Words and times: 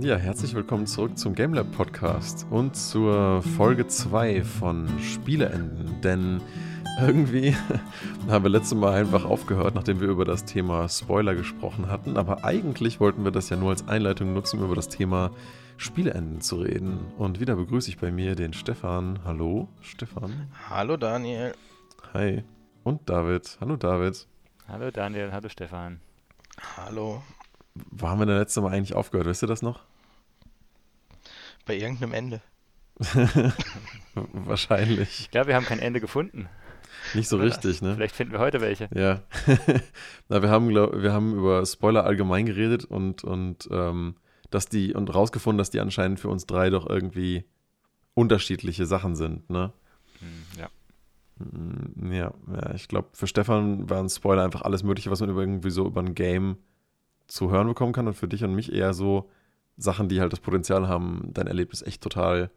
Ja, 0.00 0.16
herzlich 0.16 0.54
willkommen 0.54 0.86
zurück 0.86 1.16
zum 1.16 1.34
GameLab 1.34 1.72
Podcast 1.72 2.46
und 2.50 2.76
zur 2.76 3.42
Folge 3.42 3.86
2 3.86 4.44
von 4.44 4.86
Spieleenden. 5.00 6.00
Denn 6.02 6.42
irgendwie 7.00 7.56
haben 8.28 8.44
wir 8.44 8.50
letztes 8.50 8.76
Mal 8.76 8.92
einfach 8.92 9.24
aufgehört, 9.24 9.74
nachdem 9.74 10.00
wir 10.00 10.08
über 10.08 10.26
das 10.26 10.44
Thema 10.44 10.88
Spoiler 10.88 11.34
gesprochen 11.34 11.88
hatten. 11.88 12.18
Aber 12.18 12.44
eigentlich 12.44 13.00
wollten 13.00 13.24
wir 13.24 13.30
das 13.30 13.48
ja 13.48 13.56
nur 13.56 13.70
als 13.70 13.88
Einleitung 13.88 14.34
nutzen, 14.34 14.58
um 14.58 14.66
über 14.66 14.76
das 14.76 14.88
Thema 14.88 15.30
Spieleenden 15.78 16.42
zu 16.42 16.56
reden. 16.56 16.98
Und 17.16 17.40
wieder 17.40 17.56
begrüße 17.56 17.88
ich 17.88 17.98
bei 17.98 18.12
mir 18.12 18.34
den 18.34 18.52
Stefan. 18.52 19.20
Hallo, 19.24 19.68
Stefan. 19.80 20.48
Hallo, 20.68 20.98
Daniel. 20.98 21.54
Hi. 22.12 22.44
Und 22.84 23.08
David. 23.08 23.56
Hallo, 23.60 23.76
David. 23.76 24.26
Hallo, 24.68 24.90
Daniel. 24.90 25.32
Hallo, 25.32 25.48
Stefan. 25.48 26.00
Hallo. 26.76 27.22
Wo 27.90 28.08
haben 28.08 28.18
wir 28.18 28.26
denn 28.26 28.38
letztes 28.38 28.62
Mal 28.62 28.72
eigentlich 28.72 28.94
aufgehört? 28.94 29.26
Wisst 29.26 29.42
ihr 29.42 29.48
das 29.48 29.62
noch? 29.62 29.80
Bei 31.64 31.76
irgendeinem 31.76 32.12
Ende. 32.12 32.40
Wahrscheinlich. 34.14 35.20
Ich 35.20 35.30
glaube, 35.30 35.48
wir 35.48 35.54
haben 35.56 35.66
kein 35.66 35.80
Ende 35.80 36.00
gefunden. 36.00 36.48
Nicht 37.14 37.28
so 37.28 37.36
richtig, 37.36 37.82
ne? 37.82 37.94
Vielleicht 37.94 38.16
finden 38.16 38.32
wir 38.32 38.40
heute 38.40 38.60
welche. 38.60 38.88
Ja. 38.94 39.22
Na, 40.28 40.42
wir 40.42 40.48
haben, 40.50 40.68
glaub, 40.68 41.00
wir 41.00 41.12
haben 41.12 41.36
über 41.36 41.64
Spoiler 41.66 42.04
allgemein 42.04 42.46
geredet 42.46 42.84
und, 42.84 43.22
und, 43.22 43.68
ähm, 43.70 44.16
dass 44.50 44.66
die, 44.68 44.94
und 44.94 45.14
rausgefunden, 45.14 45.58
dass 45.58 45.70
die 45.70 45.80
anscheinend 45.80 46.20
für 46.20 46.28
uns 46.28 46.46
drei 46.46 46.70
doch 46.70 46.88
irgendwie 46.88 47.44
unterschiedliche 48.14 48.86
Sachen 48.86 49.14
sind, 49.14 49.50
ne? 49.50 49.72
Hm, 50.20 50.58
ja. 50.58 50.68
Mm, 51.38 52.12
Ja, 52.12 52.32
ja 52.52 52.74
ich 52.74 52.88
glaube, 52.88 53.08
für 53.12 53.26
Stefan 53.26 53.88
waren 53.90 54.08
Spoiler 54.08 54.44
einfach 54.44 54.62
alles 54.62 54.82
Mögliche, 54.82 55.10
was 55.10 55.20
man 55.20 55.30
irgendwie 55.30 55.70
so 55.70 55.86
über 55.86 56.00
ein 56.00 56.14
Game 56.14 56.56
zu 57.26 57.50
hören 57.50 57.68
bekommen 57.68 57.92
kann 57.92 58.06
und 58.06 58.14
für 58.14 58.28
dich 58.28 58.44
und 58.44 58.54
mich 58.54 58.72
eher 58.72 58.94
so 58.94 59.30
Sachen, 59.76 60.08
die 60.08 60.20
halt 60.20 60.32
das 60.32 60.40
Potenzial 60.40 60.88
haben, 60.88 61.30
dein 61.32 61.46
Erlebnis 61.46 61.82
echt 61.82 62.02
total 62.02 62.50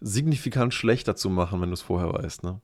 signifikant 0.00 0.74
schlechter 0.74 1.16
zu 1.16 1.30
machen, 1.30 1.60
wenn 1.60 1.70
du 1.70 1.74
es 1.74 1.82
vorher 1.82 2.12
weißt, 2.12 2.42
ne? 2.42 2.60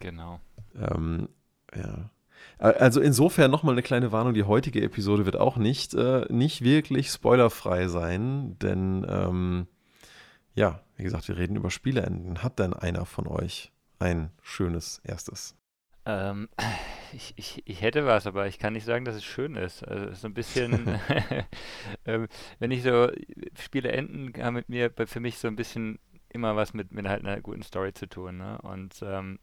Genau. 0.00 0.40
Ähm, 0.76 1.28
ja. 1.74 2.10
Also 2.58 3.00
insofern 3.00 3.50
nochmal 3.50 3.74
eine 3.74 3.82
kleine 3.82 4.12
Warnung, 4.12 4.34
die 4.34 4.44
heutige 4.44 4.82
Episode 4.82 5.24
wird 5.24 5.36
auch 5.36 5.56
nicht, 5.56 5.94
äh, 5.94 6.26
nicht 6.32 6.62
wirklich 6.62 7.08
spoilerfrei 7.08 7.88
sein, 7.88 8.56
denn 8.60 9.04
ähm, 9.08 9.66
ja, 10.54 10.80
wie 10.96 11.02
gesagt, 11.02 11.26
wir 11.28 11.36
reden 11.36 11.56
über 11.56 11.70
Spieleenden. 11.70 12.42
Hat 12.42 12.58
denn 12.58 12.72
einer 12.74 13.06
von 13.06 13.26
euch 13.26 13.72
ein 13.98 14.30
schönes 14.42 15.00
erstes? 15.04 15.56
Ähm, 16.06 16.48
ich, 17.12 17.34
ich, 17.36 17.62
ich 17.66 17.82
hätte 17.82 18.06
was, 18.06 18.26
aber 18.26 18.46
ich 18.46 18.58
kann 18.58 18.72
nicht 18.72 18.84
sagen, 18.84 19.04
dass 19.04 19.16
es 19.16 19.24
schön 19.24 19.56
ist. 19.56 19.86
Also 19.86 20.12
so 20.14 20.28
ein 20.28 20.34
bisschen, 20.34 21.00
ähm, 22.04 22.28
wenn 22.58 22.70
ich 22.70 22.82
so 22.82 23.10
Spiele 23.58 23.92
enden, 23.92 24.32
haben 24.42 24.54
mit 24.54 24.68
mir 24.68 24.92
für 25.06 25.20
mich 25.20 25.38
so 25.38 25.48
ein 25.48 25.56
bisschen 25.56 25.98
immer 26.28 26.56
was 26.56 26.74
mit, 26.74 26.92
mit 26.92 27.06
halt 27.06 27.24
einer 27.24 27.40
guten 27.40 27.62
Story 27.62 27.92
zu 27.92 28.08
tun. 28.08 28.38
Ne? 28.38 28.58
Und 28.62 29.00
ähm, 29.02 29.38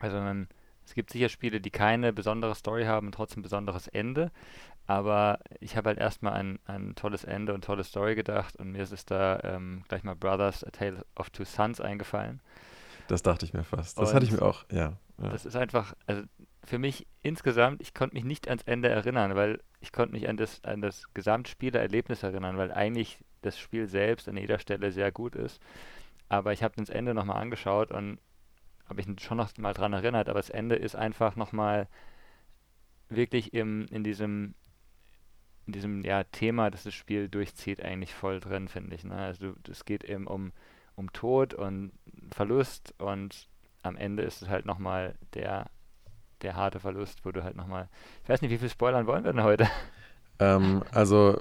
also 0.00 0.18
man, 0.18 0.48
es 0.84 0.94
gibt 0.94 1.10
sicher 1.10 1.28
Spiele, 1.28 1.60
die 1.60 1.70
keine 1.70 2.12
besondere 2.12 2.54
Story 2.54 2.84
haben 2.84 3.06
und 3.06 3.14
trotzdem 3.14 3.40
ein 3.40 3.44
besonderes 3.44 3.88
Ende. 3.88 4.30
Aber 4.86 5.38
ich 5.60 5.76
habe 5.76 5.88
halt 5.88 5.98
erstmal 5.98 6.34
an 6.34 6.58
ein 6.66 6.94
tolles 6.94 7.24
Ende 7.24 7.54
und 7.54 7.64
tolle 7.64 7.84
Story 7.84 8.14
gedacht 8.14 8.56
und 8.56 8.72
mir 8.72 8.82
ist 8.82 8.92
es 8.92 9.06
da 9.06 9.40
ähm, 9.42 9.82
gleich 9.88 10.02
mal 10.02 10.14
Brothers, 10.14 10.62
A 10.62 10.70
Tale 10.70 11.06
of 11.16 11.30
Two 11.30 11.44
Sons 11.44 11.80
eingefallen. 11.80 12.40
Das 13.06 13.22
dachte 13.22 13.46
ich 13.46 13.54
mir 13.54 13.64
fast. 13.64 13.98
Das 13.98 14.12
hatte 14.12 14.26
ich 14.26 14.32
Und 14.32 14.40
mir 14.40 14.46
auch, 14.46 14.64
ja. 14.70 14.98
Ja. 15.22 15.28
Das 15.28 15.46
ist 15.46 15.56
einfach, 15.56 15.94
also 16.06 16.22
für 16.64 16.78
mich 16.78 17.06
insgesamt, 17.22 17.80
ich 17.80 17.94
konnte 17.94 18.14
mich 18.14 18.24
nicht 18.24 18.48
ans 18.48 18.62
Ende 18.64 18.88
erinnern, 18.88 19.34
weil 19.34 19.60
ich 19.80 19.92
konnte 19.92 20.12
mich 20.12 20.28
an 20.28 20.36
das, 20.36 20.62
an 20.64 20.80
das 20.80 21.12
Gesamtspielerlebnis 21.14 22.22
erinnern, 22.22 22.56
weil 22.56 22.72
eigentlich 22.72 23.18
das 23.42 23.58
Spiel 23.58 23.86
selbst 23.86 24.28
an 24.28 24.36
jeder 24.36 24.58
Stelle 24.58 24.90
sehr 24.90 25.12
gut 25.12 25.36
ist. 25.36 25.60
Aber 26.28 26.52
ich 26.52 26.62
habe 26.62 26.74
das 26.76 26.88
Ende 26.88 27.14
nochmal 27.14 27.40
angeschaut 27.40 27.92
und 27.92 28.18
habe 28.88 29.02
mich 29.04 29.20
schon 29.20 29.36
noch 29.36 29.56
mal 29.56 29.72
dran 29.72 29.92
erinnert, 29.92 30.28
aber 30.28 30.38
das 30.38 30.50
Ende 30.50 30.76
ist 30.76 30.96
einfach 30.96 31.36
nochmal 31.36 31.88
wirklich 33.08 33.54
im, 33.54 33.86
in 33.90 34.02
diesem, 34.02 34.54
in 35.66 35.72
diesem 35.74 36.02
ja, 36.02 36.24
Thema, 36.24 36.70
das 36.70 36.84
das 36.84 36.94
Spiel 36.94 37.28
durchzieht, 37.28 37.82
eigentlich 37.82 38.14
voll 38.14 38.40
drin, 38.40 38.68
finde 38.68 38.96
ich. 38.96 39.04
Ne? 39.04 39.14
Also 39.14 39.54
es 39.70 39.84
geht 39.84 40.04
eben 40.04 40.26
um, 40.26 40.52
um 40.96 41.12
Tod 41.12 41.54
und 41.54 41.92
Verlust 42.30 42.94
und 42.98 43.48
am 43.84 43.96
Ende 43.96 44.22
ist 44.22 44.42
es 44.42 44.48
halt 44.48 44.66
nochmal 44.66 45.14
der, 45.34 45.66
der 46.42 46.56
harte 46.56 46.80
Verlust, 46.80 47.24
wo 47.24 47.32
du 47.32 47.44
halt 47.44 47.56
nochmal. 47.56 47.88
Ich 48.22 48.28
weiß 48.28 48.42
nicht, 48.42 48.50
wie 48.50 48.58
viel 48.58 48.70
Spoilern 48.70 49.06
wollen 49.06 49.24
wir 49.24 49.32
denn 49.32 49.44
heute? 49.44 49.68
Ähm, 50.40 50.82
also, 50.90 51.40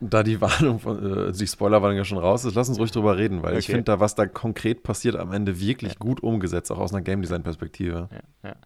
da 0.00 0.22
die 0.22 0.40
Warnung 0.40 0.80
von, 0.80 1.28
äh, 1.28 1.32
die 1.32 1.46
Spoilerwarnung 1.46 1.96
ja 1.96 2.04
schon 2.04 2.18
raus 2.18 2.44
ist, 2.44 2.54
lass 2.54 2.68
uns 2.68 2.78
ruhig 2.78 2.90
drüber 2.90 3.16
reden, 3.16 3.42
weil 3.42 3.56
ich 3.56 3.64
Okay. 3.64 3.72
finde 3.72 3.84
da, 3.84 4.00
was 4.00 4.14
da 4.14 4.26
konkret 4.26 4.82
passiert, 4.82 5.16
am 5.16 5.32
Ende 5.32 5.58
wirklich 5.60 5.92
Ja. 5.94 5.98
gut 5.98 6.22
umgesetzt, 6.22 6.70
auch 6.70 6.78
aus 6.78 6.92
einer 6.92 7.00
Game 7.02 7.22
Design 7.22 7.42
Perspektive. 7.42 8.10
Ja, 8.12 8.50
ja. 8.50 8.56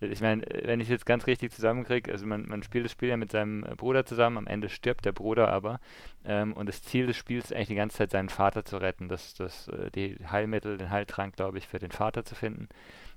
Ich 0.00 0.20
meine, 0.20 0.42
wenn 0.64 0.80
ich 0.80 0.86
es 0.88 0.90
jetzt 0.90 1.06
ganz 1.06 1.28
richtig 1.28 1.52
zusammenkriege, 1.52 2.10
also 2.10 2.26
man, 2.26 2.48
man 2.48 2.64
spielt 2.64 2.86
das 2.86 2.92
Spiel 2.92 3.08
ja 3.08 3.16
mit 3.16 3.30
seinem 3.30 3.62
äh, 3.64 3.76
Bruder 3.76 4.04
zusammen, 4.04 4.36
am 4.36 4.46
Ende 4.48 4.68
stirbt 4.68 5.04
der 5.04 5.12
Bruder 5.12 5.48
aber. 5.48 5.78
Ähm, 6.24 6.52
und 6.52 6.68
das 6.68 6.82
Ziel 6.82 7.06
des 7.06 7.16
Spiels 7.16 7.46
ist 7.46 7.52
eigentlich 7.52 7.68
die 7.68 7.74
ganze 7.76 7.98
Zeit, 7.98 8.10
seinen 8.10 8.30
Vater 8.30 8.64
zu 8.64 8.78
retten, 8.78 9.08
das, 9.08 9.34
das, 9.34 9.68
äh, 9.68 9.92
die 9.92 10.16
Heilmittel, 10.28 10.76
den 10.76 10.90
Heiltrank, 10.90 11.36
glaube 11.36 11.58
ich, 11.58 11.68
für 11.68 11.78
den 11.78 11.92
Vater 11.92 12.24
zu 12.24 12.34
finden. 12.34 12.68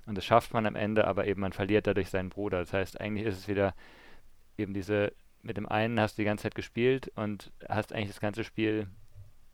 Und 0.06 0.16
das 0.16 0.24
schafft 0.24 0.54
man 0.54 0.64
am 0.64 0.76
Ende, 0.76 1.06
aber 1.08 1.26
eben 1.26 1.40
man 1.40 1.52
verliert 1.52 1.86
dadurch 1.88 2.08
seinen 2.10 2.28
Bruder. 2.28 2.60
Das 2.60 2.72
heißt, 2.72 3.00
eigentlich 3.00 3.26
ist 3.26 3.36
es 3.38 3.48
wieder 3.48 3.74
eben 4.56 4.72
diese, 4.74 5.12
mit 5.42 5.56
dem 5.56 5.68
einen 5.68 6.00
hast 6.00 6.18
du 6.18 6.22
die 6.22 6.26
ganze 6.26 6.44
Zeit 6.44 6.54
gespielt 6.54 7.10
und 7.14 7.52
hast 7.68 7.92
eigentlich 7.92 8.08
das 8.08 8.20
ganze 8.20 8.44
Spiel 8.44 8.88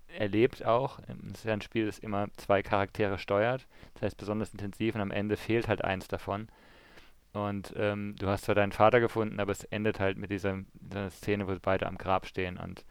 erlebt 0.09 0.65
auch. 0.65 0.99
Ähm, 1.09 1.31
Es 1.33 1.41
ist 1.41 1.45
ja 1.45 1.53
ein 1.53 1.61
Spiel, 1.61 1.87
das 1.87 1.99
immer 1.99 2.29
zwei 2.37 2.63
Charaktere 2.63 3.19
steuert. 3.19 3.67
Das 3.95 4.03
heißt 4.03 4.17
besonders 4.17 4.53
intensiv 4.53 4.95
und 4.95 5.01
am 5.01 5.11
Ende 5.11 5.37
fehlt 5.37 5.69
halt 5.69 5.85
eins 5.85 6.09
davon. 6.09 6.49
Und 7.33 7.75
ähm, 7.77 8.15
du 8.17 8.29
hast 8.29 8.45
zwar 8.45 8.55
deinen 8.55 8.73
Vater 8.73 9.01
gefunden, 9.01 9.41
aber 9.41 9.51
es 9.53 9.65
endet 9.65 9.99
halt 9.99 10.17
mit 10.19 10.31
dieser, 10.31 10.61
dieser 10.75 11.11
Szene, 11.11 11.49
wo 11.49 11.57
beide 11.61 11.87
am 11.87 11.99
Grab 11.99 12.27
stehen. 12.27 12.59
Und 12.59 12.85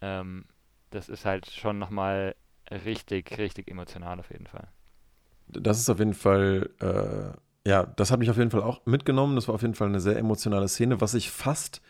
ähm, 0.00 0.46
das 0.90 1.08
ist 1.10 1.26
halt 1.26 1.50
schon 1.50 1.78
nochmal 1.78 2.34
richtig, 2.70 3.36
richtig 3.36 3.70
emotional 3.70 4.18
auf 4.18 4.30
jeden 4.30 4.46
Fall. 4.46 4.68
Das 5.48 5.78
ist 5.78 5.90
auf 5.90 5.98
jeden 5.98 6.14
Fall, 6.14 6.70
äh, 6.80 7.68
ja, 7.68 7.84
das 7.84 8.10
hat 8.10 8.18
mich 8.18 8.30
auf 8.30 8.38
jeden 8.38 8.50
Fall 8.50 8.62
auch 8.62 8.84
mitgenommen. 8.86 9.36
Das 9.36 9.46
war 9.46 9.54
auf 9.54 9.62
jeden 9.62 9.74
Fall 9.74 9.88
eine 9.88 10.00
sehr 10.00 10.16
emotionale 10.16 10.68
Szene, 10.68 11.00
was 11.00 11.14
ich 11.14 11.30
fast 11.30 11.82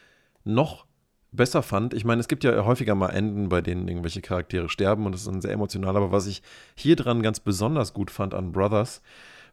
noch 0.47 0.87
besser 1.33 1.63
fand. 1.63 1.93
Ich 1.93 2.05
meine, 2.05 2.21
es 2.21 2.29
gibt 2.29 2.45
ja 2.45 2.65
häufiger 2.65 2.95
mal 2.95 3.11
Enden, 3.11 3.49
bei 3.49 3.61
denen 3.61 3.89
irgendwelche 3.89 4.23
Charaktere 4.23 4.69
sterben 4.69 5.07
und 5.07 5.13
das 5.13 5.23
ist 5.23 5.27
dann 5.27 5.43
sehr 5.43 5.53
emotional. 5.53 5.97
Aber 5.97 6.13
was 6.13 6.27
ich 6.27 6.43
hier 6.75 6.97
dran 6.97 7.23
ganz 7.23 7.41
besonders 7.41 7.93
gut 7.93 8.11
fand 8.11 8.35
an 8.35 8.53
Brothers, 8.53 9.03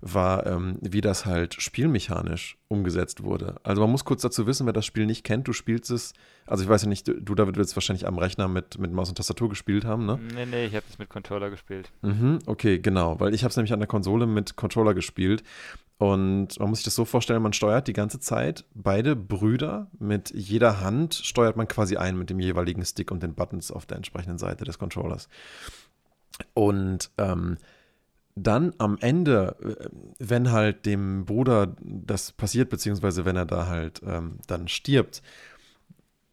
war, 0.06 0.46
ähm, 0.46 0.78
wie 0.82 1.02
das 1.02 1.26
halt 1.26 1.56
spielmechanisch 1.56 2.58
umgesetzt 2.68 3.24
wurde. 3.24 3.56
Also 3.64 3.82
man 3.82 3.90
muss 3.90 4.04
kurz 4.04 4.22
dazu 4.22 4.46
wissen, 4.46 4.66
wer 4.66 4.74
das 4.74 4.86
Spiel 4.86 5.06
nicht 5.06 5.24
kennt, 5.24 5.48
du 5.48 5.54
spielst 5.54 5.90
es, 5.92 6.14
also 6.46 6.64
ich 6.64 6.70
weiß 6.70 6.84
ja 6.84 6.90
nicht, 6.90 7.08
du, 7.08 7.36
David, 7.36 7.56
willst 7.56 7.76
wahrscheinlich 7.76 8.06
am 8.06 8.18
Rechner 8.18 8.48
mit, 8.48 8.78
mit 8.78 8.92
Maus 8.92 9.10
und 9.10 9.16
Tastatur 9.16 9.50
gespielt 9.50 9.86
haben, 9.86 10.06
ne? 10.06 10.20
Nee, 10.36 10.46
nee, 10.46 10.66
ich 10.66 10.76
habe 10.76 10.86
das 10.88 11.00
mit 11.00 11.10
Controller 11.10 11.50
gespielt. 11.50 11.92
Mhm, 12.02 12.40
okay, 12.46 12.80
genau, 12.80 13.20
weil 13.20 13.34
ich 13.34 13.44
habe 13.44 13.52
es 13.52 13.56
nämlich 13.56 13.72
an 13.72 13.80
der 13.80 13.88
Konsole 13.88 14.28
mit 14.28 14.58
Controller 14.58 14.94
gespielt 14.94 15.44
und 15.98 16.60
man 16.60 16.70
muss 16.70 16.80
sich 16.80 16.86
das 16.86 16.96
so 16.96 17.06
vorstellen, 17.06 17.42
man 17.42 17.54
steuert 17.54 17.88
die 17.88 17.94
ganze 17.94 18.20
Zeit 18.20 18.66
beide 18.74 19.16
Brüder 19.16 19.88
mit 20.00 20.32
jeder 20.32 20.82
Hand 20.82 21.14
steuert 21.14 21.56
man 21.56 21.70
quasi 21.70 21.96
ein 21.96 22.18
mit 22.18 22.30
dem 22.30 22.42
jeweiligen 22.42 22.84
Stick 22.84 23.10
und 23.10 23.24
den 23.24 23.36
Buttons 23.36 23.72
auf 23.72 23.86
der 23.86 23.98
entsprechenden 23.98 24.38
Seite 24.38 24.66
des 24.66 24.78
Controllers. 24.78 25.30
Und 26.54 27.12
ähm, 27.18 27.58
dann 28.36 28.74
am 28.78 28.98
Ende, 29.00 29.56
äh, 29.62 29.90
wenn 30.20 30.52
halt 30.52 30.86
dem 30.86 31.26
Bruder 31.26 31.76
das 31.82 32.32
passiert, 32.32 32.70
beziehungsweise 32.70 33.26
wenn 33.26 33.36
er 33.36 33.46
da 33.46 33.68
halt 33.68 34.02
ähm, 34.06 34.40
dann 34.48 34.68
stirbt, 34.68 35.22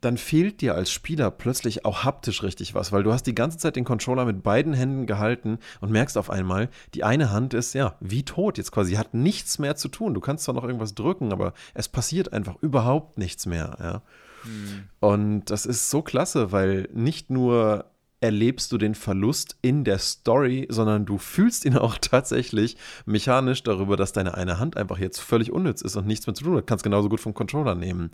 dann 0.00 0.16
fehlt 0.16 0.60
dir 0.60 0.74
als 0.74 0.90
Spieler 0.90 1.30
plötzlich 1.30 1.84
auch 1.84 2.04
haptisch 2.04 2.42
richtig 2.42 2.74
was, 2.74 2.90
weil 2.90 3.02
du 3.02 3.12
hast 3.12 3.24
die 3.24 3.34
ganze 3.34 3.58
Zeit 3.58 3.76
den 3.76 3.84
Controller 3.84 4.24
mit 4.24 4.42
beiden 4.42 4.72
Händen 4.72 5.06
gehalten 5.06 5.58
und 5.80 5.92
merkst 5.92 6.16
auf 6.16 6.30
einmal, 6.30 6.70
die 6.94 7.04
eine 7.04 7.30
Hand 7.30 7.54
ist 7.54 7.74
ja 7.74 7.96
wie 8.00 8.24
tot 8.24 8.56
jetzt 8.56 8.72
quasi, 8.72 8.94
hat 8.94 9.14
nichts 9.14 9.58
mehr 9.58 9.76
zu 9.76 9.88
tun. 9.88 10.14
Du 10.14 10.20
kannst 10.20 10.44
zwar 10.44 10.54
noch 10.54 10.64
irgendwas 10.64 10.94
drücken, 10.94 11.32
aber 11.32 11.52
es 11.74 11.88
passiert 11.88 12.32
einfach 12.32 12.56
überhaupt 12.62 13.18
nichts 13.18 13.46
mehr, 13.46 13.76
ja. 13.78 14.02
Hm. 14.42 14.84
Und 15.00 15.44
das 15.50 15.66
ist 15.66 15.90
so 15.90 16.00
klasse, 16.00 16.50
weil 16.50 16.88
nicht 16.94 17.28
nur 17.28 17.89
erlebst 18.20 18.70
du 18.72 18.78
den 18.78 18.94
Verlust 18.94 19.56
in 19.62 19.84
der 19.84 19.98
Story, 19.98 20.66
sondern 20.70 21.06
du 21.06 21.18
fühlst 21.18 21.64
ihn 21.64 21.76
auch 21.78 21.98
tatsächlich 21.98 22.76
mechanisch 23.06 23.62
darüber, 23.62 23.96
dass 23.96 24.12
deine 24.12 24.34
eine 24.34 24.58
Hand 24.58 24.76
einfach 24.76 24.98
jetzt 24.98 25.20
völlig 25.20 25.50
unnütz 25.52 25.82
ist 25.82 25.96
und 25.96 26.06
nichts 26.06 26.26
mehr 26.26 26.34
zu 26.34 26.44
tun 26.44 26.56
hat. 26.56 26.66
Kannst 26.66 26.84
genauso 26.84 27.08
gut 27.08 27.20
vom 27.20 27.34
Controller 27.34 27.74
nehmen. 27.74 28.10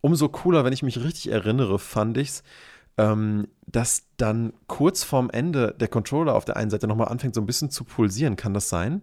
Umso 0.00 0.28
cooler, 0.28 0.64
wenn 0.64 0.72
ich 0.72 0.82
mich 0.82 1.02
richtig 1.02 1.30
erinnere, 1.30 1.78
fand 1.78 2.18
ich's, 2.18 2.42
ähm, 2.98 3.48
dass 3.66 4.04
dann 4.16 4.52
kurz 4.66 5.02
vorm 5.02 5.30
Ende 5.30 5.74
der 5.78 5.88
Controller 5.88 6.34
auf 6.34 6.44
der 6.44 6.56
einen 6.56 6.70
Seite 6.70 6.86
nochmal 6.86 7.08
anfängt, 7.08 7.34
so 7.34 7.40
ein 7.40 7.46
bisschen 7.46 7.70
zu 7.70 7.84
pulsieren. 7.84 8.36
Kann 8.36 8.54
das 8.54 8.68
sein? 8.68 9.02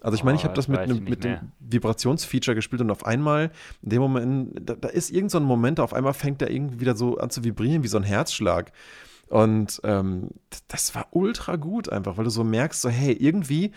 Also 0.00 0.14
ich 0.14 0.24
meine, 0.24 0.36
ich 0.36 0.42
Oh, 0.42 0.44
habe 0.44 0.54
das 0.54 0.66
das 0.66 0.86
mit, 0.86 0.88
nicht 0.88 1.08
mit 1.08 1.24
dem. 1.24 1.52
Vibrationsfeature 1.58 2.54
gespielt 2.54 2.80
und 2.80 2.90
auf 2.90 3.04
einmal, 3.04 3.50
in 3.82 3.90
dem 3.90 4.00
Moment, 4.00 4.52
da, 4.62 4.74
da 4.74 4.88
ist 4.88 5.10
irgend 5.10 5.30
so 5.30 5.38
ein 5.38 5.44
Moment, 5.44 5.78
auf 5.80 5.92
einmal 5.92 6.14
fängt 6.14 6.40
er 6.40 6.50
irgendwie 6.50 6.80
wieder 6.80 6.96
so 6.96 7.18
an 7.18 7.28
zu 7.28 7.44
vibrieren 7.44 7.82
wie 7.82 7.88
so 7.88 7.98
ein 7.98 8.02
Herzschlag. 8.04 8.72
Und 9.30 9.80
ähm, 9.84 10.30
das 10.68 10.94
war 10.94 11.06
ultra 11.12 11.56
gut 11.56 11.88
einfach, 11.88 12.16
weil 12.16 12.24
du 12.24 12.30
so 12.30 12.42
merkst, 12.42 12.82
so 12.82 12.88
hey, 12.88 13.12
irgendwie 13.12 13.72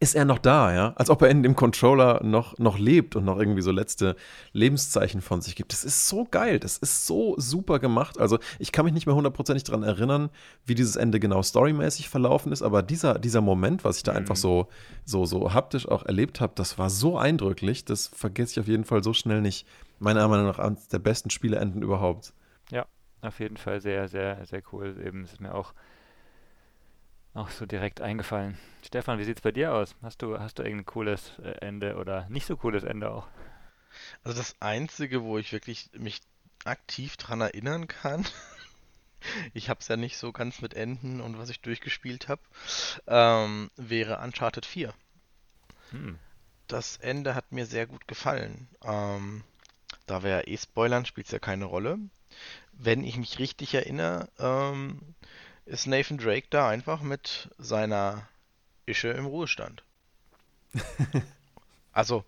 ist 0.00 0.14
er 0.14 0.24
noch 0.24 0.38
da, 0.38 0.74
ja? 0.74 0.92
Als 0.96 1.08
ob 1.08 1.22
er 1.22 1.28
in 1.28 1.42
dem 1.42 1.54
Controller 1.54 2.22
noch, 2.24 2.58
noch 2.58 2.78
lebt 2.78 3.14
und 3.14 3.24
noch 3.24 3.38
irgendwie 3.38 3.62
so 3.62 3.70
letzte 3.70 4.16
Lebenszeichen 4.52 5.20
von 5.20 5.40
sich 5.40 5.54
gibt. 5.54 5.72
Das 5.72 5.84
ist 5.84 6.08
so 6.08 6.26
geil, 6.30 6.58
das 6.58 6.78
ist 6.78 7.06
so 7.06 7.34
super 7.38 7.78
gemacht. 7.78 8.18
Also 8.18 8.38
ich 8.58 8.72
kann 8.72 8.86
mich 8.86 8.94
nicht 8.94 9.06
mehr 9.06 9.14
hundertprozentig 9.14 9.64
daran 9.64 9.82
erinnern, 9.82 10.30
wie 10.64 10.74
dieses 10.74 10.96
Ende 10.96 11.20
genau 11.20 11.42
storymäßig 11.42 12.08
verlaufen 12.08 12.50
ist, 12.50 12.62
aber 12.62 12.82
dieser, 12.82 13.18
dieser 13.18 13.40
Moment, 13.40 13.84
was 13.84 13.98
ich 13.98 14.02
da 14.02 14.12
mhm. 14.12 14.18
einfach 14.18 14.36
so, 14.36 14.68
so, 15.04 15.26
so 15.26 15.52
haptisch 15.52 15.86
auch 15.86 16.04
erlebt 16.04 16.40
habe, 16.40 16.54
das 16.56 16.78
war 16.78 16.90
so 16.90 17.16
eindrücklich, 17.18 17.84
das 17.84 18.08
vergesse 18.08 18.52
ich 18.52 18.60
auf 18.60 18.68
jeden 18.68 18.84
Fall 18.84 19.02
so 19.02 19.12
schnell 19.12 19.40
nicht. 19.40 19.66
Meiner 20.00 20.26
Meinung 20.26 20.46
nach 20.46 20.58
eines 20.58 20.88
der 20.88 20.98
besten 20.98 21.30
Spieleenden 21.30 21.82
überhaupt. 21.82 22.32
Auf 23.24 23.40
jeden 23.40 23.56
Fall 23.56 23.80
sehr, 23.80 24.08
sehr, 24.08 24.44
sehr 24.44 24.62
cool. 24.72 25.00
Eben 25.04 25.24
ist 25.24 25.40
mir 25.40 25.54
auch 25.54 25.72
auch 27.32 27.50
so 27.50 27.66
direkt 27.66 28.00
eingefallen. 28.00 28.56
Stefan, 28.86 29.18
wie 29.18 29.24
sieht's 29.24 29.40
bei 29.40 29.50
dir 29.50 29.72
aus? 29.72 29.96
Hast 30.02 30.22
du, 30.22 30.38
hast 30.38 30.58
du 30.58 30.62
irgendein 30.62 30.86
cooles 30.86 31.32
äh, 31.40 31.50
Ende 31.60 31.96
oder 31.96 32.28
nicht 32.28 32.46
so 32.46 32.56
cooles 32.56 32.84
Ende 32.84 33.10
auch? 33.10 33.26
Also 34.22 34.38
das 34.38 34.54
Einzige, 34.60 35.22
wo 35.24 35.36
ich 35.36 35.52
wirklich 35.52 35.90
mich 35.94 36.20
aktiv 36.64 37.16
dran 37.16 37.40
erinnern 37.40 37.88
kann, 37.88 38.24
ich 39.52 39.68
habe 39.68 39.80
es 39.80 39.88
ja 39.88 39.96
nicht 39.96 40.16
so 40.16 40.30
ganz 40.30 40.60
mit 40.60 40.74
Enden 40.74 41.20
und 41.20 41.36
was 41.36 41.50
ich 41.50 41.60
durchgespielt 41.60 42.28
habe, 42.28 42.42
ähm, 43.08 43.70
wäre 43.76 44.20
Uncharted 44.20 44.64
4. 44.64 44.94
Hm. 45.90 46.18
Das 46.68 46.98
Ende 46.98 47.34
hat 47.34 47.50
mir 47.50 47.66
sehr 47.66 47.86
gut 47.86 48.06
gefallen. 48.06 48.68
Ähm, 48.84 49.42
da 50.06 50.22
wir 50.22 50.30
ja 50.30 50.40
eh 50.46 50.56
spoilern, 50.56 51.04
spielt 51.04 51.26
es 51.26 51.32
ja 51.32 51.38
keine 51.38 51.64
Rolle. 51.64 51.98
Wenn 52.76 53.04
ich 53.04 53.16
mich 53.16 53.38
richtig 53.38 53.74
erinnere, 53.74 54.28
ähm, 54.38 55.00
ist 55.64 55.86
Nathan 55.86 56.18
Drake 56.18 56.46
da 56.50 56.68
einfach 56.68 57.00
mit 57.02 57.48
seiner 57.58 58.28
Ische 58.86 59.08
im 59.08 59.26
Ruhestand. 59.26 59.82
also, 61.92 62.24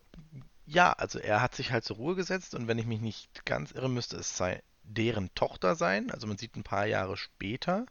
ja, 0.67 0.93
also 0.93 1.19
er 1.19 1.43
hat 1.43 1.55
sich 1.55 1.73
halt 1.73 1.85
zur 1.85 1.97
Ruhe 1.97 2.15
gesetzt 2.15 2.55
und 2.55 2.69
wenn 2.69 2.79
ich 2.79 2.87
mich 2.87 3.01
nicht 3.01 3.45
ganz 3.45 3.73
irre, 3.73 3.89
müsste 3.89 4.17
es 4.17 4.37
sei 4.37 4.63
deren 4.83 5.35
Tochter 5.35 5.75
sein. 5.75 6.11
Also 6.11 6.27
man 6.27 6.39
sieht 6.39 6.57
ein 6.57 6.65
paar 6.65 6.87
Jahre 6.87 7.17
später, 7.17 7.87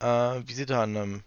äh, 0.00 0.06
wie 0.06 0.54
sie 0.54 0.66
da 0.66 0.82
an 0.82 0.96
einem, 0.96 1.24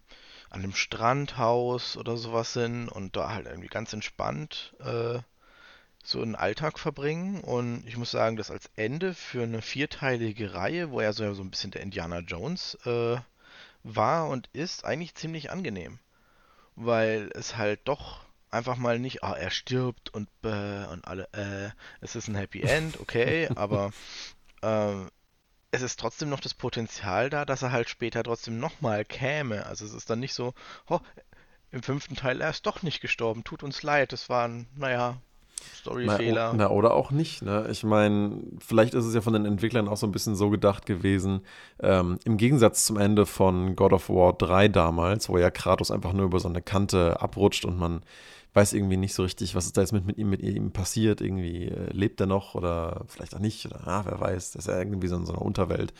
an 0.49 0.63
einem 0.63 0.75
Strandhaus 0.75 1.97
oder 1.97 2.17
sowas 2.17 2.53
sind 2.53 2.89
und 2.89 3.15
da 3.15 3.31
halt 3.31 3.45
irgendwie 3.45 3.67
ganz 3.67 3.93
entspannt 3.93 4.75
äh, 4.79 5.19
so 6.07 6.21
einen 6.21 6.35
Alltag 6.35 6.79
verbringen. 6.79 7.41
Und 7.41 7.83
ich 7.87 7.97
muss 7.97 8.11
sagen, 8.11 8.35
dass 8.37 8.51
als 8.51 8.69
Ende 8.75 9.13
für 9.13 9.43
eine 9.43 9.61
vierteilige 9.61 10.53
Reihe, 10.53 10.91
wo 10.91 10.99
er 10.99 11.13
so, 11.13 11.33
so 11.33 11.43
ein 11.43 11.51
bisschen 11.51 11.71
der 11.71 11.81
Indiana 11.81 12.19
Jones 12.19 12.75
äh, 12.85 13.17
war 13.83 14.29
und 14.29 14.49
ist, 14.53 14.85
eigentlich 14.85 15.15
ziemlich 15.15 15.51
angenehm. 15.51 15.99
Weil 16.75 17.29
es 17.33 17.57
halt 17.57 17.81
doch 17.85 18.25
einfach 18.51 18.77
mal 18.77 18.99
nicht, 18.99 19.23
ah, 19.23 19.33
er 19.33 19.51
stirbt 19.51 20.13
und 20.13 20.29
äh, 20.43 20.85
und 20.87 21.05
alle, 21.07 21.27
äh, 21.33 21.69
es 22.01 22.15
ist 22.15 22.27
ein 22.27 22.35
Happy 22.35 22.61
End, 22.61 22.99
okay, 22.99 23.49
aber 23.55 23.91
äh, 24.61 25.05
es 25.71 25.81
ist 25.81 25.99
trotzdem 25.99 26.29
noch 26.29 26.39
das 26.39 26.53
Potenzial 26.53 27.29
da, 27.29 27.45
dass 27.45 27.61
er 27.61 27.71
halt 27.71 27.89
später 27.89 28.23
trotzdem 28.23 28.59
nochmal 28.59 29.03
käme. 29.03 29.65
Also 29.65 29.85
es 29.85 29.93
ist 29.93 30.09
dann 30.09 30.21
nicht 30.21 30.33
so, 30.33 30.53
oh, 30.87 30.99
im 31.71 31.83
fünften 31.83 32.15
Teil 32.15 32.39
er 32.41 32.49
ist 32.49 32.65
doch 32.65 32.81
nicht 32.81 33.01
gestorben, 33.01 33.43
tut 33.43 33.61
uns 33.61 33.83
leid, 33.83 34.13
es 34.13 34.29
war 34.29 34.47
ein, 34.47 34.67
naja, 34.75 35.21
Storyfehler. 35.75 36.53
Na, 36.53 36.65
na, 36.65 36.69
oder 36.69 36.93
auch 36.93 37.11
nicht. 37.11 37.41
Ne? 37.41 37.67
Ich 37.71 37.83
meine, 37.83 38.41
vielleicht 38.59 38.93
ist 38.93 39.05
es 39.05 39.13
ja 39.13 39.21
von 39.21 39.33
den 39.33 39.45
Entwicklern 39.45 39.87
auch 39.87 39.97
so 39.97 40.07
ein 40.07 40.11
bisschen 40.11 40.35
so 40.35 40.49
gedacht 40.49 40.85
gewesen. 40.85 41.41
Ähm, 41.79 42.17
Im 42.25 42.37
Gegensatz 42.37 42.85
zum 42.85 42.97
Ende 42.97 43.25
von 43.25 43.75
God 43.75 43.93
of 43.93 44.09
War 44.09 44.33
3 44.33 44.67
damals, 44.69 45.29
wo 45.29 45.37
ja 45.37 45.51
Kratos 45.51 45.91
einfach 45.91 46.13
nur 46.13 46.25
über 46.25 46.39
so 46.39 46.47
eine 46.47 46.61
Kante 46.61 47.21
abrutscht 47.21 47.65
und 47.65 47.77
man 47.77 48.01
weiß 48.55 48.71
irgendwie 48.71 48.95
nicht 48.95 49.13
so 49.13 49.23
richtig, 49.23 49.53
was 49.53 49.65
ist 49.65 49.75
da 49.75 49.81
jetzt 49.81 49.91
mit, 49.91 50.05
mit 50.05 50.17
ihm, 50.17 50.29
mit 50.29 50.41
ihm 50.41 50.71
passiert. 50.71 51.19
Irgendwie 51.19 51.65
äh, 51.65 51.91
lebt 51.91 52.21
er 52.21 52.25
noch 52.25 52.55
oder 52.55 53.03
vielleicht 53.07 53.35
auch 53.35 53.39
nicht. 53.39 53.65
Oder 53.65 53.85
ah, 53.85 54.03
wer 54.05 54.19
weiß, 54.19 54.51
das 54.51 54.65
ist 54.65 54.71
ja 54.71 54.79
irgendwie 54.79 55.07
so 55.07 55.17
in 55.17 55.25
so 55.25 55.33
einer 55.33 55.41
Unterwelt. 55.41 55.93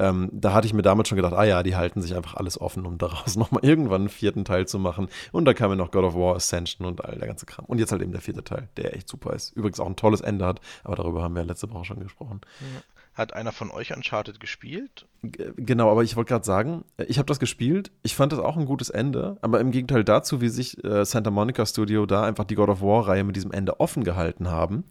Ähm, 0.00 0.28
da 0.32 0.52
hatte 0.52 0.66
ich 0.66 0.74
mir 0.74 0.82
damals 0.82 1.08
schon 1.08 1.16
gedacht, 1.16 1.34
ah 1.34 1.44
ja, 1.44 1.62
die 1.62 1.76
halten 1.76 2.02
sich 2.02 2.16
einfach 2.16 2.34
alles 2.34 2.60
offen, 2.60 2.86
um 2.86 2.98
daraus 2.98 3.36
nochmal 3.36 3.64
irgendwann 3.64 4.02
einen 4.02 4.08
vierten 4.08 4.44
Teil 4.44 4.66
zu 4.66 4.80
machen. 4.80 5.08
Und 5.30 5.44
da 5.44 5.54
kam 5.54 5.70
ja 5.70 5.76
noch 5.76 5.92
God 5.92 6.04
of 6.04 6.14
War 6.14 6.34
Ascension 6.34 6.86
und 6.86 7.04
all 7.04 7.16
der 7.16 7.28
ganze 7.28 7.46
Kram. 7.46 7.66
Und 7.66 7.78
jetzt 7.78 7.92
halt 7.92 8.02
eben 8.02 8.12
der 8.12 8.20
vierte 8.20 8.42
Teil, 8.42 8.68
der 8.76 8.96
echt 8.96 9.08
super 9.08 9.32
ist. 9.32 9.52
Übrigens 9.56 9.78
auch 9.78 9.86
ein 9.86 9.96
tolles 9.96 10.22
Ende 10.22 10.44
hat, 10.44 10.60
aber 10.82 10.96
darüber 10.96 11.22
haben 11.22 11.36
wir 11.36 11.44
letzte 11.44 11.70
Woche 11.70 11.84
schon 11.84 12.00
gesprochen. 12.00 12.40
Ja. 12.60 12.82
Hat 13.14 13.34
einer 13.34 13.52
von 13.52 13.70
euch 13.70 13.94
Uncharted 13.94 14.40
gespielt? 14.40 15.06
Genau, 15.22 15.90
aber 15.90 16.02
ich 16.02 16.16
wollte 16.16 16.30
gerade 16.30 16.46
sagen, 16.46 16.84
ich 17.06 17.18
habe 17.18 17.26
das 17.26 17.38
gespielt. 17.38 17.90
Ich 18.02 18.16
fand 18.16 18.32
das 18.32 18.40
auch 18.40 18.56
ein 18.56 18.64
gutes 18.64 18.88
Ende, 18.88 19.36
aber 19.42 19.60
im 19.60 19.70
Gegenteil 19.70 20.02
dazu, 20.02 20.40
wie 20.40 20.48
sich 20.48 20.82
äh, 20.82 21.04
Santa 21.04 21.30
Monica 21.30 21.66
Studio 21.66 22.06
da 22.06 22.24
einfach 22.24 22.44
die 22.44 22.54
God 22.54 22.70
of 22.70 22.80
War-Reihe 22.80 23.24
mit 23.24 23.36
diesem 23.36 23.52
Ende 23.52 23.80
offen 23.80 24.02
gehalten 24.02 24.50
haben, 24.50 24.84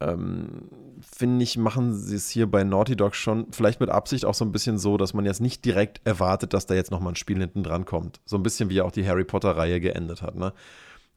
ähm, 0.00 0.68
finde 1.00 1.44
ich, 1.44 1.56
machen 1.56 1.94
sie 1.94 2.16
es 2.16 2.28
hier 2.28 2.50
bei 2.50 2.64
Naughty 2.64 2.96
Dog 2.96 3.14
schon 3.14 3.46
vielleicht 3.52 3.80
mit 3.80 3.90
Absicht 3.90 4.24
auch 4.24 4.34
so 4.34 4.44
ein 4.44 4.52
bisschen 4.52 4.78
so, 4.78 4.96
dass 4.96 5.14
man 5.14 5.24
jetzt 5.24 5.40
nicht 5.40 5.64
direkt 5.64 6.00
erwartet, 6.04 6.52
dass 6.52 6.66
da 6.66 6.74
jetzt 6.74 6.90
nochmal 6.90 7.12
ein 7.12 7.16
Spiel 7.16 7.38
hinten 7.38 7.62
dran 7.62 7.84
kommt. 7.84 8.20
So 8.24 8.36
ein 8.36 8.42
bisschen 8.42 8.70
wie 8.70 8.80
auch 8.80 8.90
die 8.90 9.06
Harry 9.06 9.24
Potter-Reihe 9.24 9.80
geendet 9.80 10.22
hat, 10.22 10.34
ne? 10.34 10.52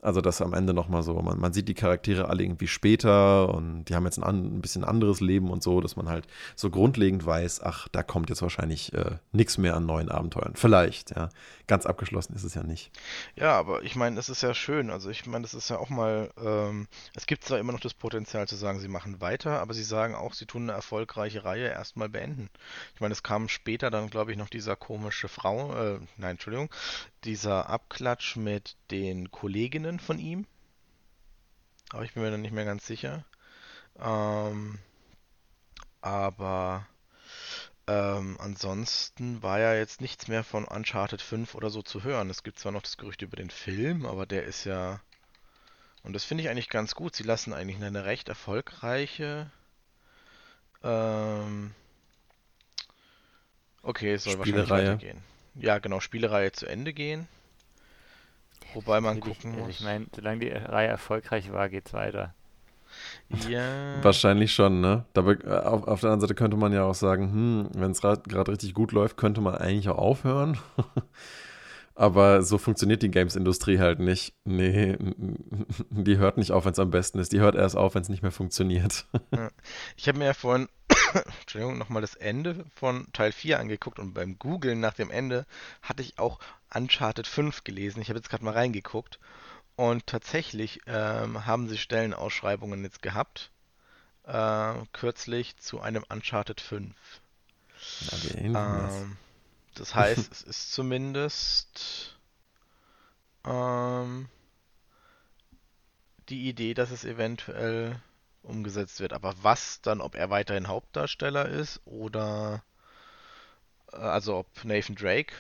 Also 0.02 0.22
das 0.22 0.42
am 0.42 0.54
Ende 0.54 0.74
nochmal 0.74 1.02
so, 1.02 1.16
man, 1.16 1.40
man 1.40 1.54
sieht 1.54 1.68
die 1.68 1.74
Charaktere 1.74 2.30
alle 2.30 2.44
irgendwie 2.44 2.68
später 2.68 3.54
und 3.54 3.86
die 3.86 3.96
haben 3.96 4.06
jetzt 4.06 4.22
ein, 4.22 4.58
ein, 4.58 4.62
bisschen 4.62 4.84
anderes 4.84 5.22
Leben 5.22 5.50
und 5.50 5.64
so, 5.64 5.82
dass 5.82 5.96
man 5.96 6.08
halt 6.08 6.28
so 6.56 6.70
grundlegend 6.70 7.26
weiß, 7.26 7.62
ach, 7.64 7.88
da 7.88 8.04
kommt 8.04 8.30
jetzt 8.30 8.44
wahrscheinlich 8.44 8.94
äh, 8.94 9.18
nichts 9.32 9.58
mehr 9.58 9.76
an 9.76 9.88
neuen 9.88 10.10
Abenteuern. 10.10 10.54
Vielleicht, 10.56 11.16
ja. 11.16 11.30
Ganz 11.66 11.86
abgeschlossen 11.86 12.34
ist 12.34 12.46
es 12.46 12.54
ja 12.54 12.64
nicht. 12.64 12.92
Ja, 13.36 13.58
aber 13.58 13.84
ich 13.84 13.98
meine, 13.98 14.18
es 14.20 14.30
ist 14.30 14.42
ja 14.42 14.54
schön. 14.54 14.90
Also 14.90 15.10
ich 15.10 15.26
meine, 15.26 15.44
es 15.44 15.54
ist 15.54 15.70
ja 15.70 15.78
auch 15.78 15.90
mal, 15.90 16.30
ähm, 16.42 16.88
es 17.14 17.26
gibt 17.26 17.44
zwar 17.44 17.60
immer 17.60 17.74
noch 17.74 17.82
das 17.82 17.94
Potenzial 17.94 18.48
zu 18.48 18.56
sagen, 18.56 18.80
sie 18.80 18.88
machen 18.88 19.20
weiter, 19.20 19.60
aber 19.60 19.74
sie 19.74 19.84
sagen 19.84 20.16
auch, 20.16 20.34
sie 20.34 20.46
tun 20.46 20.64
eine 20.64 20.72
erfolgreiche 20.72 21.44
Reihe 21.44 21.68
erstmal 21.68 22.08
beenden. 22.08 22.50
Ich 22.96 23.02
meine, 23.02 23.12
es 23.12 23.24
kam 23.24 23.50
später 23.50 23.90
dann, 23.90 24.10
glaube 24.10 24.32
ich, 24.32 24.38
noch 24.38 24.48
dieser 24.48 24.78
komische 24.78 25.28
Frau, 25.28 25.74
äh, 25.74 26.00
nein, 26.16 26.32
Entschuldigung, 26.32 26.70
dieser 27.26 27.70
Abklatsch 27.70 28.38
mit 28.38 28.78
den 28.90 29.30
Kolleginnen 29.32 29.87
von 30.00 30.20
ihm. 30.20 30.46
Aber 31.90 32.04
ich 32.04 32.14
bin 32.14 32.24
mir 32.24 32.32
dann 32.32 32.42
nicht 32.42 32.54
mehr 32.54 32.66
ganz 32.66 32.86
sicher. 32.86 33.26
Ähm, 34.00 34.80
aber 36.02 36.86
ähm, 37.88 38.38
ansonsten 38.40 39.42
war 39.42 39.60
ja 39.60 39.74
jetzt 39.74 40.02
nichts 40.02 40.28
mehr 40.28 40.44
von 40.44 40.66
Uncharted 40.66 41.22
5 41.22 41.56
oder 41.56 41.70
so 41.70 41.82
zu 41.82 42.04
hören. 42.04 42.30
Es 42.30 42.44
gibt 42.44 42.60
zwar 42.60 42.72
noch 42.72 42.82
das 42.82 42.98
Gerücht 42.98 43.22
über 43.22 43.38
den 43.38 43.50
Film, 43.50 44.06
aber 44.06 44.26
der 44.26 44.44
ist 44.44 44.66
ja. 44.66 45.00
Und 46.04 46.14
das 46.14 46.24
finde 46.24 46.44
ich 46.44 46.50
eigentlich 46.50 46.70
ganz 46.70 46.94
gut. 46.94 47.16
Sie 47.16 47.24
lassen 47.24 47.54
eigentlich 47.54 47.82
eine 47.82 48.06
recht 48.06 48.30
erfolgreiche. 48.30 49.50
Ähm, 50.84 51.74
okay, 53.82 54.14
es 54.14 54.26
soll 54.26 54.38
wahrscheinlich 54.38 54.70
weitergehen 54.70 55.24
ja, 55.60 55.80
genau, 55.80 56.00
Spielereihe 56.00 56.52
zu 56.52 56.66
Ende 56.66 56.94
gehen. 56.94 57.28
Wobei 58.78 59.02
man 59.02 59.20
gucken 59.20 59.54
ich, 59.54 59.58
muss. 59.58 59.70
Ich 59.70 59.82
meine, 59.82 60.06
solange 60.16 60.40
die 60.40 60.50
Reihe 60.50 60.88
erfolgreich 60.88 61.52
war, 61.52 61.68
geht's 61.68 61.94
weiter. 61.94 62.36
Ja. 63.50 64.04
Wahrscheinlich 64.04 64.54
schon, 64.54 64.82
ne? 64.82 65.04
Dabei, 65.14 65.34
äh, 65.34 65.50
auf, 65.50 65.88
auf 65.88 66.02
der 66.02 66.12
anderen 66.12 66.22
Seite 66.22 66.36
könnte 66.36 66.58
man 66.58 66.72
ja 66.72 66.84
auch 66.84 66.94
sagen, 66.94 67.32
hm, 67.32 67.70
wenn 67.74 67.90
es 67.90 68.02
gerade 68.02 68.52
richtig 68.52 68.76
gut 68.76 68.92
läuft, 68.92 69.18
könnte 69.18 69.42
man 69.42 69.56
eigentlich 69.56 69.90
auch 69.90 69.98
aufhören. 69.98 70.60
Aber 71.96 72.44
so 72.44 72.60
funktioniert 72.60 73.02
die 73.02 73.10
Games-Industrie 73.10 73.80
halt 73.80 73.98
nicht. 73.98 74.36
Nee, 74.46 74.96
die 75.90 76.18
hört 76.20 76.38
nicht 76.38 76.52
auf, 76.52 76.66
wenn 76.66 76.74
es 76.74 76.80
am 76.80 76.92
besten 76.92 77.18
ist. 77.18 77.34
Die 77.34 77.40
hört 77.40 77.56
erst 77.56 77.76
auf, 77.76 77.96
wenn 77.96 78.04
es 78.04 78.10
nicht 78.10 78.22
mehr 78.22 78.32
funktioniert. 78.32 79.08
Ich 79.98 80.08
habe 80.08 80.20
mir 80.20 80.26
ja 80.26 80.34
vorhin 80.34 80.68
Entschuldigung, 81.42 81.78
nochmal 81.78 82.02
das 82.02 82.16
Ende 82.16 82.66
von 82.76 83.08
Teil 83.14 83.32
4 83.32 83.60
angeguckt 83.60 84.00
und 84.00 84.14
beim 84.14 84.38
Googlen 84.40 84.80
nach 84.80 84.94
dem 84.94 85.12
Ende 85.12 85.46
hatte 85.82 86.02
ich 86.02 86.20
auch 86.20 86.40
Uncharted 86.74 87.28
5 87.28 87.64
gelesen. 87.64 88.02
Ich 88.02 88.10
habe 88.10 88.20
jetzt 88.20 88.30
gerade 88.30 88.44
mal 88.44 88.54
reingeguckt 88.54 89.20
und 89.76 90.08
tatsächlich 90.08 90.82
ähm, 90.88 91.46
haben 91.46 91.70
sie 91.70 91.78
Stellenausschreibungen 91.78 92.84
jetzt 92.84 93.02
gehabt, 93.02 93.52
äh, 94.24 94.74
kürzlich 94.94 95.58
zu 95.58 95.80
einem 95.80 96.04
Uncharted 96.10 96.62
5. 96.62 96.96
Ähm, 98.34 99.18
das 99.76 99.96
heißt, 99.96 100.32
es 100.32 100.42
ist 100.42 100.72
zumindest 100.74 102.18
ähm, 103.46 104.28
die 106.30 106.50
Idee, 106.50 106.74
dass 106.74 106.92
es 106.92 107.06
eventuell 107.06 108.02
umgesetzt 108.44 109.00
wird. 109.00 109.14
Aber 109.14 109.34
was 109.42 109.82
dann, 109.82 110.02
ob 110.02 110.16
er 110.16 110.30
weiterhin 110.30 110.68
Hauptdarsteller 110.68 111.48
ist 111.48 111.82
oder 111.86 112.64
äh, 113.92 113.98
also 113.98 114.38
ob 114.38 114.48
Nathan 114.64 114.96
Drake 114.96 115.34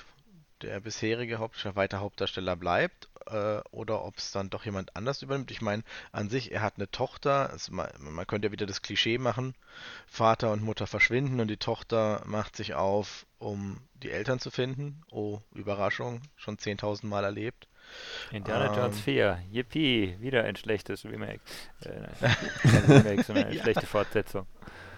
der 0.62 0.80
bisherige 0.80 1.38
Hauptdarsteller 1.38 1.76
weiter 1.76 2.00
Hauptdarsteller 2.00 2.56
bleibt 2.56 3.10
äh, 3.28 3.60
oder 3.72 4.04
ob 4.04 4.18
es 4.18 4.32
dann 4.32 4.50
doch 4.50 4.66
jemand 4.66 4.96
anders 4.96 5.22
übernimmt. 5.22 5.52
Ich 5.52 5.62
meine, 5.62 5.84
an 6.12 6.30
sich, 6.30 6.52
er 6.52 6.62
hat 6.62 6.78
eine 6.78 6.90
Tochter, 6.90 7.50
also 7.52 7.74
man, 7.74 7.90
man, 8.00 8.28
könnte 8.28 8.48
ja 8.48 8.52
wieder 8.52 8.66
das 8.66 8.82
Klischee 8.82 9.18
machen, 9.18 9.54
Vater 10.08 10.52
und 10.52 10.64
Mutter 10.64 10.88
verschwinden 10.88 11.40
und 11.40 11.48
die 11.48 11.58
Tochter 11.58 12.24
macht 12.26 12.56
sich 12.56 12.74
auf, 12.74 13.26
um 13.38 13.82
die 13.94 14.12
Eltern 14.12 14.40
zu 14.40 14.52
finden. 14.52 15.04
Oh, 15.12 15.42
Überraschung, 15.54 16.22
schon 16.36 16.58
10.000 16.58 17.06
Mal 17.06 17.24
erlebt. 17.24 17.68
Indiana 18.32 18.68
ähm, 18.68 18.76
Jones 18.76 19.00
4, 19.00 19.40
yippie, 19.52 20.18
wieder 20.20 20.44
ein 20.44 20.56
schlechtes 20.56 21.06
Remake. 21.06 21.40
Äh, 21.82 22.28
kein 22.62 22.86
Remake, 22.86 23.24
sondern 23.24 23.46
eine 23.46 23.56
ja. 23.56 23.64
schlechte 23.64 23.86
Fortsetzung. 23.86 24.46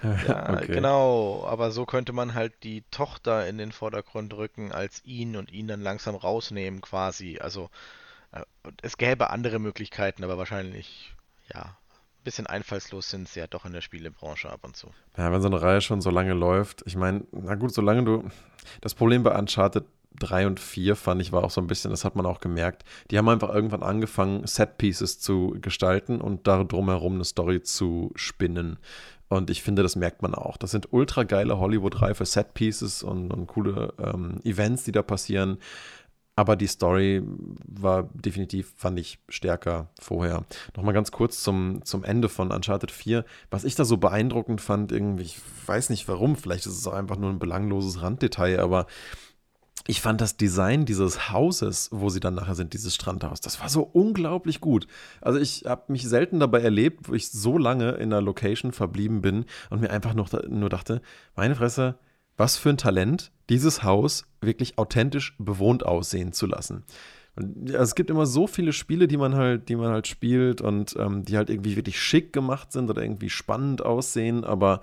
Ja, 0.01 0.53
okay. 0.53 0.67
genau. 0.67 1.43
Aber 1.45 1.71
so 1.71 1.85
könnte 1.85 2.13
man 2.13 2.33
halt 2.33 2.63
die 2.63 2.83
Tochter 2.91 3.47
in 3.47 3.57
den 3.57 3.71
Vordergrund 3.71 4.33
rücken 4.33 4.71
als 4.71 5.03
ihn 5.03 5.35
und 5.35 5.51
ihn 5.51 5.67
dann 5.67 5.81
langsam 5.81 6.15
rausnehmen 6.15 6.81
quasi. 6.81 7.39
Also 7.39 7.69
äh, 8.31 8.43
es 8.81 8.97
gäbe 8.97 9.29
andere 9.29 9.59
Möglichkeiten, 9.59 10.23
aber 10.23 10.37
wahrscheinlich, 10.37 11.13
ja, 11.53 11.63
ein 11.63 12.23
bisschen 12.23 12.47
einfallslos 12.47 13.09
sind 13.09 13.27
sie 13.27 13.39
ja 13.39 13.47
doch 13.47 13.65
in 13.65 13.73
der 13.73 13.81
Spielebranche 13.81 14.49
ab 14.49 14.61
und 14.63 14.75
zu. 14.75 14.91
Ja, 15.17 15.31
wenn 15.31 15.41
so 15.41 15.47
eine 15.47 15.61
Reihe 15.61 15.81
schon 15.81 16.01
so 16.01 16.09
lange 16.09 16.33
läuft, 16.33 16.83
ich 16.85 16.95
meine, 16.95 17.25
na 17.31 17.55
gut, 17.55 17.73
solange 17.73 18.03
du. 18.03 18.29
Das 18.81 18.93
Problem 18.93 19.23
bei 19.23 19.37
Uncharted 19.37 19.85
3 20.17 20.47
und 20.47 20.59
4 20.59 20.95
fand 20.95 21.21
ich 21.21 21.31
war 21.31 21.43
auch 21.43 21.51
so 21.51 21.61
ein 21.61 21.67
bisschen, 21.67 21.91
das 21.91 22.05
hat 22.05 22.15
man 22.15 22.25
auch 22.25 22.39
gemerkt, 22.39 22.83
die 23.11 23.17
haben 23.17 23.29
einfach 23.29 23.53
irgendwann 23.53 23.83
angefangen, 23.83 24.45
Set-Pieces 24.45 25.19
zu 25.19 25.55
gestalten 25.61 26.21
und 26.21 26.47
da 26.47 26.63
drumherum 26.63 27.15
eine 27.15 27.25
Story 27.25 27.61
zu 27.61 28.11
spinnen. 28.15 28.79
Und 29.29 29.51
ich 29.51 29.61
finde, 29.61 29.83
das 29.83 29.95
merkt 29.95 30.23
man 30.23 30.33
auch. 30.33 30.57
Das 30.57 30.71
sind 30.71 30.91
ultra 30.91 31.23
geile 31.23 31.59
Hollywood-reife 31.59 32.25
Set-Pieces 32.25 33.03
und, 33.03 33.31
und 33.31 33.45
coole 33.45 33.93
ähm, 33.99 34.39
Events, 34.43 34.83
die 34.83 34.91
da 34.91 35.03
passieren. 35.03 35.59
Aber 36.35 36.55
die 36.55 36.67
Story 36.67 37.21
war 37.67 38.09
definitiv, 38.13 38.73
fand 38.75 38.97
ich, 38.97 39.19
stärker 39.27 39.89
vorher. 39.99 40.45
Nochmal 40.75 40.93
ganz 40.93 41.11
kurz 41.11 41.43
zum, 41.43 41.83
zum 41.83 42.03
Ende 42.03 42.29
von 42.29 42.51
Uncharted 42.51 42.91
4. 42.91 43.25
Was 43.51 43.65
ich 43.65 43.75
da 43.75 43.83
so 43.85 43.97
beeindruckend 43.97 44.61
fand, 44.61 44.91
irgendwie, 44.91 45.23
ich 45.23 45.39
weiß 45.65 45.89
nicht 45.89 46.07
warum, 46.07 46.37
vielleicht 46.37 46.65
ist 46.65 46.77
es 46.77 46.87
auch 46.87 46.93
einfach 46.93 47.17
nur 47.17 47.29
ein 47.29 47.39
belangloses 47.39 48.01
Randdetail, 48.01 48.61
aber 48.61 48.87
ich 49.87 50.01
fand 50.01 50.21
das 50.21 50.37
Design 50.37 50.85
dieses 50.85 51.31
Hauses, 51.31 51.89
wo 51.91 52.09
sie 52.09 52.19
dann 52.19 52.35
nachher 52.35 52.55
sind, 52.55 52.73
dieses 52.73 52.95
Strandhaus, 52.95 53.41
das 53.41 53.59
war 53.59 53.69
so 53.69 53.81
unglaublich 53.81 54.61
gut. 54.61 54.87
Also 55.21 55.39
ich 55.39 55.63
habe 55.65 55.91
mich 55.91 56.07
selten 56.07 56.39
dabei 56.39 56.61
erlebt, 56.61 57.09
wo 57.09 57.13
ich 57.13 57.29
so 57.31 57.57
lange 57.57 57.91
in 57.91 58.13
einer 58.13 58.21
Location 58.21 58.71
verblieben 58.71 59.21
bin 59.21 59.45
und 59.69 59.81
mir 59.81 59.89
einfach 59.89 60.13
noch, 60.13 60.31
nur 60.47 60.69
dachte, 60.69 61.01
meine 61.35 61.55
Fresse, 61.55 61.97
was 62.37 62.57
für 62.57 62.69
ein 62.69 62.77
Talent, 62.77 63.31
dieses 63.49 63.83
Haus 63.83 64.25
wirklich 64.41 64.77
authentisch 64.77 65.35
bewohnt 65.39 65.85
aussehen 65.85 66.31
zu 66.31 66.45
lassen. 66.45 66.83
Es 67.65 67.95
gibt 67.95 68.09
immer 68.09 68.25
so 68.25 68.47
viele 68.47 68.73
Spiele, 68.73 69.07
die 69.07 69.17
man 69.17 69.35
halt, 69.35 69.69
die 69.69 69.75
man 69.75 69.91
halt 69.91 70.07
spielt 70.07 70.61
und 70.61 70.95
ähm, 70.97 71.23
die 71.23 71.37
halt 71.37 71.49
irgendwie 71.49 71.75
wirklich 71.75 71.99
schick 71.99 72.33
gemacht 72.33 72.71
sind 72.71 72.89
oder 72.89 73.01
irgendwie 73.01 73.29
spannend 73.29 73.83
aussehen, 73.83 74.43
aber 74.43 74.81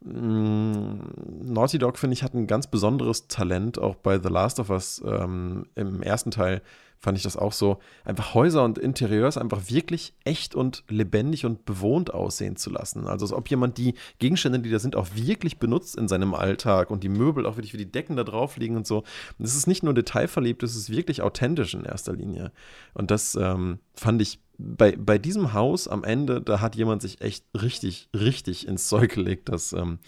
Naughty 0.00 1.78
Dog, 1.78 1.98
finde 1.98 2.14
ich, 2.14 2.22
hat 2.22 2.34
ein 2.34 2.46
ganz 2.46 2.66
besonderes 2.68 3.26
Talent, 3.26 3.78
auch 3.78 3.96
bei 3.96 4.18
The 4.18 4.28
Last 4.28 4.60
of 4.60 4.70
Us 4.70 5.02
ähm, 5.04 5.66
im 5.74 6.02
ersten 6.02 6.30
Teil 6.30 6.62
fand 6.98 7.16
ich 7.16 7.24
das 7.24 7.36
auch 7.36 7.52
so, 7.52 7.78
einfach 8.04 8.34
Häuser 8.34 8.64
und 8.64 8.78
Interieurs 8.78 9.38
einfach 9.38 9.70
wirklich 9.70 10.14
echt 10.24 10.54
und 10.54 10.84
lebendig 10.88 11.46
und 11.46 11.64
bewohnt 11.64 12.12
aussehen 12.12 12.56
zu 12.56 12.70
lassen. 12.70 13.06
Also 13.06 13.26
als 13.26 13.32
ob 13.32 13.48
jemand 13.48 13.78
die 13.78 13.94
Gegenstände, 14.18 14.58
die 14.60 14.70
da 14.70 14.78
sind, 14.78 14.96
auch 14.96 15.08
wirklich 15.14 15.58
benutzt 15.58 15.96
in 15.96 16.08
seinem 16.08 16.34
Alltag 16.34 16.90
und 16.90 17.04
die 17.04 17.08
Möbel 17.08 17.46
auch 17.46 17.56
wirklich 17.56 17.72
wie 17.72 17.78
die 17.78 17.90
Decken 17.90 18.16
da 18.16 18.24
drauf 18.24 18.56
liegen 18.56 18.76
und 18.76 18.86
so. 18.86 18.98
Und 19.38 19.44
es 19.44 19.54
ist 19.54 19.66
nicht 19.66 19.82
nur 19.82 19.94
detailverliebt, 19.94 20.62
es 20.62 20.76
ist 20.76 20.90
wirklich 20.90 21.22
authentisch 21.22 21.74
in 21.74 21.84
erster 21.84 22.12
Linie. 22.12 22.52
Und 22.94 23.10
das 23.10 23.34
ähm, 23.36 23.78
fand 23.94 24.20
ich 24.20 24.40
bei, 24.58 24.96
bei 24.96 25.18
diesem 25.18 25.52
Haus 25.52 25.86
am 25.86 26.02
Ende, 26.02 26.40
da 26.40 26.60
hat 26.60 26.74
jemand 26.74 27.00
sich 27.00 27.20
echt 27.20 27.44
richtig, 27.54 28.08
richtig 28.12 28.66
ins 28.66 28.88
Zeug 28.88 29.14
gelegt, 29.14 29.48
das, 29.48 29.72
ähm, 29.72 30.00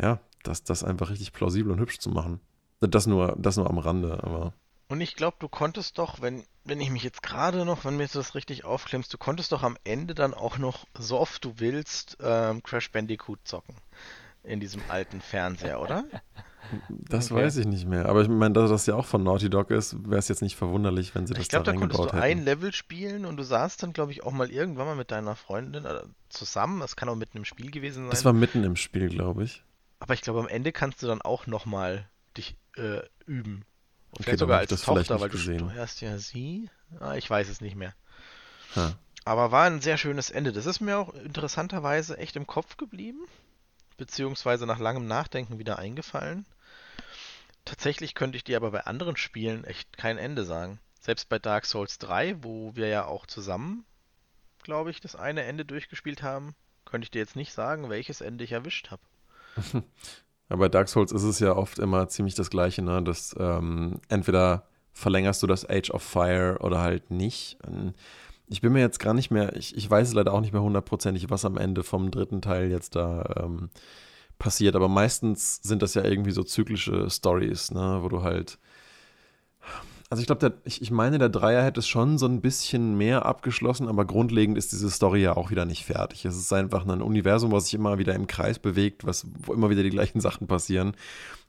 ja, 0.00 0.20
das, 0.42 0.64
das 0.64 0.82
einfach 0.82 1.10
richtig 1.10 1.32
plausibel 1.32 1.72
und 1.72 1.78
hübsch 1.80 1.98
zu 1.98 2.10
machen. 2.10 2.40
Das 2.80 3.06
nur, 3.06 3.36
das 3.38 3.56
nur 3.56 3.68
am 3.68 3.78
Rande, 3.78 4.22
aber. 4.22 4.52
Und 4.88 5.02
ich 5.02 5.16
glaube, 5.16 5.36
du 5.38 5.48
konntest 5.48 5.98
doch, 5.98 6.22
wenn, 6.22 6.44
wenn 6.64 6.80
ich 6.80 6.90
mich 6.90 7.02
jetzt 7.02 7.22
gerade 7.22 7.64
noch, 7.66 7.84
wenn 7.84 7.96
mir 7.96 8.08
das 8.08 8.34
richtig 8.34 8.64
aufklemmst, 8.64 9.12
du 9.12 9.18
konntest 9.18 9.52
doch 9.52 9.62
am 9.62 9.76
Ende 9.84 10.14
dann 10.14 10.32
auch 10.32 10.56
noch, 10.56 10.86
so 10.98 11.18
oft 11.18 11.44
du 11.44 11.54
willst, 11.58 12.16
ähm, 12.22 12.62
Crash 12.62 12.90
Bandicoot 12.90 13.40
zocken. 13.44 13.74
In 14.44 14.60
diesem 14.60 14.80
alten 14.88 15.20
Fernseher, 15.20 15.80
oder? 15.80 16.04
Das 16.88 17.30
okay. 17.30 17.42
weiß 17.42 17.56
ich 17.56 17.66
nicht 17.66 17.86
mehr. 17.86 18.06
Aber 18.06 18.22
ich 18.22 18.28
meine, 18.28 18.52
dass 18.52 18.70
das 18.70 18.86
ja 18.86 18.94
auch 18.94 19.06
von 19.06 19.22
Naughty 19.22 19.48
Dog 19.48 19.70
ist, 19.70 19.96
wäre 20.08 20.18
es 20.18 20.28
jetzt 20.28 20.42
nicht 20.42 20.56
verwunderlich, 20.56 21.14
wenn 21.14 21.26
sie 21.26 21.34
das 21.34 21.42
ich 21.42 21.48
glaub, 21.48 21.64
da 21.64 21.70
reingebaut 21.70 21.90
hätten. 21.90 22.02
Ich 22.02 22.10
glaube, 22.10 22.12
da 22.12 22.20
konntest 22.20 22.38
du 22.38 22.40
ein 22.40 22.44
Level 22.44 22.72
spielen 22.72 23.24
und 23.24 23.36
du 23.36 23.42
saßt 23.42 23.82
dann, 23.82 23.92
glaube 23.92 24.12
ich, 24.12 24.22
auch 24.22 24.32
mal 24.32 24.50
irgendwann 24.50 24.86
mal 24.86 24.96
mit 24.96 25.10
deiner 25.10 25.34
Freundin 25.34 25.84
oder 25.84 26.04
zusammen. 26.28 26.80
Das 26.80 26.96
kann 26.96 27.08
auch 27.08 27.16
mitten 27.16 27.38
im 27.38 27.44
Spiel 27.44 27.70
gewesen 27.70 28.02
sein. 28.04 28.10
Das 28.10 28.24
war 28.24 28.32
mitten 28.32 28.64
im 28.64 28.76
Spiel, 28.76 29.08
glaube 29.08 29.44
ich. 29.44 29.62
Aber 30.00 30.14
ich 30.14 30.20
glaube, 30.20 30.40
am 30.40 30.48
Ende 30.48 30.72
kannst 30.72 31.02
du 31.02 31.06
dann 31.06 31.22
auch 31.22 31.46
nochmal 31.46 32.08
dich 32.36 32.56
äh, 32.76 33.00
üben. 33.26 33.64
Und 34.10 34.20
okay, 34.20 34.22
vielleicht 34.24 34.38
sogar 34.38 34.58
als 34.58 34.82
Tochter, 34.82 35.20
weil 35.20 35.28
gesehen. 35.28 35.58
du 35.58 35.70
steuerst 35.70 36.00
ja 36.00 36.18
sie. 36.18 36.70
Ah, 37.00 37.14
ich 37.14 37.28
weiß 37.28 37.48
es 37.48 37.60
nicht 37.60 37.76
mehr. 37.76 37.94
Ha. 38.76 38.94
Aber 39.24 39.50
war 39.50 39.66
ein 39.66 39.80
sehr 39.80 39.98
schönes 39.98 40.30
Ende. 40.30 40.52
Das 40.52 40.66
ist 40.66 40.80
mir 40.80 40.98
auch 40.98 41.12
interessanterweise 41.14 42.16
echt 42.16 42.36
im 42.36 42.46
Kopf 42.46 42.76
geblieben. 42.76 43.20
Beziehungsweise 43.98 44.66
nach 44.66 44.78
langem 44.78 45.06
Nachdenken 45.06 45.58
wieder 45.58 45.78
eingefallen. 45.78 46.46
Tatsächlich 47.64 48.14
könnte 48.14 48.36
ich 48.36 48.44
dir 48.44 48.56
aber 48.56 48.70
bei 48.70 48.86
anderen 48.86 49.16
Spielen 49.16 49.64
echt 49.64 49.98
kein 49.98 50.16
Ende 50.16 50.44
sagen. 50.44 50.80
Selbst 51.00 51.28
bei 51.28 51.38
Dark 51.38 51.66
Souls 51.66 51.98
3, 51.98 52.42
wo 52.42 52.74
wir 52.74 52.88
ja 52.88 53.04
auch 53.04 53.26
zusammen, 53.26 53.84
glaube 54.62 54.90
ich, 54.90 55.00
das 55.00 55.16
eine 55.16 55.42
Ende 55.42 55.64
durchgespielt 55.64 56.22
haben, 56.22 56.54
könnte 56.86 57.04
ich 57.04 57.10
dir 57.10 57.18
jetzt 57.18 57.36
nicht 57.36 57.52
sagen, 57.52 57.90
welches 57.90 58.22
Ende 58.22 58.44
ich 58.44 58.52
erwischt 58.52 58.90
habe. 58.90 59.02
Ja, 60.50 60.56
bei 60.56 60.68
Dark 60.68 60.88
Souls 60.88 61.12
ist 61.12 61.24
es 61.24 61.40
ja 61.40 61.56
oft 61.56 61.78
immer 61.78 62.08
ziemlich 62.08 62.34
das 62.34 62.50
Gleiche, 62.50 62.82
ne? 62.82 63.02
Dass 63.02 63.34
ähm, 63.38 64.00
entweder 64.08 64.64
verlängerst 64.92 65.42
du 65.42 65.46
das 65.46 65.68
Age 65.68 65.90
of 65.90 66.02
Fire 66.02 66.58
oder 66.60 66.80
halt 66.80 67.10
nicht. 67.10 67.58
Ich 68.48 68.60
bin 68.60 68.72
mir 68.72 68.80
jetzt 68.80 68.98
gar 68.98 69.14
nicht 69.14 69.30
mehr, 69.30 69.54
ich, 69.54 69.76
ich 69.76 69.88
weiß 69.88 70.12
leider 70.14 70.32
auch 70.32 70.40
nicht 70.40 70.52
mehr 70.52 70.62
hundertprozentig, 70.62 71.30
was 71.30 71.44
am 71.44 71.56
Ende 71.56 71.82
vom 71.84 72.10
dritten 72.10 72.42
Teil 72.42 72.70
jetzt 72.70 72.96
da 72.96 73.44
ähm, 73.44 73.70
passiert, 74.38 74.74
aber 74.74 74.88
meistens 74.88 75.60
sind 75.62 75.82
das 75.82 75.94
ja 75.94 76.04
irgendwie 76.04 76.30
so 76.30 76.42
zyklische 76.42 77.10
Stories, 77.10 77.70
ne, 77.70 77.98
wo 78.02 78.08
du 78.08 78.22
halt. 78.22 78.58
Also 80.10 80.22
ich 80.22 80.26
glaube, 80.26 80.58
ich, 80.64 80.80
ich 80.80 80.90
meine, 80.90 81.18
der 81.18 81.28
Dreier 81.28 81.62
hätte 81.62 81.80
es 81.80 81.88
schon 81.88 82.16
so 82.16 82.26
ein 82.26 82.40
bisschen 82.40 82.96
mehr 82.96 83.26
abgeschlossen, 83.26 83.88
aber 83.88 84.06
grundlegend 84.06 84.56
ist 84.56 84.72
diese 84.72 84.90
Story 84.90 85.20
ja 85.20 85.36
auch 85.36 85.50
wieder 85.50 85.66
nicht 85.66 85.84
fertig. 85.84 86.24
Es 86.24 86.36
ist 86.36 86.52
einfach 86.52 86.86
ein 86.86 87.02
Universum, 87.02 87.52
was 87.52 87.64
sich 87.64 87.74
immer 87.74 87.98
wieder 87.98 88.14
im 88.14 88.26
Kreis 88.26 88.58
bewegt, 88.58 89.04
was, 89.04 89.26
wo 89.38 89.52
immer 89.52 89.68
wieder 89.68 89.82
die 89.82 89.90
gleichen 89.90 90.20
Sachen 90.20 90.46
passieren. 90.46 90.92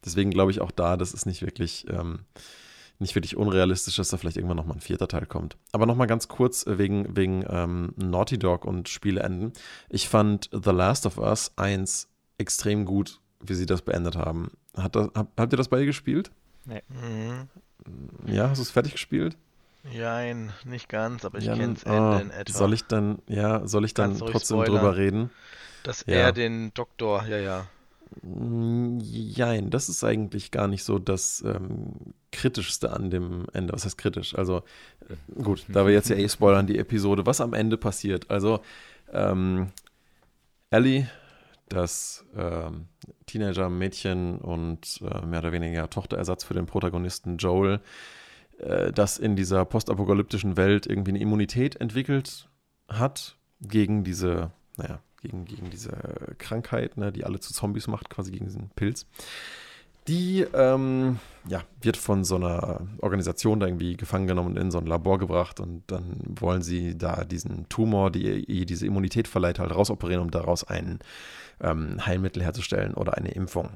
Deswegen 0.03 0.29
glaube 0.29 0.51
ich 0.51 0.59
auch 0.59 0.71
da, 0.71 0.97
das 0.97 1.13
ist 1.13 1.25
nicht 1.25 1.41
wirklich, 1.41 1.85
ähm, 1.89 2.19
nicht 2.99 3.15
wirklich 3.15 3.37
unrealistisch, 3.37 3.95
dass 3.95 4.09
da 4.09 4.17
vielleicht 4.17 4.35
irgendwann 4.35 4.57
nochmal 4.57 4.75
ein 4.75 4.81
vierter 4.81 5.07
Teil 5.07 5.25
kommt. 5.25 5.55
Aber 5.71 5.85
nochmal 5.85 6.07
ganz 6.07 6.27
kurz 6.27 6.65
wegen, 6.67 7.15
wegen 7.15 7.45
ähm, 7.47 7.93
Naughty 7.95 8.37
Dog 8.37 8.65
und 8.65 8.89
Spieleenden. 8.89 9.53
Ich 9.87 10.09
fand 10.09 10.49
The 10.51 10.71
Last 10.71 11.05
of 11.05 11.17
Us 11.17 11.53
1 11.55 12.09
extrem 12.37 12.83
gut, 12.83 13.21
wie 13.39 13.53
sie 13.53 13.65
das 13.65 13.83
beendet 13.83 14.17
haben. 14.17 14.51
Hat 14.75 14.97
das, 14.97 15.07
hab, 15.15 15.31
habt 15.39 15.53
ihr 15.53 15.57
das 15.57 15.69
beide 15.69 15.85
gespielt? 15.85 16.29
Nee. 16.65 16.81
Mhm. 16.89 17.47
Ja, 18.25 18.49
hast 18.49 18.57
du 18.57 18.63
es 18.63 18.71
fertig 18.71 18.93
gespielt? 18.93 19.37
Nein, 19.95 20.51
nicht 20.65 20.89
ganz, 20.89 21.25
aber 21.25 21.37
ich 21.37 21.45
ja, 21.45 21.55
kenne 21.55 21.73
es 21.73 21.83
Ende 21.83 22.17
oh, 22.17 22.19
in 22.19 22.31
etwa. 22.31 22.57
Soll 22.57 22.73
ich 22.73 22.83
dann, 22.85 23.19
ja, 23.27 23.65
soll 23.67 23.85
ich 23.85 23.93
dann 23.93 24.17
trotzdem 24.17 24.57
spoilern, 24.57 24.75
drüber 24.75 24.97
reden? 24.97 25.29
Dass 25.83 26.05
ja. 26.05 26.15
er 26.15 26.31
den 26.31 26.73
Doktor, 26.73 27.25
ja, 27.27 27.37
ja. 27.37 27.67
Jein, 29.01 29.69
das 29.69 29.87
ist 29.87 30.03
eigentlich 30.03 30.51
gar 30.51 30.67
nicht 30.67 30.83
so 30.83 30.99
das 30.99 31.43
ähm, 31.45 32.13
Kritischste 32.31 32.91
an 32.91 33.09
dem 33.09 33.45
Ende. 33.53 33.73
Was 33.73 33.85
heißt 33.85 33.97
kritisch? 33.97 34.35
Also, 34.35 34.63
äh, 35.07 35.41
gut, 35.41 35.63
da 35.69 35.85
wir 35.85 35.93
jetzt 35.93 36.09
ja 36.09 36.15
eh 36.15 36.27
spoilern, 36.27 36.67
die 36.67 36.79
Episode, 36.79 37.25
was 37.25 37.39
am 37.39 37.53
Ende 37.53 37.77
passiert. 37.77 38.29
Also, 38.29 38.61
ähm, 39.13 39.71
Ellie 40.71 41.07
das 41.69 42.25
ähm, 42.35 42.87
Teenager-Mädchen 43.25 44.39
und 44.39 45.01
äh, 45.01 45.25
mehr 45.25 45.39
oder 45.39 45.51
weniger 45.51 45.89
Tochterersatz 45.89 46.43
für 46.43 46.53
den 46.53 46.65
Protagonisten 46.65 47.37
Joel, 47.37 47.79
äh, 48.59 48.91
das 48.91 49.17
in 49.17 49.35
dieser 49.35 49.65
postapokalyptischen 49.65 50.57
Welt 50.57 50.87
irgendwie 50.87 51.11
eine 51.11 51.19
Immunität 51.19 51.75
entwickelt 51.77 52.49
hat 52.87 53.37
gegen 53.61 54.03
diese, 54.03 54.51
naja, 54.77 54.99
gegen, 55.21 55.45
gegen 55.45 55.69
diese 55.69 55.91
Krankheit, 56.37 56.97
ne, 56.97 57.11
die 57.11 57.25
alle 57.25 57.39
zu 57.39 57.53
Zombies 57.53 57.87
macht, 57.87 58.09
quasi 58.09 58.31
gegen 58.31 58.45
diesen 58.45 58.69
Pilz. 58.75 59.05
Die 60.07 60.41
ähm, 60.53 61.19
ja, 61.47 61.61
wird 61.81 61.97
von 61.97 62.23
so 62.23 62.37
einer 62.37 62.87
Organisation 62.99 63.59
da 63.59 63.67
irgendwie 63.67 63.95
gefangen 63.95 64.27
genommen 64.27 64.55
und 64.55 64.57
in 64.57 64.71
so 64.71 64.79
ein 64.79 64.87
Labor 64.87 65.19
gebracht 65.19 65.59
und 65.59 65.83
dann 65.87 66.15
wollen 66.27 66.63
sie 66.63 66.97
da 66.97 67.25
diesen 67.25 67.69
Tumor, 67.69 68.09
die 68.09 68.65
diese 68.65 68.87
Immunität 68.87 69.27
verleiht, 69.27 69.59
halt 69.59 69.75
rausoperieren, 69.75 70.23
um 70.23 70.31
daraus 70.31 70.63
ein 70.63 70.99
ähm, 71.61 72.05
Heilmittel 72.05 72.43
herzustellen 72.43 72.93
oder 72.93 73.17
eine 73.17 73.31
Impfung. 73.31 73.71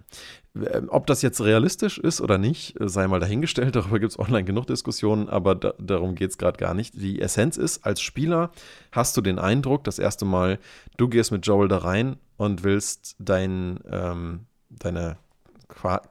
Ähm, 0.55 0.87
ob 0.89 1.07
das 1.07 1.21
jetzt 1.21 1.41
realistisch 1.41 1.97
ist 1.97 2.21
oder 2.21 2.37
nicht, 2.37 2.75
sei 2.79 3.07
mal 3.07 3.19
dahingestellt. 3.19 3.75
Darüber 3.75 3.99
gibt 3.99 4.11
es 4.11 4.19
online 4.19 4.43
genug 4.43 4.67
Diskussionen, 4.67 5.29
aber 5.29 5.55
da, 5.55 5.73
darum 5.79 6.15
geht 6.15 6.31
es 6.31 6.37
gerade 6.37 6.57
gar 6.57 6.73
nicht. 6.73 6.95
Die 6.95 7.21
Essenz 7.21 7.57
ist, 7.57 7.85
als 7.85 8.01
Spieler 8.01 8.51
hast 8.91 9.17
du 9.17 9.21
den 9.21 9.39
Eindruck, 9.39 9.83
das 9.83 9.99
erste 9.99 10.25
Mal, 10.25 10.59
du 10.97 11.07
gehst 11.07 11.31
mit 11.31 11.45
Joel 11.45 11.67
da 11.67 11.79
rein 11.79 12.17
und 12.37 12.63
willst 12.63 13.15
dein, 13.19 13.79
ähm, 13.89 14.41
deine 14.69 15.17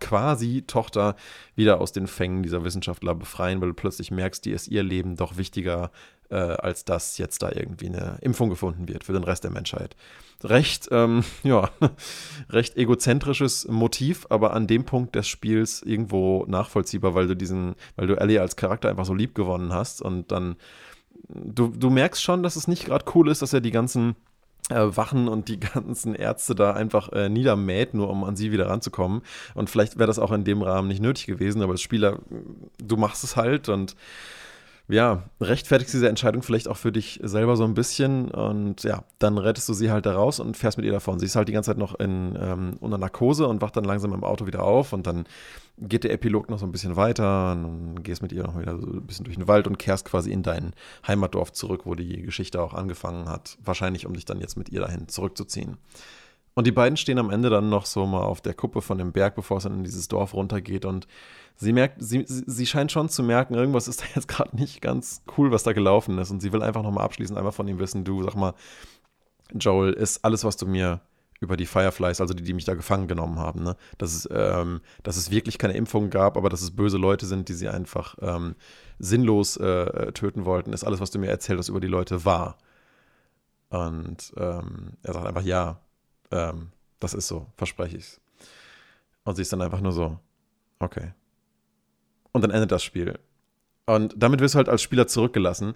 quasi 0.01 0.65
Tochter 0.67 1.15
wieder 1.55 1.81
aus 1.81 1.93
den 1.93 2.09
Fängen 2.09 2.43
dieser 2.43 2.65
Wissenschaftler 2.65 3.15
befreien, 3.15 3.61
weil 3.61 3.69
du 3.69 3.75
plötzlich 3.75 4.11
merkst, 4.11 4.45
dir 4.45 4.55
ist 4.57 4.69
ihr 4.69 4.83
Leben 4.83 5.17
doch 5.17 5.37
wichtiger, 5.37 5.93
äh, 6.33 6.37
als 6.37 6.85
dass 6.85 7.19
jetzt 7.19 7.43
da 7.43 7.51
irgendwie 7.53 7.87
eine 7.87 8.19
Impfung 8.23 8.49
gefunden 8.49 8.89
wird 8.89 9.05
für 9.05 9.13
den 9.13 9.25
Rest 9.25 9.45
der 9.45 9.51
Menschheit. 9.51 9.95
Recht, 10.43 10.89
ähm, 10.91 11.23
ja, 11.43 11.71
recht 12.51 12.77
egozentrisches 12.77 13.69
Motiv, 13.69 14.27
aber 14.31 14.55
an 14.55 14.67
dem 14.67 14.85
Punkt 14.85 15.15
des 15.15 15.29
Spiels 15.29 15.83
irgendwo 15.83 16.45
nachvollziehbar, 16.49 17.15
weil 17.15 17.29
du 17.29 17.37
diesen, 17.37 17.75
weil 17.97 18.07
du 18.07 18.19
Ellie 18.19 18.41
als 18.41 18.57
Charakter 18.57 18.89
einfach 18.89 19.05
so 19.05 19.15
lieb 19.15 19.35
gewonnen 19.35 19.73
hast 19.73 20.03
und 20.03 20.33
dann 20.33 20.57
du, 21.29 21.69
du 21.69 21.91
merkst 21.91 22.23
schon, 22.23 22.43
dass 22.43 22.57
es 22.57 22.67
nicht 22.67 22.87
gerade 22.87 23.05
cool 23.15 23.29
ist, 23.29 23.43
dass 23.43 23.53
er 23.53 23.61
die 23.61 23.71
ganzen 23.71 24.17
äh, 24.71 24.97
Wachen 24.97 25.29
und 25.29 25.49
die 25.49 25.61
ganzen 25.75 26.15
Ärzte 26.15 26.55
da 26.55 26.73
einfach 26.73 27.13
äh, 27.13 27.29
niedermäht, 27.29 27.95
nur 27.95 28.11
um 28.11 28.25
an 28.25 28.37
sie 28.37 28.53
wieder 28.53 28.69
ranzukommen. 28.69 29.23
Und 29.55 29.71
vielleicht 29.71 29.99
wäre 29.99 30.07
das 30.07 30.19
auch 30.19 30.33
in 30.33 30.45
dem 30.45 30.63
Rahmen 30.63 30.89
nicht 30.89 31.03
nötig 31.03 31.27
gewesen, 31.27 31.63
aber 31.63 31.73
als 31.73 31.83
Spieler, 31.83 32.19
du 32.79 32.97
machst 32.97 33.23
es 33.23 33.37
halt 33.37 33.69
und 33.69 33.97
ja, 34.89 35.23
rechtfertigst 35.41 35.95
diese 35.95 36.09
Entscheidung 36.09 36.43
vielleicht 36.43 36.69
auch 36.69 36.77
für 36.77 36.93
dich 36.93 37.21
selber 37.23 37.57
so 37.57 37.65
ein 37.65 37.75
bisschen 37.75 38.31
und 38.31 38.83
ja, 38.83 39.05
dann 39.19 39.39
rettest 39.39 39.69
du 39.69 39.75
sie 39.75 39.91
halt 39.91 40.07
da 40.07 40.15
raus 40.15 40.41
und 40.41 40.57
fährst 40.57 40.77
mit 40.77 40.85
ihr 40.85 40.93
davon. 40.93 41.19
Sie 41.19 41.27
ist 41.27 41.37
halt 41.37 41.49
die 41.49 41.53
ganze 41.53 41.71
Zeit 41.71 41.79
noch 41.79 41.99
in, 41.99 42.37
ähm, 42.41 42.77
unter 42.81 42.99
Narkose 42.99 43.47
und 43.47 43.63
wacht 43.63 43.77
dann 43.77 43.85
langsam 43.85 44.13
im 44.13 44.25
Auto 44.25 44.47
wieder 44.47 44.63
auf 44.65 44.93
und 44.93 45.07
dann 45.07 45.25
geht 45.79 46.05
der 46.05 46.13
Epilog 46.13 46.51
noch 46.51 46.59
so 46.59 46.67
ein 46.67 46.73
bisschen 46.73 46.97
weiter 46.97 47.53
und 47.53 47.63
dann 47.63 48.03
gehst 48.03 48.23
mit 48.23 48.33
ihr 48.33 48.43
noch 48.43 48.59
wieder 48.59 48.79
so 48.79 48.87
ein 48.87 49.07
bisschen 49.07 49.25
durch 49.25 49.37
den 49.37 49.49
Wald 49.49 49.67
und 49.67 49.79
kehrst 49.79 50.05
quasi 50.05 50.31
in 50.31 50.43
dein 50.43 50.75
Heimatdorf 51.07 51.53
zurück, 51.53 51.83
wo 51.85 51.95
die 51.95 52.23
Geschichte 52.23 52.61
auch 52.61 52.75
angefangen 52.75 53.29
hat. 53.29 53.59
Wahrscheinlich, 53.65 54.07
um 54.07 54.15
dich 54.15 54.25
dann 54.25 54.41
jetzt 54.41 54.57
mit 54.57 54.69
ihr 54.69 54.81
dahin 54.81 55.09
zurückzuziehen. 55.09 55.79
Und 56.55 56.67
die 56.67 56.73
beiden 56.73 56.97
stehen 56.97 57.19
am 57.19 57.31
Ende 57.31 57.49
dann 57.49 57.71
noch 57.71 57.87
so 57.87 58.05
mal 58.07 58.23
auf 58.23 58.41
der 58.41 58.55
Kuppe 58.55 58.83
von 58.83 58.99
dem 58.99 59.13
Berg, 59.13 59.35
bevor 59.35 59.57
es 59.57 59.63
dann 59.63 59.75
in 59.75 59.85
dieses 59.85 60.09
Dorf 60.09 60.35
runtergeht 60.35 60.85
und 60.85 61.07
sie 61.57 61.73
merkt, 61.73 61.97
sie, 62.03 62.25
sie 62.27 62.67
scheint 62.67 62.93
schon 62.93 63.09
zu 63.09 63.23
merken, 63.23 63.55
irgendwas 63.55 63.89
ist 63.89 64.03
da 64.03 64.07
jetzt 64.15 64.29
gerade 64.29 64.55
nicht 64.57 64.83
ganz 64.83 65.23
cool, 65.39 65.51
was 65.51 65.63
da 65.63 65.73
gelaufen 65.73 66.19
ist. 66.19 66.31
Und 66.31 66.41
sie 66.41 66.53
will 66.53 66.63
einfach 66.63 66.83
nochmal 66.83 67.05
abschließend 67.05 67.39
einmal 67.39 67.53
von 67.53 67.69
ihm 67.69 67.79
wissen, 67.79 68.05
du, 68.05 68.23
sag 68.23 68.35
mal, 68.35 68.55
Joel, 69.55 69.93
ist 69.93 70.25
alles, 70.25 70.45
was 70.45 70.57
du 70.57 70.67
mir 70.67 71.01
über 71.41 71.57
die 71.57 71.67
Fireflies, 71.67 72.21
also 72.21 72.35
die, 72.35 72.45
die 72.45 72.55
mich 72.55 72.65
da 72.65 72.75
gefangen 72.75 73.09
genommen 73.09 73.39
haben, 73.39 73.65
ne? 73.65 73.77
dass, 73.99 74.15
es, 74.15 74.29
ähm, 74.33 74.81
dass 75.03 75.17
es 75.17 75.33
wirklich 75.33 75.59
keine 75.59 75.75
Impfung 75.75 76.09
gab, 76.09 76.37
aber 76.37 76.49
dass 76.49 76.63
es 76.63 76.71
böse 76.71 76.99
Leute 76.99 77.27
sind, 77.27 77.49
die 77.49 77.55
sie 77.55 77.69
einfach 77.69 78.15
ähm, 78.21 78.55
sinnlos 79.01 79.57
äh, 79.57 80.13
töten 80.13 80.45
wollten, 80.45 80.73
ist 80.73 80.85
alles, 80.85 81.01
was 81.01 81.11
du 81.11 81.19
mir 81.19 81.29
erzählt 81.31 81.59
hast 81.59 81.69
über 81.69 81.81
die 81.81 81.89
Leute, 81.89 82.25
wahr. 82.25 82.59
Und 83.71 84.33
ähm, 84.37 84.93
er 85.03 85.15
sagt 85.15 85.27
einfach, 85.27 85.43
ja, 85.43 85.81
ähm, 86.33 86.73
das 87.01 87.15
ist 87.15 87.29
so, 87.29 87.47
verspreche 87.57 87.97
ich's. 87.97 88.21
Und 89.25 89.37
sie 89.37 89.43
ist 89.43 89.53
dann 89.53 89.63
einfach 89.63 89.81
nur 89.81 89.93
so, 89.93 90.19
okay 90.81 91.13
und 92.33 92.43
dann 92.43 92.51
endet 92.51 92.73
das 92.73 92.83
Spiel. 92.83 93.19
Und 93.87 94.15
damit 94.17 94.41
wirst 94.41 94.55
du 94.55 94.59
halt 94.59 94.69
als 94.69 94.83
Spieler 94.83 95.07
zurückgelassen. 95.07 95.75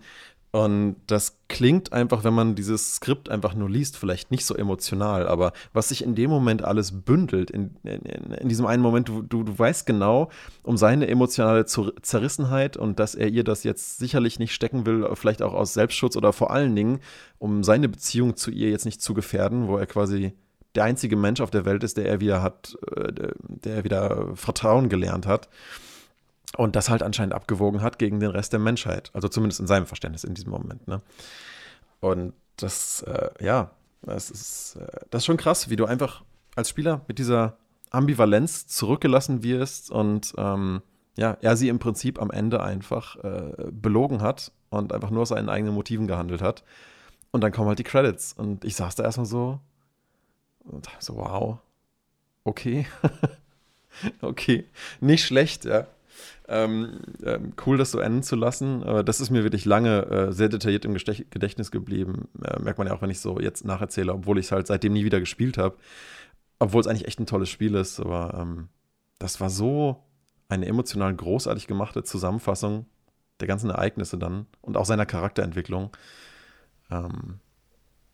Und 0.53 0.97
das 1.07 1.41
klingt 1.49 1.93
einfach, 1.93 2.25
wenn 2.25 2.33
man 2.33 2.55
dieses 2.55 2.95
Skript 2.95 3.29
einfach 3.29 3.55
nur 3.55 3.69
liest, 3.69 3.99
vielleicht 3.99 4.31
nicht 4.31 4.47
so 4.47 4.55
emotional, 4.55 5.29
aber 5.29 5.53
was 5.75 5.89
sich 5.89 6.03
in 6.03 6.15
dem 6.15 6.31
Moment 6.31 6.63
alles 6.63 7.03
bündelt, 7.03 7.51
in, 7.51 7.77
in, 7.83 8.01
in 8.33 8.49
diesem 8.49 8.65
einen 8.65 8.83
Moment, 8.83 9.09
du, 9.09 9.21
du, 9.21 9.43
du 9.43 9.59
weißt 9.59 9.85
genau 9.85 10.31
um 10.63 10.79
seine 10.79 11.09
emotionale 11.09 11.67
Zerrissenheit 11.67 12.79
und 12.79 13.01
dass 13.01 13.15
er 13.15 13.29
ihr 13.29 13.45
das 13.45 13.65
jetzt 13.65 13.99
sicherlich 13.99 14.39
nicht 14.39 14.55
stecken 14.55 14.87
will, 14.87 15.11
vielleicht 15.15 15.43
auch 15.43 15.53
aus 15.53 15.75
Selbstschutz 15.75 16.17
oder 16.17 16.33
vor 16.33 16.51
allen 16.51 16.75
Dingen, 16.75 17.01
um 17.39 17.63
seine 17.63 17.89
Beziehung 17.89 18.37
zu 18.37 18.51
ihr 18.51 18.71
jetzt 18.71 18.87
nicht 18.87 19.03
zu 19.03 19.13
gefährden, 19.13 19.67
wo 19.67 19.77
er 19.77 19.87
quasi 19.87 20.33
der 20.77 20.85
einzige 20.85 21.17
Mensch 21.17 21.41
auf 21.41 21.51
der 21.51 21.65
Welt 21.65 21.83
ist, 21.83 21.97
der 21.97 22.07
er 22.07 22.21
wieder 22.21 22.43
hat, 22.43 22.77
äh, 22.97 23.13
der 23.49 23.77
er 23.77 23.85
wieder 23.85 24.37
Vertrauen 24.37 24.89
gelernt 24.89 25.27
hat. 25.27 25.49
Und 26.57 26.77
das 26.77 26.89
halt 26.89 27.03
anscheinend 27.03 27.35
abgewogen 27.35 27.83
hat 27.83 27.99
gegen 27.99 28.21
den 28.21 28.31
Rest 28.31 28.53
der 28.53 28.61
Menschheit. 28.61 29.11
Also 29.13 29.29
zumindest 29.29 29.61
in 29.61 29.67
seinem 29.67 29.87
Verständnis 29.87 30.25
in 30.25 30.35
diesem 30.35 30.51
Moment. 30.51 30.87
Ne? 30.89 31.03
Und 32.01 32.35
das, 32.57 33.03
äh, 33.03 33.31
ja, 33.41 33.73
das 34.03 34.31
ist, 34.31 34.77
äh, 34.77 35.01
das 35.11 35.23
ist 35.23 35.27
schon 35.27 35.37
krass, 35.37 35.69
wie 35.69 35.77
du 35.77 35.85
einfach 35.85 36.23
als 36.55 36.71
Spieler 36.71 37.03
mit 37.09 37.19
dieser 37.19 37.57
Ambivalenz 37.91 38.67
zurückgelassen 38.67 39.43
wirst 39.43 39.91
und 39.91 40.35
ähm, 40.39 40.83
ja, 41.17 41.37
er 41.41 41.57
sie 41.57 41.69
im 41.69 41.79
Prinzip 41.79 42.21
am 42.21 42.31
Ende 42.31 42.63
einfach 42.63 43.17
äh, 43.25 43.71
belogen 43.71 44.21
hat 44.21 44.53
und 44.71 44.93
einfach 44.93 45.11
nur 45.11 45.23
aus 45.23 45.31
seinen 45.31 45.49
eigenen 45.49 45.75
Motiven 45.75 46.07
gehandelt 46.07 46.43
hat. 46.43 46.63
Und 47.31 47.43
dann 47.43 47.53
kommen 47.53 47.69
halt 47.69 47.79
die 47.79 47.85
Credits. 47.85 48.33
Und 48.33 48.65
ich 48.65 48.77
saß 48.77 48.95
da 48.97 49.05
erstmal 49.05 49.27
so 49.27 49.61
und 50.67 50.89
so, 50.99 51.17
wow, 51.17 51.59
okay. 52.45 52.87
okay, 54.21 54.65
nicht 55.01 55.25
schlecht, 55.25 55.65
ja. 55.65 55.87
Ähm, 56.49 57.01
äh, 57.23 57.39
cool, 57.67 57.77
das 57.77 57.91
so 57.91 57.99
enden 57.99 58.23
zu 58.23 58.37
lassen. 58.37 58.83
Aber 58.85 59.03
das 59.03 59.21
ist 59.21 59.31
mir 59.31 59.43
wirklich 59.43 59.65
lange 59.65 60.07
äh, 60.07 60.33
sehr 60.33 60.49
detailliert 60.49 60.85
im 60.85 60.95
Gedächtnis 60.95 61.71
geblieben. 61.71 62.29
Äh, 62.43 62.61
merkt 62.61 62.79
man 62.79 62.87
ja 62.87 62.95
auch, 62.95 63.03
wenn 63.03 63.11
ich 63.11 63.21
so 63.21 63.41
jetzt 63.41 63.65
nacherzähle, 63.65 64.13
obwohl 64.13 64.39
ich 64.39 64.47
es 64.47 64.53
halt 64.53 64.67
seitdem 64.67 64.93
nie 64.93 65.05
wieder 65.05 65.21
gespielt 65.21 65.59
habe. 65.59 65.77
Obwohl 66.59 66.81
es 66.81 66.87
eigentlich 66.87 67.07
echt 67.07 67.21
ein 67.21 67.27
tolles 67.27 67.51
Spiel 67.51 67.75
ist. 67.75 68.01
Aber 68.01 68.39
ähm, 68.41 68.69
das 69.19 69.41
war 69.41 69.51
so 69.51 70.05
eine 70.49 70.67
emotional 70.67 71.15
großartig 71.15 71.67
gemachte 71.67 72.05
Zusammenfassung 72.05 72.87
der 73.41 73.49
ganzen 73.49 73.71
Ereignisse 73.71 74.17
dann 74.17 74.47
und 74.61 74.77
auch 74.77 74.87
seiner 74.87 75.07
Charakterentwicklung. 75.07 75.91
Ähm, 76.91 77.41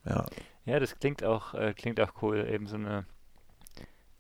ja. 0.05 0.27
Ja, 0.65 0.79
das 0.79 0.99
klingt 0.99 1.25
auch, 1.25 1.55
äh, 1.55 1.75
klingt 1.75 2.01
auch 2.01 2.23
cool. 2.23 2.47
Eben 2.49 2.67
so 2.67 2.77
eine 2.77 3.05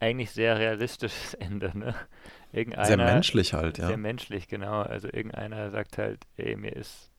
eigentlich 0.00 0.32
sehr 0.32 0.58
realistisches 0.58 1.34
Ende, 1.40 1.76
ne? 1.76 1.94
Irgendeiner, 2.52 2.86
sehr 2.86 2.96
menschlich 2.96 3.54
halt, 3.54 3.78
ja. 3.78 3.86
Sehr 3.86 3.96
menschlich, 3.96 4.48
genau. 4.48 4.82
Also 4.82 5.08
irgendeiner 5.08 5.70
sagt 5.70 5.98
halt, 5.98 6.24
ey, 6.36 6.56
mir 6.56 6.74
ist 6.74 7.10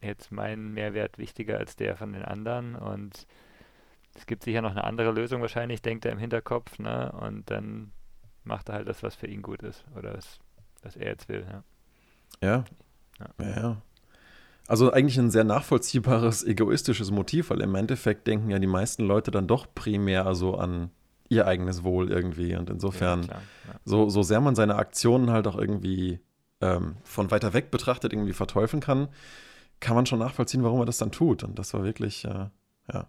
jetzt 0.00 0.32
mein 0.32 0.72
Mehrwert 0.72 1.16
wichtiger 1.16 1.58
als 1.58 1.76
der 1.76 1.96
von 1.96 2.12
den 2.12 2.22
anderen 2.22 2.74
und 2.74 3.26
es 4.14 4.26
gibt 4.26 4.44
sicher 4.44 4.62
noch 4.62 4.72
eine 4.72 4.84
andere 4.84 5.10
Lösung 5.12 5.40
wahrscheinlich, 5.40 5.80
denkt 5.80 6.04
er 6.04 6.12
im 6.12 6.18
Hinterkopf, 6.18 6.78
ne? 6.78 7.12
Und 7.12 7.50
dann 7.50 7.92
macht 8.42 8.68
er 8.68 8.74
halt 8.76 8.88
das, 8.88 9.02
was 9.02 9.14
für 9.14 9.26
ihn 9.26 9.42
gut 9.42 9.62
ist 9.62 9.84
oder 9.96 10.14
was, 10.14 10.38
was 10.82 10.96
er 10.96 11.08
jetzt 11.08 11.28
will, 11.28 11.46
ja. 11.50 11.64
Ja. 12.40 12.64
Ja. 13.38 13.44
ja. 13.44 13.82
Also 14.66 14.92
eigentlich 14.92 15.18
ein 15.18 15.30
sehr 15.30 15.44
nachvollziehbares, 15.44 16.44
egoistisches 16.44 17.10
Motiv, 17.10 17.50
weil 17.50 17.60
im 17.60 17.74
Endeffekt 17.74 18.26
denken 18.26 18.50
ja 18.50 18.58
die 18.58 18.66
meisten 18.66 19.04
Leute 19.04 19.30
dann 19.30 19.46
doch 19.46 19.66
primär 19.74 20.26
also 20.26 20.56
an 20.56 20.90
ihr 21.28 21.46
eigenes 21.46 21.84
Wohl 21.84 22.10
irgendwie. 22.10 22.56
Und 22.56 22.70
insofern, 22.70 23.22
ja, 23.22 23.34
ja. 23.34 23.80
So, 23.84 24.08
so 24.08 24.22
sehr 24.22 24.40
man 24.40 24.54
seine 24.54 24.76
Aktionen 24.76 25.30
halt 25.30 25.46
auch 25.46 25.56
irgendwie 25.56 26.20
ähm, 26.60 26.96
von 27.04 27.30
weiter 27.30 27.52
weg 27.52 27.70
betrachtet 27.70 28.12
irgendwie 28.12 28.32
verteufeln 28.32 28.80
kann, 28.80 29.08
kann 29.80 29.96
man 29.96 30.06
schon 30.06 30.18
nachvollziehen, 30.18 30.62
warum 30.62 30.80
er 30.80 30.86
das 30.86 30.98
dann 30.98 31.12
tut. 31.12 31.42
Und 31.42 31.58
das 31.58 31.74
war 31.74 31.84
wirklich, 31.84 32.24
äh, 32.24 32.48
ja. 32.92 33.06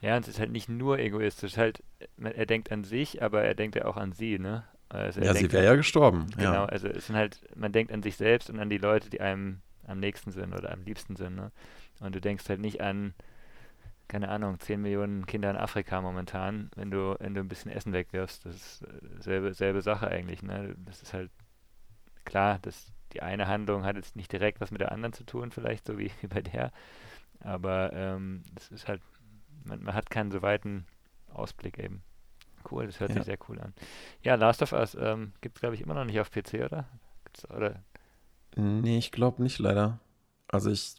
Ja, 0.00 0.16
und 0.16 0.22
es 0.22 0.28
ist 0.28 0.38
halt 0.38 0.52
nicht 0.52 0.68
nur 0.68 0.98
egoistisch, 0.98 1.56
halt, 1.56 1.82
er 2.18 2.46
denkt 2.46 2.70
an 2.70 2.84
sich, 2.84 3.22
aber 3.22 3.42
er 3.42 3.54
denkt 3.54 3.76
ja 3.76 3.86
auch 3.86 3.96
an 3.96 4.12
sie, 4.12 4.38
ne? 4.38 4.64
Also 4.90 5.20
ja, 5.20 5.34
sie 5.34 5.50
wäre 5.50 5.64
ja 5.64 5.74
gestorben. 5.74 6.26
Genau, 6.36 6.52
ja. 6.52 6.64
also 6.66 6.88
es 6.88 7.06
sind 7.06 7.16
halt, 7.16 7.40
man 7.56 7.72
denkt 7.72 7.90
an 7.92 8.02
sich 8.02 8.16
selbst 8.16 8.50
und 8.50 8.60
an 8.60 8.68
die 8.68 8.78
Leute, 8.78 9.10
die 9.10 9.20
einem 9.20 9.60
am 9.86 10.00
nächsten 10.00 10.30
sind 10.30 10.52
oder 10.54 10.72
am 10.72 10.82
liebsten 10.82 11.16
sind, 11.16 11.36
ne? 11.36 11.52
Und 12.00 12.14
du 12.14 12.20
denkst 12.20 12.48
halt 12.48 12.60
nicht 12.60 12.80
an, 12.80 13.14
keine 14.08 14.28
Ahnung, 14.28 14.58
10 14.60 14.80
Millionen 14.82 15.26
Kinder 15.26 15.50
in 15.50 15.56
Afrika 15.56 16.00
momentan, 16.00 16.70
wenn 16.76 16.90
du, 16.90 17.16
wenn 17.20 17.34
du 17.34 17.40
ein 17.40 17.48
bisschen 17.48 17.70
Essen 17.70 17.92
wegwirfst. 17.92 18.44
Das 18.44 18.54
ist 18.54 18.82
äh, 18.82 19.22
selbe, 19.22 19.54
selbe 19.54 19.82
Sache 19.82 20.08
eigentlich. 20.08 20.42
Ne? 20.42 20.74
Das 20.84 21.02
ist 21.02 21.14
halt 21.14 21.30
klar, 22.24 22.58
dass 22.60 22.92
die 23.12 23.22
eine 23.22 23.46
Handlung 23.46 23.84
hat 23.84 23.96
jetzt 23.96 24.16
nicht 24.16 24.32
direkt 24.32 24.60
was 24.60 24.70
mit 24.70 24.80
der 24.80 24.92
anderen 24.92 25.12
zu 25.12 25.24
tun, 25.24 25.50
vielleicht 25.52 25.86
so 25.86 25.98
wie, 25.98 26.10
wie 26.20 26.26
bei 26.26 26.42
der. 26.42 26.72
Aber 27.40 27.92
ähm, 27.92 28.42
das 28.54 28.70
ist 28.70 28.88
halt, 28.88 29.00
man, 29.64 29.82
man 29.82 29.94
hat 29.94 30.10
keinen 30.10 30.30
so 30.30 30.42
weiten 30.42 30.86
Ausblick 31.32 31.78
eben. 31.78 32.02
Cool, 32.70 32.86
das 32.86 33.00
hört 33.00 33.10
ja. 33.10 33.16
sich 33.16 33.24
sehr 33.24 33.38
cool 33.48 33.60
an. 33.60 33.74
Ja, 34.22 34.36
Last 34.36 34.62
of 34.62 34.72
Us 34.72 34.94
ähm, 34.94 35.32
gibt 35.42 35.56
es, 35.56 35.60
glaube 35.60 35.74
ich, 35.74 35.82
immer 35.82 35.94
noch 35.94 36.04
nicht 36.04 36.18
auf 36.20 36.30
PC, 36.30 36.64
oder? 36.64 36.86
Gibt's, 37.24 37.48
oder? 37.50 37.82
Nee, 38.56 38.98
ich 38.98 39.12
glaube 39.12 39.42
nicht, 39.42 39.58
leider. 39.58 40.00
Also 40.48 40.70
ich 40.70 40.96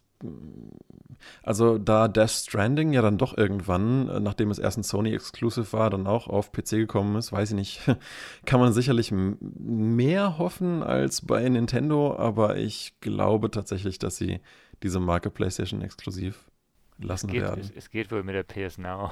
also 1.42 1.78
da 1.78 2.08
Death 2.08 2.30
Stranding 2.30 2.92
ja 2.92 3.02
dann 3.02 3.18
doch 3.18 3.36
irgendwann, 3.36 4.08
äh, 4.08 4.20
nachdem 4.20 4.50
es 4.50 4.58
erst 4.58 4.78
ein 4.78 4.82
Sony-Exclusive 4.82 5.72
war, 5.72 5.90
dann 5.90 6.06
auch 6.06 6.28
auf 6.28 6.52
PC 6.52 6.70
gekommen 6.70 7.16
ist, 7.16 7.32
weiß 7.32 7.50
ich 7.50 7.56
nicht, 7.56 7.80
kann 8.46 8.60
man 8.60 8.72
sicherlich 8.72 9.12
mehr 9.12 10.38
hoffen 10.38 10.82
als 10.82 11.22
bei 11.22 11.48
Nintendo, 11.48 12.16
aber 12.16 12.56
ich 12.56 12.94
glaube 13.00 13.50
tatsächlich, 13.50 13.98
dass 13.98 14.16
sie 14.16 14.40
diese 14.82 15.00
Marke 15.00 15.30
PlayStation 15.30 15.82
exklusiv 15.82 16.50
lassen 16.98 17.28
es 17.28 17.32
geht, 17.32 17.42
werden. 17.42 17.60
Es, 17.60 17.70
es, 17.70 17.90
geht 17.90 18.10
wohl 18.10 18.22
mit 18.22 18.34
der 18.34 18.42
PS 18.42 18.78
Now. 18.78 19.10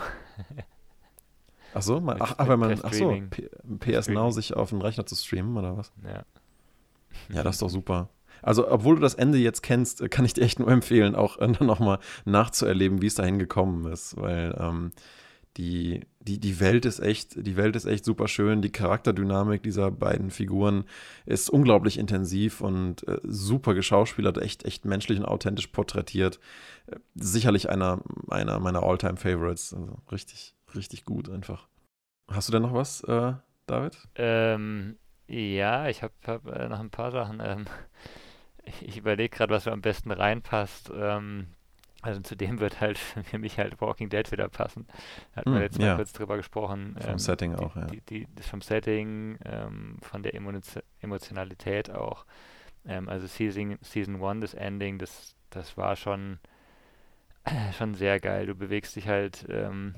ach 1.75 1.83
so, 1.83 2.01
man, 2.01 2.19
ach, 2.21 2.35
ach, 2.39 2.49
wenn 2.49 2.59
man, 2.59 2.81
ach 2.83 2.93
so, 2.93 3.17
PS 3.81 4.09
Now 4.09 4.31
sich 4.31 4.55
auf 4.55 4.71
den 4.71 4.83
Rechner 4.83 5.07
zu 5.07 5.15
streamen 5.15 5.57
oder 5.57 5.77
was? 5.77 5.93
Ja. 6.03 6.25
Ja, 7.33 7.43
das 7.45 7.57
ist 7.57 7.63
doch 7.63 7.71
super. 7.71 8.09
Also, 8.45 8.71
obwohl 8.71 8.97
du 8.97 9.01
das 9.01 9.15
Ende 9.15 9.39
jetzt 9.39 9.63
kennst, 9.63 10.11
kann 10.11 10.27
ich 10.27 10.35
dir 10.35 10.43
echt 10.43 10.59
nur 10.59 10.69
empfehlen, 10.69 11.15
auch 11.15 11.39
äh, 11.39 11.49
nochmal 11.65 11.99
nachzuerleben, 12.27 13.01
wie 13.01 13.07
es 13.07 13.15
dahin 13.15 13.39
gekommen 13.39 13.91
ist, 13.91 14.17
weil 14.19 14.55
ähm, 14.61 14.93
die, 15.57 16.01
die, 16.21 16.39
die 16.39 16.61
Welt 16.61 16.85
ist 16.85 16.99
echt, 16.99 17.47
die 17.47 17.57
Welt 17.57 17.75
ist 17.75 17.87
echt 17.87 18.05
super 18.05 18.29
schön. 18.29 18.61
Die 18.61 18.73
Charakterdynamik 18.73 19.63
dieser 19.63 19.91
beiden 19.91 20.31
Figuren 20.31 20.85
ist 21.25 21.49
unglaublich 21.49 21.97
intensiv 21.97 22.61
und 22.61 23.07
äh, 23.09 23.19
super 23.23 23.73
geschauspielert, 23.73 24.37
echt, 24.39 24.65
echt 24.65 24.85
menschlich 24.85 25.19
und 25.19 25.25
authentisch 25.25 25.69
porträtiert. 25.69 26.39
Äh, 26.87 26.97
sicherlich 27.15 27.71
einer, 27.71 28.03
einer 28.29 28.59
meiner 28.61 28.83
All-Time-Favorites. 28.83 29.73
Also 29.73 29.97
richtig, 30.13 30.55
richtig 30.75 31.05
gut 31.05 31.31
einfach. 31.31 31.69
Hast 32.29 32.49
du 32.49 32.53
denn 32.53 32.63
noch 32.63 32.75
was, 32.75 33.03
äh, 33.05 33.35
David? 33.67 33.97
Ähm, 34.17 34.99
ja, 35.29 35.89
ich 35.89 36.03
habe 36.03 36.13
hab, 36.27 36.47
äh, 36.47 36.69
noch 36.69 36.81
ein 36.81 36.91
paar 36.91 37.11
Sachen. 37.11 37.41
Ähm, 37.43 37.65
ich 38.81 38.97
überlege 38.97 39.37
gerade, 39.37 39.53
was 39.53 39.65
so 39.65 39.71
am 39.71 39.83
besten 39.83 40.11
reinpasst. 40.11 40.91
Ähm, 40.95 41.49
also 42.03 42.21
zu 42.21 42.37
dem 42.37 42.61
wird 42.61 42.81
halt 42.81 42.99
für 42.99 43.39
mich 43.39 43.59
halt 43.59 43.81
Walking 43.81 44.11
Dead 44.11 44.31
wieder 44.31 44.49
passen. 44.49 44.87
Hatten 45.35 45.51
mm, 45.51 45.55
wir 45.55 45.59
hm, 45.59 45.63
jetzt 45.63 45.79
mal 45.79 45.87
ja. 45.87 45.97
kurz 45.97 46.13
drüber 46.13 46.37
gesprochen. 46.37 46.97
Vom 47.01 47.13
ähm, 47.13 47.19
Setting 47.19 47.55
auch, 47.55 47.73
die, 47.73 47.81
ja. 47.81 47.87
Die, 47.87 48.01
die, 48.27 48.43
vom 48.43 48.61
Setting, 48.61 49.39
ähm, 49.45 49.97
von 50.03 50.23
der 50.23 50.35
Emotionalität 50.35 51.91
auch. 51.91 52.27
Ähm, 52.87 53.09
also 53.09 53.27
Season, 53.27 53.79
Season 53.81 54.23
1, 54.23 54.41
das 54.43 54.55
Ending, 54.55 54.99
das, 54.99 55.35
das 55.49 55.77
war 55.79 55.97
schon, 55.97 56.39
schon 57.79 57.95
sehr 57.95 58.21
geil. 58.21 58.47
Du 58.47 58.55
bewegst 58.55 58.97
dich 58.97 59.09
halt 59.09 59.47
ähm, 59.49 59.95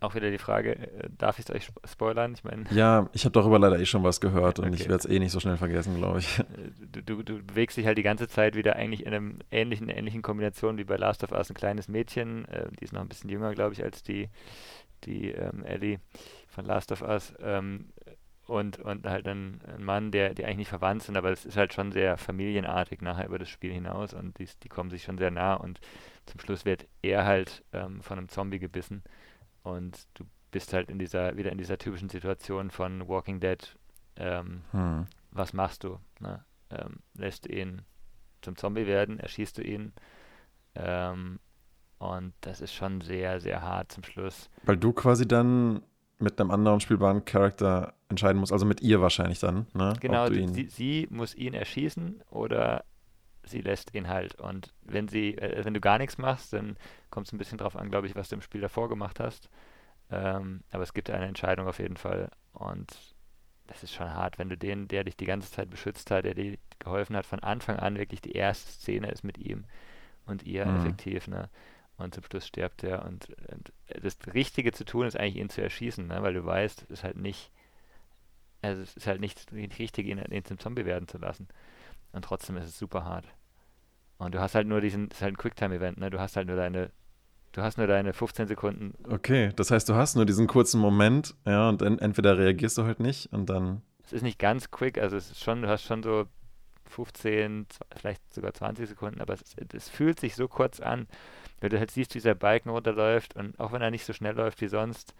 auch 0.00 0.14
wieder 0.14 0.30
die 0.30 0.38
Frage, 0.38 0.76
äh, 0.76 1.08
darf 1.16 1.38
ich 1.38 1.48
es 1.48 1.54
euch 1.54 1.68
spoilern? 1.84 2.32
Ich 2.34 2.44
meine. 2.44 2.64
Ja, 2.70 3.08
ich 3.12 3.24
habe 3.24 3.32
darüber 3.32 3.58
leider 3.58 3.78
eh 3.78 3.86
schon 3.86 4.02
was 4.02 4.20
gehört 4.20 4.58
und 4.58 4.66
okay. 4.66 4.74
ich 4.74 4.88
werde 4.88 4.96
es 4.96 5.06
eh 5.06 5.18
nicht 5.18 5.32
so 5.32 5.40
schnell 5.40 5.56
vergessen, 5.56 5.96
glaube 5.96 6.20
ich. 6.20 6.38
Äh, 6.38 6.44
du, 6.92 7.02
du, 7.02 7.22
du, 7.22 7.42
bewegst 7.44 7.76
dich 7.76 7.86
halt 7.86 7.98
die 7.98 8.02
ganze 8.02 8.28
Zeit 8.28 8.54
wieder 8.54 8.76
eigentlich 8.76 9.06
in 9.06 9.12
einem 9.12 9.38
ähnlichen, 9.50 9.88
ähnlichen 9.88 10.22
Kombination 10.22 10.78
wie 10.78 10.84
bei 10.84 10.96
Last 10.96 11.22
of 11.22 11.32
Us. 11.32 11.50
Ein 11.50 11.54
kleines 11.54 11.88
Mädchen, 11.88 12.46
äh, 12.46 12.68
die 12.78 12.84
ist 12.84 12.92
noch 12.92 13.00
ein 13.00 13.08
bisschen 13.08 13.30
jünger, 13.30 13.54
glaube 13.54 13.74
ich, 13.74 13.84
als 13.84 14.02
die, 14.02 14.28
die 15.04 15.30
ähm, 15.30 15.64
Ellie 15.64 16.00
von 16.48 16.64
Last 16.64 16.92
of 16.92 17.02
Us. 17.02 17.34
Ähm, 17.42 17.86
und, 18.46 18.80
und 18.80 19.06
halt 19.06 19.28
ein, 19.28 19.60
ein, 19.76 19.84
Mann, 19.84 20.10
der, 20.10 20.34
die 20.34 20.44
eigentlich 20.44 20.56
nicht 20.56 20.68
verwandt 20.68 21.04
sind, 21.04 21.16
aber 21.16 21.30
es 21.30 21.44
ist 21.44 21.56
halt 21.56 21.72
schon 21.72 21.92
sehr 21.92 22.16
familienartig 22.16 23.00
nachher 23.00 23.26
über 23.26 23.38
das 23.38 23.48
Spiel 23.48 23.72
hinaus 23.72 24.12
und 24.12 24.38
die, 24.40 24.48
die 24.64 24.68
kommen 24.68 24.90
sich 24.90 25.04
schon 25.04 25.18
sehr 25.18 25.30
nah 25.30 25.54
und 25.54 25.80
zum 26.26 26.40
Schluss 26.40 26.64
wird 26.64 26.88
er 27.00 27.26
halt 27.26 27.62
ähm, 27.72 28.02
von 28.02 28.18
einem 28.18 28.28
Zombie 28.28 28.58
gebissen 28.58 29.04
und 29.62 30.06
du 30.14 30.24
bist 30.50 30.72
halt 30.72 30.90
in 30.90 30.98
dieser, 30.98 31.36
wieder 31.36 31.52
in 31.52 31.58
dieser 31.58 31.78
typischen 31.78 32.08
Situation 32.08 32.70
von 32.70 33.06
Walking 33.08 33.40
Dead. 33.40 33.76
Ähm, 34.16 34.62
hm. 34.72 35.06
Was 35.30 35.52
machst 35.52 35.84
du? 35.84 35.98
Ne? 36.18 36.44
Ähm, 36.70 37.00
lässt 37.14 37.46
du 37.46 37.52
ihn 37.52 37.82
zum 38.42 38.56
Zombie 38.56 38.86
werden, 38.86 39.18
erschießt 39.18 39.58
du 39.58 39.62
ihn. 39.62 39.92
Ähm, 40.74 41.38
und 41.98 42.32
das 42.40 42.60
ist 42.60 42.72
schon 42.72 43.00
sehr, 43.02 43.40
sehr 43.40 43.62
hart 43.62 43.92
zum 43.92 44.04
Schluss. 44.04 44.48
Weil 44.64 44.76
du 44.76 44.92
quasi 44.92 45.28
dann 45.28 45.82
mit 46.18 46.40
einem 46.40 46.50
anderen 46.50 46.80
spielbaren 46.80 47.24
Charakter 47.24 47.94
entscheiden 48.08 48.40
musst, 48.40 48.52
also 48.52 48.66
mit 48.66 48.80
ihr 48.80 49.00
wahrscheinlich 49.00 49.38
dann. 49.38 49.66
Ne? 49.74 49.94
Genau, 50.00 50.28
sie, 50.28 50.68
sie, 50.68 51.08
muss 51.10 51.34
ihn 51.34 51.54
erschießen 51.54 52.22
oder 52.30 52.84
sie 53.50 53.60
lässt 53.60 53.94
ihn 53.94 54.08
halt. 54.08 54.34
Und 54.36 54.72
wenn 54.82 55.08
sie, 55.08 55.36
äh, 55.36 55.64
wenn 55.64 55.74
du 55.74 55.80
gar 55.80 55.98
nichts 55.98 56.18
machst, 56.18 56.52
dann 56.52 56.76
kommt 57.10 57.26
es 57.26 57.32
ein 57.32 57.38
bisschen 57.38 57.58
drauf 57.58 57.76
an, 57.76 57.90
glaube 57.90 58.06
ich, 58.06 58.14
was 58.14 58.28
du 58.28 58.36
im 58.36 58.42
Spiel 58.42 58.60
davor 58.60 58.88
gemacht 58.88 59.20
hast. 59.20 59.50
Ähm, 60.10 60.62
aber 60.70 60.82
es 60.82 60.94
gibt 60.94 61.10
eine 61.10 61.26
Entscheidung 61.26 61.68
auf 61.68 61.78
jeden 61.78 61.96
Fall. 61.96 62.30
Und 62.52 62.90
das 63.66 63.82
ist 63.82 63.92
schon 63.92 64.12
hart, 64.12 64.38
wenn 64.38 64.48
du 64.48 64.56
den, 64.56 64.88
der 64.88 65.04
dich 65.04 65.16
die 65.16 65.26
ganze 65.26 65.50
Zeit 65.50 65.70
beschützt 65.70 66.10
hat, 66.10 66.24
der 66.24 66.34
dir 66.34 66.58
geholfen 66.78 67.16
hat, 67.16 67.26
von 67.26 67.40
Anfang 67.40 67.76
an 67.76 67.98
wirklich 67.98 68.20
die 68.20 68.32
erste 68.32 68.70
Szene 68.72 69.10
ist 69.10 69.22
mit 69.22 69.38
ihm 69.38 69.64
und 70.26 70.42
ihr 70.42 70.66
mhm. 70.66 70.76
effektiv, 70.76 71.28
ne? 71.28 71.48
Und 71.96 72.14
zum 72.14 72.24
Schluss 72.24 72.46
stirbt 72.46 72.82
er. 72.82 73.04
Und, 73.04 73.28
und, 73.52 73.72
das 74.02 74.16
Richtige 74.32 74.72
zu 74.72 74.84
tun 74.84 75.06
ist 75.06 75.18
eigentlich, 75.18 75.36
ihn 75.36 75.50
zu 75.50 75.60
erschießen, 75.60 76.06
ne? 76.06 76.22
Weil 76.22 76.34
du 76.34 76.44
weißt, 76.44 76.82
es 76.84 76.90
ist 76.90 77.04
halt 77.04 77.16
nicht, 77.16 77.52
also 78.62 78.82
es 78.82 78.96
ist 78.96 79.06
halt 79.06 79.20
nicht, 79.20 79.52
nicht 79.52 79.78
richtig, 79.78 80.06
ihn, 80.06 80.18
ihn 80.18 80.44
zum 80.44 80.58
Zombie 80.58 80.86
werden 80.86 81.08
zu 81.08 81.18
lassen. 81.18 81.46
Und 82.12 82.24
trotzdem 82.24 82.56
ist 82.56 82.64
es 82.64 82.78
super 82.78 83.04
hart. 83.04 83.26
Und 84.20 84.34
du 84.34 84.40
hast 84.40 84.54
halt 84.54 84.66
nur 84.66 84.82
diesen, 84.82 85.08
das 85.08 85.18
ist 85.18 85.22
halt 85.22 85.32
ein 85.32 85.38
Quicktime-Event, 85.38 85.98
ne? 85.98 86.10
Du 86.10 86.20
hast 86.20 86.36
halt 86.36 86.46
nur 86.46 86.56
deine, 86.56 86.90
du 87.52 87.62
hast 87.62 87.78
nur 87.78 87.86
deine 87.86 88.12
15 88.12 88.48
Sekunden. 88.48 88.92
Okay, 89.08 89.50
das 89.56 89.70
heißt, 89.70 89.88
du 89.88 89.94
hast 89.94 90.14
nur 90.14 90.26
diesen 90.26 90.46
kurzen 90.46 90.78
Moment, 90.78 91.34
ja, 91.46 91.70
und 91.70 91.80
en 91.80 91.98
entweder 91.98 92.36
reagierst 92.36 92.76
du 92.76 92.84
halt 92.84 93.00
nicht 93.00 93.32
und 93.32 93.48
dann. 93.48 93.80
Es 94.04 94.12
ist 94.12 94.22
nicht 94.22 94.38
ganz 94.38 94.70
quick, 94.70 94.98
also 94.98 95.16
es 95.16 95.30
ist 95.30 95.42
schon, 95.42 95.62
du 95.62 95.68
hast 95.68 95.84
schon 95.84 96.02
so 96.02 96.26
15, 96.84 97.66
vielleicht 97.96 98.34
sogar 98.34 98.52
20 98.52 98.90
Sekunden, 98.90 99.22
aber 99.22 99.32
es, 99.32 99.42
es 99.72 99.88
fühlt 99.88 100.20
sich 100.20 100.34
so 100.34 100.48
kurz 100.48 100.80
an, 100.80 101.06
weil 101.60 101.70
du 101.70 101.78
halt 101.78 101.90
siehst, 101.90 102.14
wie 102.14 102.18
dieser 102.18 102.34
Balken 102.34 102.68
runterläuft 102.68 103.34
und 103.36 103.58
auch 103.58 103.72
wenn 103.72 103.80
er 103.80 103.90
nicht 103.90 104.04
so 104.04 104.12
schnell 104.12 104.34
läuft 104.34 104.60
wie 104.60 104.68
sonst, 104.68 105.14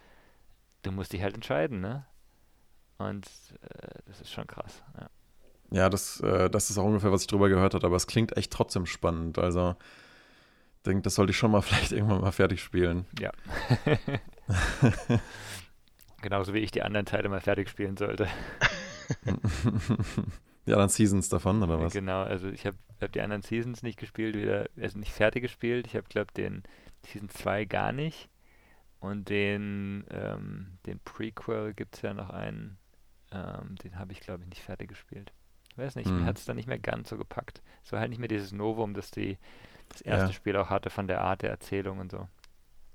du 0.82 0.92
musst 0.92 1.14
dich 1.14 1.22
halt 1.22 1.34
entscheiden, 1.34 1.80
ne? 1.80 2.04
Und 2.98 3.26
äh, 3.62 4.00
das 4.04 4.20
ist 4.20 4.30
schon 4.30 4.46
krass, 4.46 4.82
ja. 5.00 5.08
Ja, 5.70 5.88
das, 5.88 6.20
äh, 6.20 6.50
das 6.50 6.70
ist 6.70 6.78
auch 6.78 6.84
ungefähr, 6.84 7.12
was 7.12 7.22
ich 7.22 7.26
drüber 7.28 7.48
gehört 7.48 7.74
habe, 7.74 7.86
aber 7.86 7.96
es 7.96 8.06
klingt 8.06 8.36
echt 8.36 8.52
trotzdem 8.52 8.86
spannend. 8.86 9.38
Also, 9.38 9.76
ich 10.76 10.82
denke, 10.82 11.02
das 11.02 11.14
sollte 11.14 11.30
ich 11.30 11.36
schon 11.36 11.52
mal 11.52 11.62
vielleicht 11.62 11.92
irgendwann 11.92 12.20
mal 12.20 12.32
fertig 12.32 12.60
spielen. 12.60 13.06
Ja. 13.18 13.30
Genauso 16.22 16.52
wie 16.52 16.58
ich 16.58 16.70
die 16.70 16.82
anderen 16.82 17.06
Teile 17.06 17.28
mal 17.28 17.40
fertig 17.40 17.68
spielen 17.70 17.96
sollte. 17.96 18.26
die 20.66 20.72
anderen 20.72 20.90
Seasons 20.90 21.28
davon, 21.28 21.62
oder 21.62 21.80
was? 21.80 21.92
Genau, 21.92 22.22
also 22.22 22.48
ich 22.48 22.66
habe 22.66 22.76
hab 23.00 23.12
die 23.12 23.20
anderen 23.20 23.42
Seasons 23.42 23.82
nicht 23.82 23.98
gespielt, 23.98 24.36
wieder, 24.36 24.68
also 24.78 24.98
nicht 24.98 25.12
fertig 25.12 25.42
gespielt. 25.42 25.86
Ich 25.86 25.96
habe, 25.96 26.06
glaube 26.08 26.32
den 26.32 26.62
Season 27.06 27.28
2 27.28 27.64
gar 27.64 27.92
nicht. 27.92 28.28
Und 28.98 29.30
den, 29.30 30.04
ähm, 30.10 30.78
den 30.84 31.00
Prequel 31.00 31.72
gibt 31.72 31.96
es 31.96 32.02
ja 32.02 32.12
noch 32.12 32.28
einen. 32.28 32.76
Ähm, 33.32 33.76
den 33.76 33.98
habe 33.98 34.12
ich, 34.12 34.20
glaube 34.20 34.42
ich, 34.42 34.50
nicht 34.50 34.62
fertig 34.62 34.88
gespielt. 34.88 35.32
Weiß 35.76 35.96
nicht, 35.96 36.10
mhm. 36.10 36.20
mir 36.20 36.26
hat 36.26 36.38
es 36.38 36.44
dann 36.44 36.56
nicht 36.56 36.68
mehr 36.68 36.78
ganz 36.78 37.08
so 37.08 37.16
gepackt. 37.16 37.62
Es 37.84 37.92
war 37.92 38.00
halt 38.00 38.10
nicht 38.10 38.18
mehr 38.18 38.28
dieses 38.28 38.52
Novum, 38.52 38.94
das 38.94 39.10
die, 39.10 39.38
das 39.88 40.00
erste 40.00 40.26
ja. 40.26 40.32
Spiel 40.32 40.56
auch 40.56 40.70
hatte 40.70 40.90
von 40.90 41.06
der 41.06 41.22
Art 41.22 41.42
der 41.42 41.50
Erzählung 41.50 41.98
und 41.98 42.10
so. 42.10 42.28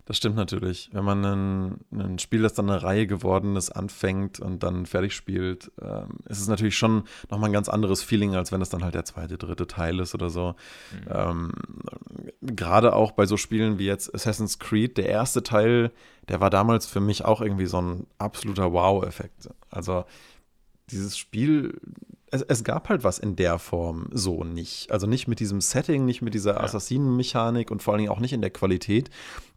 Das 0.05 0.17
stimmt 0.17 0.35
natürlich. 0.35 0.89
Wenn 0.93 1.03
man 1.03 1.25
ein, 1.25 1.79
ein 1.91 2.19
Spiel, 2.19 2.43
das 2.43 2.53
dann 2.53 2.69
eine 2.69 2.83
Reihe 2.83 3.07
geworden 3.07 3.55
ist, 3.55 3.71
anfängt 3.71 4.39
und 4.39 4.61
dann 4.61 4.85
fertig 4.85 5.13
spielt, 5.13 5.71
ähm, 5.81 6.19
ist 6.29 6.39
es 6.39 6.47
natürlich 6.47 6.77
schon 6.77 7.05
nochmal 7.31 7.49
ein 7.49 7.53
ganz 7.53 7.69
anderes 7.69 8.03
Feeling, 8.03 8.35
als 8.35 8.51
wenn 8.51 8.61
es 8.61 8.69
dann 8.69 8.83
halt 8.83 8.93
der 8.93 9.05
zweite, 9.05 9.39
dritte 9.39 9.65
Teil 9.65 9.99
ist 9.99 10.13
oder 10.13 10.29
so. 10.29 10.55
Mhm. 10.91 11.07
Ähm, 11.09 11.51
Gerade 12.41 12.93
auch 12.93 13.13
bei 13.13 13.25
so 13.25 13.35
Spielen 13.35 13.79
wie 13.79 13.87
jetzt 13.87 14.13
Assassin's 14.13 14.59
Creed, 14.59 14.97
der 14.97 15.09
erste 15.09 15.41
Teil, 15.41 15.91
der 16.29 16.39
war 16.39 16.51
damals 16.51 16.85
für 16.85 16.99
mich 16.99 17.25
auch 17.25 17.41
irgendwie 17.41 17.65
so 17.65 17.81
ein 17.81 18.05
absoluter 18.19 18.71
Wow-Effekt. 18.71 19.49
Also 19.71 20.05
dieses 20.91 21.17
Spiel 21.17 21.81
es, 22.31 22.41
es, 22.41 22.63
gab 22.63 22.89
halt 22.89 23.03
was 23.03 23.19
in 23.19 23.35
der 23.35 23.59
Form 23.59 24.07
so 24.11 24.43
nicht. 24.43 24.91
Also 24.91 25.07
nicht 25.07 25.27
mit 25.27 25.39
diesem 25.39 25.61
Setting, 25.61 26.05
nicht 26.05 26.21
mit 26.21 26.33
dieser 26.33 26.55
ja. 26.55 26.61
Assassinenmechanik 26.61 27.71
und 27.71 27.83
vor 27.83 27.93
allen 27.93 27.99
Dingen 27.99 28.11
auch 28.11 28.19
nicht 28.19 28.33
in 28.33 28.41
der 28.41 28.49
Qualität, 28.49 29.09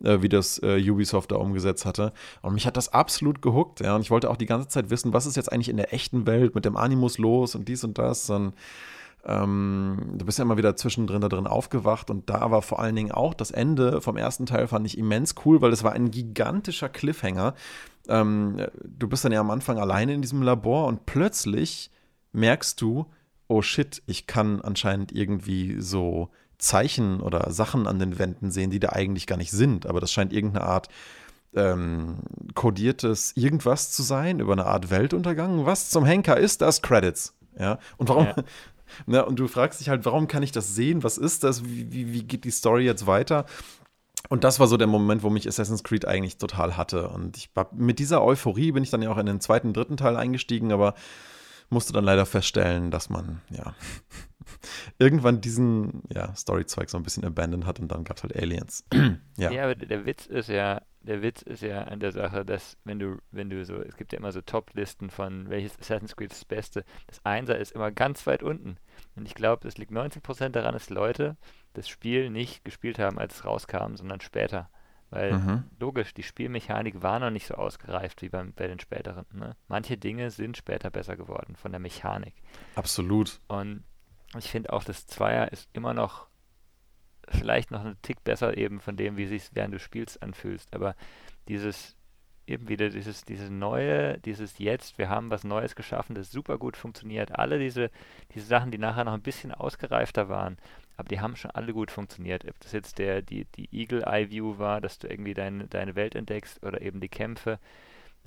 äh, 0.02 0.20
wie 0.20 0.28
das 0.28 0.62
äh, 0.62 0.78
Ubisoft 0.90 1.32
da 1.32 1.36
umgesetzt 1.36 1.86
hatte. 1.86 2.12
Und 2.42 2.54
mich 2.54 2.66
hat 2.66 2.76
das 2.76 2.92
absolut 2.92 3.42
gehuckt. 3.42 3.80
Ja? 3.80 3.96
Und 3.96 4.02
ich 4.02 4.10
wollte 4.10 4.30
auch 4.30 4.36
die 4.36 4.46
ganze 4.46 4.68
Zeit 4.68 4.90
wissen, 4.90 5.12
was 5.12 5.26
ist 5.26 5.36
jetzt 5.36 5.52
eigentlich 5.52 5.68
in 5.68 5.76
der 5.76 5.94
echten 5.94 6.26
Welt 6.26 6.54
mit 6.54 6.64
dem 6.64 6.76
Animus 6.76 7.18
los 7.18 7.54
und 7.54 7.68
dies 7.68 7.84
und 7.84 7.98
das. 7.98 8.28
Und 8.28 8.52
ähm, 9.24 9.98
du 10.14 10.24
bist 10.24 10.38
ja 10.38 10.44
immer 10.44 10.58
wieder 10.58 10.76
zwischendrin 10.76 11.20
da 11.20 11.28
drin 11.28 11.46
aufgewacht 11.46 12.10
und 12.10 12.30
da 12.30 12.50
war 12.50 12.62
vor 12.62 12.80
allen 12.80 12.96
Dingen 12.96 13.12
auch 13.12 13.34
das 13.34 13.50
Ende 13.50 14.00
vom 14.00 14.16
ersten 14.16 14.46
Teil 14.46 14.68
fand 14.68 14.86
ich 14.86 14.96
immens 14.96 15.34
cool, 15.44 15.60
weil 15.60 15.72
es 15.72 15.84
war 15.84 15.92
ein 15.92 16.10
gigantischer 16.10 16.88
Cliffhanger. 16.88 17.54
Ähm, 18.08 18.58
du 18.84 19.08
bist 19.08 19.24
dann 19.24 19.32
ja 19.32 19.40
am 19.40 19.50
Anfang 19.50 19.78
alleine 19.78 20.14
in 20.14 20.22
diesem 20.22 20.42
Labor 20.42 20.86
und 20.86 21.04
plötzlich 21.06 21.90
merkst 22.32 22.80
du, 22.80 23.06
oh 23.48 23.62
shit, 23.62 24.02
ich 24.06 24.26
kann 24.26 24.60
anscheinend 24.60 25.12
irgendwie 25.12 25.80
so 25.80 26.30
Zeichen 26.58 27.20
oder 27.20 27.50
Sachen 27.52 27.86
an 27.86 27.98
den 27.98 28.18
Wänden 28.18 28.50
sehen, 28.50 28.70
die 28.70 28.80
da 28.80 28.90
eigentlich 28.90 29.26
gar 29.26 29.36
nicht 29.36 29.52
sind. 29.52 29.86
Aber 29.86 30.00
das 30.00 30.12
scheint 30.12 30.32
irgendeine 30.32 30.64
Art 30.64 30.88
ähm, 31.54 32.18
kodiertes 32.54 33.32
irgendwas 33.36 33.90
zu 33.90 34.02
sein, 34.02 34.40
über 34.40 34.52
eine 34.52 34.66
Art 34.66 34.90
Weltuntergang. 34.90 35.66
Was 35.66 35.90
zum 35.90 36.04
Henker 36.04 36.36
ist 36.36 36.60
das? 36.60 36.82
Credits. 36.82 37.34
Ja. 37.58 37.78
Und 37.96 38.08
warum, 38.08 38.26
ja. 38.26 38.34
Ne, 39.06 39.24
und 39.24 39.38
du 39.38 39.48
fragst 39.48 39.80
dich 39.80 39.88
halt, 39.88 40.04
warum 40.06 40.28
kann 40.28 40.42
ich 40.42 40.52
das 40.52 40.74
sehen? 40.74 41.02
Was 41.02 41.18
ist 41.18 41.44
das? 41.44 41.64
Wie, 41.64 41.92
wie, 41.92 42.12
wie 42.12 42.22
geht 42.22 42.44
die 42.44 42.50
Story 42.50 42.84
jetzt 42.84 43.06
weiter? 43.06 43.44
Und 44.28 44.44
das 44.44 44.60
war 44.60 44.66
so 44.66 44.76
der 44.76 44.86
Moment, 44.86 45.22
wo 45.22 45.30
mich 45.30 45.46
Assassin's 45.46 45.84
Creed 45.84 46.06
eigentlich 46.06 46.38
total 46.38 46.76
hatte. 46.76 47.08
Und 47.08 47.36
ich 47.36 47.50
mit 47.72 47.98
dieser 47.98 48.22
Euphorie 48.22 48.72
bin 48.72 48.82
ich 48.82 48.90
dann 48.90 49.02
ja 49.02 49.10
auch 49.10 49.18
in 49.18 49.26
den 49.26 49.40
zweiten, 49.40 49.72
dritten 49.72 49.96
Teil 49.96 50.16
eingestiegen, 50.16 50.72
aber 50.72 50.94
musste 51.70 51.92
dann 51.92 52.04
leider 52.04 52.26
feststellen, 52.26 52.90
dass 52.90 53.10
man, 53.10 53.40
ja, 53.50 53.74
irgendwann 54.98 55.40
diesen 55.40 56.02
ja, 56.12 56.34
Story-Zweig 56.34 56.90
so 56.90 56.96
ein 56.96 57.02
bisschen 57.02 57.24
abandoned 57.24 57.66
hat 57.66 57.80
und 57.80 57.88
dann 57.88 58.04
gab 58.04 58.16
es 58.16 58.22
halt 58.22 58.36
Aliens. 58.36 58.84
ja. 59.36 59.50
ja, 59.50 59.64
aber 59.64 59.74
der 59.74 60.06
Witz 60.06 60.26
ist 60.26 60.48
ja, 60.48 60.82
der 61.02 61.22
Witz 61.22 61.42
ist 61.42 61.62
ja 61.62 61.84
an 61.84 62.00
der 62.00 62.12
Sache, 62.12 62.44
dass 62.44 62.76
wenn 62.84 62.98
du, 62.98 63.18
wenn 63.30 63.50
du 63.50 63.64
so, 63.64 63.76
es 63.82 63.96
gibt 63.96 64.12
ja 64.12 64.18
immer 64.18 64.32
so 64.32 64.40
Top-Listen 64.40 65.10
von 65.10 65.48
welches 65.48 65.78
Assassin's 65.78 66.16
Creed 66.16 66.32
ist 66.32 66.42
das 66.42 66.44
Beste. 66.44 66.84
Das 67.06 67.24
Einser 67.24 67.58
ist 67.58 67.72
immer 67.72 67.90
ganz 67.90 68.26
weit 68.26 68.42
unten. 68.42 68.76
Und 69.14 69.26
ich 69.26 69.34
glaube, 69.34 69.66
es 69.68 69.78
liegt 69.78 69.92
90% 69.92 70.50
daran, 70.50 70.74
dass 70.74 70.90
Leute 70.90 71.36
das 71.74 71.88
Spiel 71.88 72.30
nicht 72.30 72.64
gespielt 72.64 72.98
haben, 72.98 73.18
als 73.18 73.36
es 73.36 73.44
rauskam, 73.44 73.96
sondern 73.96 74.20
später. 74.20 74.70
Weil 75.10 75.32
mhm. 75.32 75.64
logisch, 75.80 76.12
die 76.12 76.22
Spielmechanik 76.22 77.02
war 77.02 77.18
noch 77.18 77.30
nicht 77.30 77.46
so 77.46 77.54
ausgereift 77.54 78.20
wie 78.22 78.28
beim, 78.28 78.52
bei 78.52 78.66
den 78.66 78.78
späteren. 78.78 79.24
Ne? 79.32 79.56
Manche 79.66 79.96
Dinge 79.96 80.30
sind 80.30 80.56
später 80.56 80.90
besser 80.90 81.16
geworden 81.16 81.56
von 81.56 81.72
der 81.72 81.80
Mechanik. 81.80 82.34
Absolut. 82.74 83.40
Und 83.48 83.84
ich 84.36 84.50
finde 84.50 84.72
auch, 84.72 84.84
das 84.84 85.06
Zweier 85.06 85.50
ist 85.50 85.68
immer 85.72 85.94
noch 85.94 86.28
vielleicht 87.30 87.70
noch 87.70 87.84
ein 87.84 87.96
Tick 88.02 88.22
besser 88.24 88.56
eben 88.56 88.80
von 88.80 88.96
dem, 88.96 89.16
wie 89.16 89.24
es 89.24 89.30
sich 89.30 89.50
während 89.52 89.74
du 89.74 89.78
spielst 89.78 90.22
anfühlst. 90.22 90.74
Aber 90.74 90.94
dieses 91.48 91.96
eben 92.48 92.68
wieder 92.68 92.88
dieses, 92.88 93.24
dieses 93.24 93.50
neue, 93.50 94.18
dieses 94.18 94.58
Jetzt, 94.58 94.98
wir 94.98 95.08
haben 95.08 95.30
was 95.30 95.44
Neues 95.44 95.74
geschaffen, 95.74 96.14
das 96.14 96.30
super 96.30 96.58
gut 96.58 96.76
funktioniert. 96.76 97.38
Alle 97.38 97.58
diese, 97.58 97.90
diese 98.34 98.46
Sachen, 98.46 98.70
die 98.70 98.78
nachher 98.78 99.04
noch 99.04 99.12
ein 99.12 99.22
bisschen 99.22 99.52
ausgereifter 99.52 100.28
waren, 100.28 100.56
aber 100.98 101.08
die 101.08 101.20
haben 101.20 101.36
schon 101.36 101.52
alle 101.52 101.72
gut 101.72 101.92
funktioniert. 101.92 102.44
Ob 102.46 102.58
das 102.60 102.72
jetzt 102.72 102.98
der, 102.98 103.22
die, 103.22 103.44
die 103.44 103.68
Eagle 103.72 104.02
Eye 104.02 104.30
View 104.30 104.58
war, 104.58 104.80
dass 104.80 104.98
du 104.98 105.06
irgendwie 105.06 105.32
deine, 105.32 105.68
deine 105.68 105.94
Welt 105.94 106.16
entdeckst 106.16 106.62
oder 106.64 106.82
eben 106.82 107.00
die 107.00 107.08
Kämpfe 107.08 107.60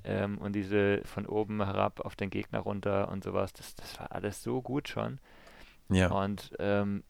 ähm, 0.04 0.38
und 0.38 0.54
diese 0.54 1.02
von 1.04 1.26
oben 1.26 1.62
herab 1.62 2.00
auf 2.00 2.16
den 2.16 2.30
Gegner 2.30 2.60
runter 2.60 3.10
und 3.10 3.22
sowas, 3.22 3.52
das, 3.52 3.74
das 3.74 4.00
war 4.00 4.12
alles 4.12 4.42
so 4.42 4.62
gut 4.62 4.88
schon. 4.88 5.20
Ja. 5.90 6.10
Und 6.10 6.52
ähm, 6.58 7.04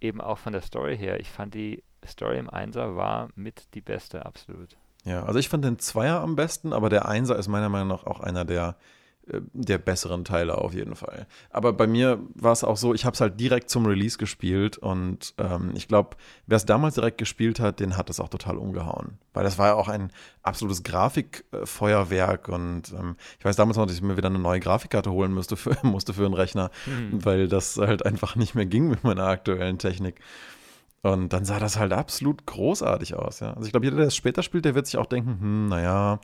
eben 0.00 0.22
auch 0.22 0.38
von 0.38 0.54
der 0.54 0.62
Story 0.62 0.96
her, 0.96 1.20
ich 1.20 1.30
fand 1.30 1.52
die 1.52 1.84
Story 2.06 2.38
im 2.38 2.48
Einser 2.48 2.96
war 2.96 3.28
mit 3.34 3.74
die 3.74 3.82
beste, 3.82 4.24
absolut. 4.24 4.78
Ja, 5.04 5.24
also 5.24 5.38
ich 5.38 5.50
fand 5.50 5.66
den 5.66 5.78
Zweier 5.78 6.20
am 6.20 6.36
besten, 6.36 6.72
aber 6.72 6.88
der 6.88 7.06
Einser 7.06 7.36
ist 7.36 7.48
meiner 7.48 7.68
Meinung 7.68 7.88
nach 7.88 8.04
auch 8.04 8.20
einer 8.20 8.46
der, 8.46 8.76
der 9.26 9.78
besseren 9.78 10.24
Teile 10.24 10.58
auf 10.58 10.74
jeden 10.74 10.96
Fall. 10.96 11.26
Aber 11.50 11.72
bei 11.72 11.86
mir 11.86 12.20
war 12.34 12.52
es 12.52 12.62
auch 12.62 12.76
so, 12.76 12.92
ich 12.92 13.04
habe 13.04 13.14
es 13.14 13.20
halt 13.20 13.40
direkt 13.40 13.70
zum 13.70 13.86
Release 13.86 14.18
gespielt 14.18 14.76
und 14.76 15.34
ähm, 15.38 15.72
ich 15.74 15.88
glaube, 15.88 16.16
wer 16.46 16.56
es 16.56 16.66
damals 16.66 16.94
direkt 16.94 17.18
gespielt 17.18 17.58
hat, 17.58 17.80
den 17.80 17.96
hat 17.96 18.10
es 18.10 18.20
auch 18.20 18.28
total 18.28 18.58
umgehauen. 18.58 19.18
Weil 19.32 19.44
das 19.44 19.56
war 19.56 19.68
ja 19.68 19.74
auch 19.74 19.88
ein 19.88 20.10
absolutes 20.42 20.82
Grafikfeuerwerk 20.82 22.48
und 22.48 22.92
ähm, 22.92 23.16
ich 23.38 23.44
weiß 23.44 23.56
damals 23.56 23.78
noch, 23.78 23.86
dass 23.86 23.96
ich 23.96 24.02
mir 24.02 24.16
wieder 24.16 24.28
eine 24.28 24.38
neue 24.38 24.60
Grafikkarte 24.60 25.10
holen 25.10 25.32
musste 25.34 25.56
für, 25.56 25.76
musste 25.82 26.12
für 26.12 26.26
einen 26.26 26.34
Rechner, 26.34 26.70
mhm. 26.86 27.24
weil 27.24 27.48
das 27.48 27.78
halt 27.78 28.04
einfach 28.04 28.36
nicht 28.36 28.54
mehr 28.54 28.66
ging 28.66 28.88
mit 28.88 29.04
meiner 29.04 29.24
aktuellen 29.24 29.78
Technik. 29.78 30.20
Und 31.02 31.32
dann 31.34 31.44
sah 31.44 31.58
das 31.58 31.78
halt 31.78 31.92
absolut 31.92 32.46
großartig 32.46 33.14
aus, 33.14 33.40
ja. 33.40 33.52
Also 33.52 33.66
ich 33.66 33.72
glaube, 33.72 33.86
jeder, 33.86 33.96
der 33.96 34.06
es 34.06 34.16
später 34.16 34.42
spielt, 34.42 34.64
der 34.64 34.74
wird 34.74 34.86
sich 34.86 34.96
auch 34.96 35.06
denken, 35.06 35.38
hm, 35.38 35.68
naja, 35.68 36.18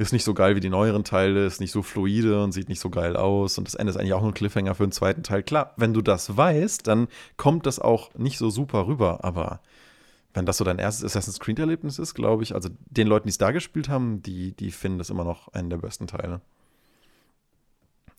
ist 0.00 0.12
nicht 0.12 0.24
so 0.24 0.32
geil 0.32 0.56
wie 0.56 0.60
die 0.60 0.70
neueren 0.70 1.04
Teile, 1.04 1.44
ist 1.44 1.60
nicht 1.60 1.72
so 1.72 1.82
fluide 1.82 2.42
und 2.42 2.52
sieht 2.52 2.70
nicht 2.70 2.80
so 2.80 2.88
geil 2.88 3.16
aus. 3.16 3.58
Und 3.58 3.68
das 3.68 3.74
Ende 3.74 3.90
ist 3.90 3.98
eigentlich 3.98 4.14
auch 4.14 4.22
nur 4.22 4.30
ein 4.30 4.34
Cliffhanger 4.34 4.74
für 4.74 4.86
den 4.86 4.92
zweiten 4.92 5.22
Teil. 5.22 5.42
Klar, 5.42 5.74
wenn 5.76 5.92
du 5.92 6.00
das 6.00 6.38
weißt, 6.38 6.86
dann 6.86 7.08
kommt 7.36 7.66
das 7.66 7.78
auch 7.78 8.14
nicht 8.14 8.38
so 8.38 8.48
super 8.48 8.86
rüber. 8.86 9.24
Aber 9.24 9.60
wenn 10.32 10.46
das 10.46 10.56
so 10.56 10.64
dein 10.64 10.78
erstes 10.78 11.04
Assassin's 11.04 11.38
Creed-Erlebnis 11.38 11.98
ist, 11.98 12.14
glaube 12.14 12.42
ich, 12.42 12.54
also 12.54 12.70
den 12.86 13.08
Leuten, 13.08 13.26
die 13.26 13.32
es 13.32 13.38
da 13.38 13.50
gespielt 13.50 13.90
haben, 13.90 14.22
die, 14.22 14.52
die 14.52 14.70
finden 14.70 14.96
das 14.96 15.10
immer 15.10 15.24
noch 15.24 15.48
einen 15.48 15.68
der 15.68 15.76
besten 15.76 16.06
Teile. 16.06 16.40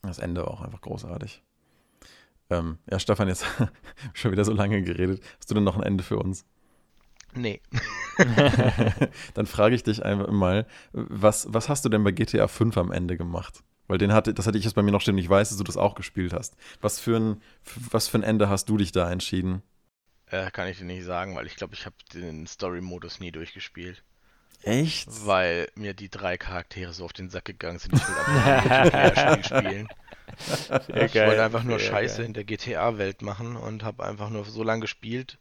Das 0.04 0.20
Ende 0.20 0.48
auch 0.48 0.62
einfach 0.62 0.82
großartig. 0.82 1.42
Ähm, 2.52 2.78
ja, 2.92 3.00
Stefan, 3.00 3.28
jetzt 3.28 3.46
schon 4.14 4.32
wieder 4.32 4.46
so 4.46 4.54
lange 4.54 4.84
geredet. 4.84 5.24
Hast 5.40 5.50
du 5.50 5.56
denn 5.56 5.64
noch 5.64 5.78
ein 5.78 5.84
Ende 5.84 6.04
für 6.04 6.20
uns? 6.20 6.46
Nee. 7.34 7.62
Dann 9.34 9.46
frage 9.46 9.76
ich 9.76 9.84
dich 9.84 10.04
einmal 10.04 10.32
mal, 10.32 10.68
was, 10.92 11.48
was 11.50 11.70
hast 11.70 11.86
du 11.86 11.90
denn 11.90 12.04
bei 12.04 12.12
GTA 12.12 12.48
5 12.48 12.78
am 12.78 12.92
Ende 12.92 13.18
gemacht? 13.18 13.64
Weil 13.88 13.98
den 13.98 14.14
hatte, 14.14 14.34
das 14.34 14.48
hatte 14.48 14.58
ich 14.58 14.64
jetzt 14.64 14.74
bei 14.74 14.84
mir 14.84 14.92
noch 14.92 15.02
stehen, 15.02 15.18
ich 15.18 15.30
weiß, 15.30 15.50
dass 15.50 15.58
du 15.58 15.64
das 15.64 15.78
auch 15.78 15.96
gespielt 15.96 16.34
hast. 16.34 16.56
Was 16.82 17.00
für 17.00 17.18
ein, 17.18 17.42
was 17.92 18.08
für 18.08 18.20
ein 18.20 18.24
Ende 18.24 18.50
hast 18.50 18.70
du 18.70 18.78
dich 18.78 18.92
da 18.92 19.12
entschieden? 19.12 19.64
Äh, 20.28 20.50
kann 20.52 20.68
ich 20.68 20.78
dir 20.78 20.86
nicht 20.86 21.04
sagen, 21.04 21.36
weil 21.36 21.46
ich 21.46 21.56
glaube, 21.56 21.74
ich 21.74 21.86
habe 21.86 21.96
den 22.14 22.48
Story-Modus 22.48 23.20
nie 23.20 23.32
durchgespielt. 23.32 24.04
Echt? 24.64 25.08
Weil 25.26 25.68
mir 25.76 25.94
die 25.94 26.10
drei 26.10 26.38
Charaktere 26.38 26.94
so 26.94 27.06
auf 27.06 27.14
den 27.14 27.30
Sack 27.30 27.46
gegangen 27.46 27.80
sind. 27.80 27.96
Ich 27.96 28.08
will 28.08 28.16
einfach 28.16 28.94
ein 28.94 29.44
Spiel 29.44 29.58
spielen. 29.60 29.88
Sehr 30.88 31.06
ich 31.06 31.14
geil, 31.14 31.28
wollte 31.28 31.44
einfach 31.44 31.64
nur 31.64 31.80
Scheiße 31.80 32.18
geil. 32.18 32.26
in 32.26 32.34
der 32.34 32.44
GTA-Welt 32.44 33.22
machen 33.22 33.56
und 33.56 33.84
habe 33.84 34.04
einfach 34.04 34.30
nur 34.30 34.46
so 34.46 34.64
lange 34.64 34.82
gespielt. 34.82 35.38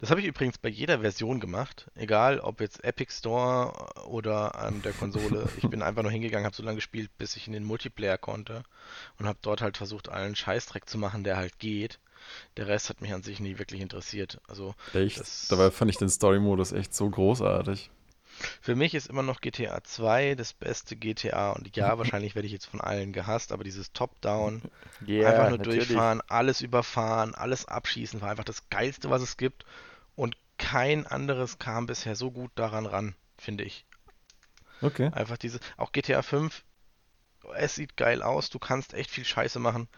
Das 0.00 0.10
habe 0.10 0.20
ich 0.20 0.26
übrigens 0.26 0.58
bei 0.58 0.68
jeder 0.68 1.00
Version 1.00 1.40
gemacht, 1.40 1.90
egal 1.94 2.40
ob 2.40 2.60
jetzt 2.60 2.84
Epic 2.84 3.12
Store 3.12 3.72
oder 4.06 4.56
an 4.56 4.82
der 4.82 4.92
Konsole. 4.92 5.48
ich 5.56 5.68
bin 5.68 5.82
einfach 5.82 6.02
nur 6.02 6.12
hingegangen, 6.12 6.44
habe 6.44 6.56
so 6.56 6.62
lange 6.62 6.76
gespielt, 6.76 7.10
bis 7.18 7.36
ich 7.36 7.46
in 7.46 7.52
den 7.52 7.64
Multiplayer 7.64 8.18
konnte 8.18 8.64
und 9.18 9.26
habe 9.26 9.38
dort 9.42 9.62
halt 9.62 9.76
versucht, 9.76 10.08
allen 10.08 10.36
Scheißdreck 10.36 10.88
zu 10.88 10.98
machen, 10.98 11.24
der 11.24 11.36
halt 11.36 11.58
geht. 11.58 11.98
Der 12.56 12.68
Rest 12.68 12.88
hat 12.88 13.00
mich 13.00 13.12
an 13.12 13.22
sich 13.22 13.40
nie 13.40 13.58
wirklich 13.58 13.80
interessiert. 13.80 14.40
Also 14.46 14.74
echt? 14.94 15.50
Dabei 15.50 15.70
fand 15.70 15.90
ich 15.90 15.98
den 15.98 16.08
Story-Modus 16.08 16.72
echt 16.72 16.94
so 16.94 17.08
großartig. 17.10 17.90
Für 18.60 18.74
mich 18.74 18.94
ist 18.94 19.08
immer 19.08 19.22
noch 19.22 19.40
GTA 19.40 19.82
2 19.84 20.34
das 20.34 20.52
beste 20.52 20.96
GTA 20.96 21.50
und 21.50 21.76
ja, 21.76 21.98
wahrscheinlich 21.98 22.34
werde 22.34 22.46
ich 22.46 22.52
jetzt 22.52 22.66
von 22.66 22.80
allen 22.80 23.12
gehasst, 23.12 23.52
aber 23.52 23.64
dieses 23.64 23.92
Top-Down, 23.92 24.62
yeah, 25.06 25.28
einfach 25.28 25.48
nur 25.48 25.58
natürlich. 25.58 25.88
durchfahren, 25.88 26.20
alles 26.28 26.60
überfahren, 26.60 27.34
alles 27.34 27.66
abschießen, 27.66 28.20
war 28.20 28.30
einfach 28.30 28.44
das 28.44 28.68
Geilste, 28.68 29.10
was 29.10 29.22
es 29.22 29.36
gibt 29.36 29.64
und 30.14 30.36
kein 30.58 31.06
anderes 31.06 31.58
kam 31.58 31.86
bisher 31.86 32.16
so 32.16 32.30
gut 32.30 32.52
daran 32.54 32.86
ran, 32.86 33.14
finde 33.36 33.64
ich. 33.64 33.84
Okay. 34.80 35.10
Einfach 35.12 35.36
diese, 35.36 35.60
auch 35.76 35.92
GTA 35.92 36.22
5, 36.22 36.64
es 37.56 37.74
sieht 37.74 37.96
geil 37.96 38.22
aus, 38.22 38.50
du 38.50 38.58
kannst 38.58 38.94
echt 38.94 39.10
viel 39.10 39.24
Scheiße 39.24 39.58
machen, 39.58 39.88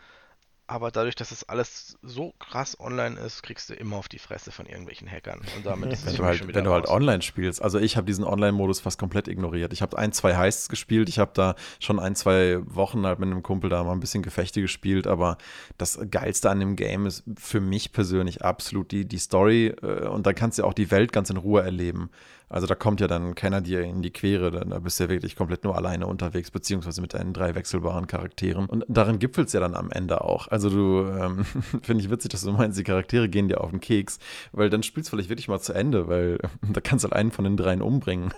aber 0.67 0.91
dadurch, 0.91 1.15
dass 1.15 1.31
es 1.31 1.47
alles 1.47 1.99
so 2.03 2.33
krass 2.39 2.79
online 2.81 3.21
ist, 3.21 3.43
kriegst 3.43 3.69
du 3.69 3.75
immer 3.75 3.97
auf 3.97 4.09
die 4.09 4.19
Fresse 4.19 4.51
von 4.51 4.65
irgendwelchen 4.65 5.11
Hackern. 5.11 5.41
Und 5.57 5.67
damit 5.67 5.93
ist 5.93 6.07
es 6.07 6.13
wenn, 6.13 6.17
du 6.17 6.25
halt, 6.25 6.55
wenn 6.55 6.65
du 6.65 6.71
halt 6.73 6.89
online 6.89 7.21
spielst. 7.21 7.61
Also 7.61 7.79
ich 7.79 7.99
habe 7.99 8.07
diesen 8.07 8.25
Online-Modus 8.25 8.81
fast 8.81 8.99
komplett 8.99 9.29
ignoriert. 9.29 9.75
Ich 9.75 9.83
habe 9.83 9.99
ein, 9.99 10.13
zwei 10.13 10.37
Heists 10.37 10.71
gespielt. 10.71 11.11
Ich 11.11 11.19
habe 11.19 11.33
da 11.35 11.55
schon 11.81 12.01
ein, 12.01 12.17
zwei 12.17 12.61
Wochen 12.65 13.05
halt 13.05 13.19
mit 13.19 13.31
einem 13.31 13.43
Kumpel 13.43 13.69
da 13.69 13.85
mal 13.85 13.93
ein 13.93 14.01
bisschen 14.01 14.23
Gefechte 14.23 14.63
gespielt. 14.63 15.07
Aber 15.07 15.37
das 15.77 15.99
Geilste 16.11 16.49
an 16.49 16.61
dem 16.61 16.77
Game 16.77 17.05
ist 17.05 17.25
für 17.37 17.61
mich 17.61 17.93
persönlich 17.93 18.43
absolut 18.43 18.91
die, 18.91 19.05
die 19.05 19.19
Story. 19.19 19.75
Äh, 19.83 20.07
und 20.09 20.27
da 20.27 20.33
kannst 20.33 20.59
du 20.59 20.65
auch 20.65 20.75
die 20.75 20.91
Welt 20.91 21.13
ganz 21.13 21.29
in 21.29 21.37
Ruhe 21.37 21.63
erleben. 21.63 22.11
Also 22.55 22.69
da 22.69 22.77
kommt 22.77 23.01
ja 23.01 23.09
dann 23.09 23.35
keiner 23.35 23.61
dir 23.61 23.81
in 23.81 24.01
die 24.01 24.13
Quere, 24.13 24.53
da 24.53 24.79
bist 24.79 25.01
du 25.01 25.05
ja 25.05 25.11
wirklich 25.11 25.35
komplett 25.35 25.65
nur 25.65 25.75
alleine 25.75 26.07
unterwegs, 26.07 26.53
beziehungsweise 26.53 27.01
mit 27.01 27.13
deinen 27.13 27.33
drei 27.33 27.57
wechselbaren 27.57 28.07
Charakteren. 28.07 28.67
Und 28.67 28.85
darin 28.87 29.19
gipfelt 29.19 29.49
es 29.49 29.55
ja 29.55 29.59
dann 29.59 29.75
am 29.75 29.91
Ende 29.91 30.21
auch. 30.21 30.47
Also 30.47 30.71
du, 30.71 31.01
ähm, 31.19 31.45
finde 31.83 32.05
ich 32.05 32.11
witzig, 32.11 32.31
dass 32.31 32.43
du 32.43 32.53
meinst, 32.53 32.79
die 32.79 32.85
Charaktere 32.85 33.29
gehen 33.29 33.49
dir 33.49 33.61
auf 33.61 33.71
den 33.71 33.81
Keks, 33.81 34.21
weil 34.53 34.71
dann 34.71 34.85
spielst 34.85 35.09
du 35.09 35.17
vielleicht 35.17 35.31
wirklich 35.31 35.49
mal 35.49 35.59
zu 35.59 35.73
Ende, 35.73 36.07
weil 36.07 36.39
da 36.73 36.81
kannst 36.81 37.05
du 37.05 37.11
halt 37.11 37.17
einen 37.19 37.33
von 37.33 37.45
den 37.45 37.57
dreien 37.57 37.83
umbringen. 37.83 38.33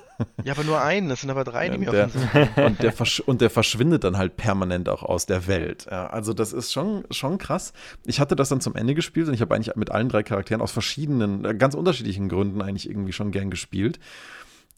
Ja, 0.44 0.54
aber 0.54 0.64
nur 0.64 0.80
einen, 0.80 1.10
das 1.10 1.20
sind 1.20 1.28
aber 1.28 1.44
drei, 1.44 1.68
die 1.68 1.76
mir 1.76 1.90
der, 1.90 2.06
auf 2.06 2.12
den 2.12 2.64
und 2.64 2.82
der, 2.82 2.94
und 3.26 3.40
der 3.42 3.50
verschwindet 3.50 4.02
dann 4.04 4.16
halt 4.16 4.38
permanent 4.38 4.88
auch 4.88 5.02
aus 5.02 5.26
der 5.26 5.46
Welt. 5.46 5.88
Ja, 5.90 6.06
also 6.06 6.32
das 6.32 6.54
ist 6.54 6.72
schon, 6.72 7.04
schon 7.10 7.36
krass. 7.36 7.74
Ich 8.06 8.18
hatte 8.18 8.34
das 8.34 8.48
dann 8.48 8.62
zum 8.62 8.76
Ende 8.76 8.94
gespielt 8.94 9.28
und 9.28 9.34
ich 9.34 9.42
habe 9.42 9.54
eigentlich 9.54 9.76
mit 9.76 9.90
allen 9.90 10.08
drei 10.08 10.22
Charakteren 10.22 10.62
aus 10.62 10.72
verschiedenen, 10.72 11.44
äh, 11.44 11.54
ganz 11.54 11.74
unterschiedlichen 11.74 12.30
Gründen 12.30 12.62
eigentlich 12.62 12.88
irgendwie 12.88 13.12
schon 13.12 13.30
gern 13.30 13.50
gespielt. 13.50 13.98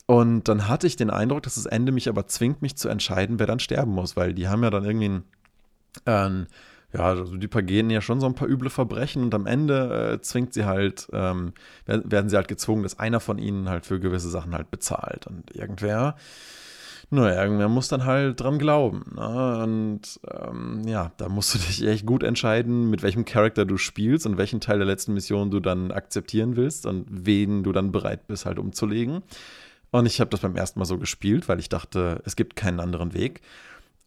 Und 0.07 0.49
dann 0.49 0.69
hatte 0.69 0.87
ich 0.87 0.97
den 0.97 1.11
Eindruck, 1.11 1.43
dass 1.43 1.57
das 1.57 1.67
Ende 1.67 1.93
mich 1.93 2.09
aber 2.09 2.27
zwingt, 2.27 2.63
mich 2.63 2.77
zu 2.77 2.89
entscheiden, 2.89 3.39
wer 3.39 3.47
dann 3.47 3.61
sterben 3.61 3.93
muss, 3.93 4.17
weil 4.17 4.33
die 4.33 4.49
haben 4.49 4.63
ja 4.63 4.71
dann 4.71 4.85
irgendwie 4.85 5.23
ein, 6.07 6.47
äh, 6.47 6.97
ja, 6.97 7.05
also 7.05 7.37
die 7.37 7.49
begehen 7.49 7.91
ja 7.91 8.01
schon 8.01 8.19
so 8.19 8.27
ein 8.27 8.35
paar 8.35 8.49
üble 8.49 8.71
Verbrechen 8.71 9.23
und 9.23 9.35
am 9.35 9.47
Ende 9.47 10.15
äh, 10.15 10.21
zwingt 10.23 10.55
sie 10.55 10.65
halt, 10.65 11.09
ähm, 11.13 11.53
werden 11.85 12.31
sie 12.31 12.37
halt 12.37 12.49
gezwungen, 12.49 12.83
dass 12.83 12.99
einer 12.99 13.21
von 13.21 13.37
ihnen 13.37 13.69
halt 13.69 13.85
für 13.85 14.01
gewisse 14.01 14.31
Sachen 14.31 14.55
halt 14.55 14.71
bezahlt. 14.71 15.27
Und 15.27 15.55
irgendwer, 15.55 16.17
naja, 17.11 17.43
irgendwer 17.43 17.69
muss 17.69 17.89
dann 17.89 18.05
halt 18.05 18.41
dran 18.41 18.59
glauben. 18.59 19.05
Ne? 19.15 19.63
Und 19.63 20.21
ähm, 20.31 20.83
ja, 20.87 21.13
da 21.17 21.29
musst 21.29 21.55
du 21.55 21.59
dich 21.67 21.87
echt 21.87 22.05
gut 22.05 22.23
entscheiden, 22.23 22.91
mit 22.91 23.03
welchem 23.03 23.25
Charakter 23.25 23.65
du 23.65 23.79
spielst 23.79 24.27
und 24.27 24.37
welchen 24.37 24.61
Teil 24.61 24.79
der 24.79 24.87
letzten 24.87 25.15
Mission 25.15 25.51
du 25.51 25.61
dann 25.61 25.91
akzeptieren 25.91 26.57
willst 26.57 26.87
und 26.87 27.07
wen 27.11 27.63
du 27.63 27.73
dann 27.73 27.93
bereit 27.93 28.27
bist 28.27 28.45
halt 28.47 28.59
umzulegen. 28.59 29.23
Und 29.91 30.07
ich 30.07 30.21
habe 30.21 30.31
das 30.31 30.41
beim 30.41 30.57
ersten 30.57 30.79
Mal 30.79 30.85
so 30.85 30.99
gespielt, 30.99 31.49
weil 31.49 31.59
ich 31.59 31.71
dachte, 31.71 32.21
es 32.27 32.37
gibt 32.37 32.57
keinen 32.57 32.81
anderen 32.81 33.15
Weg. 33.15 33.41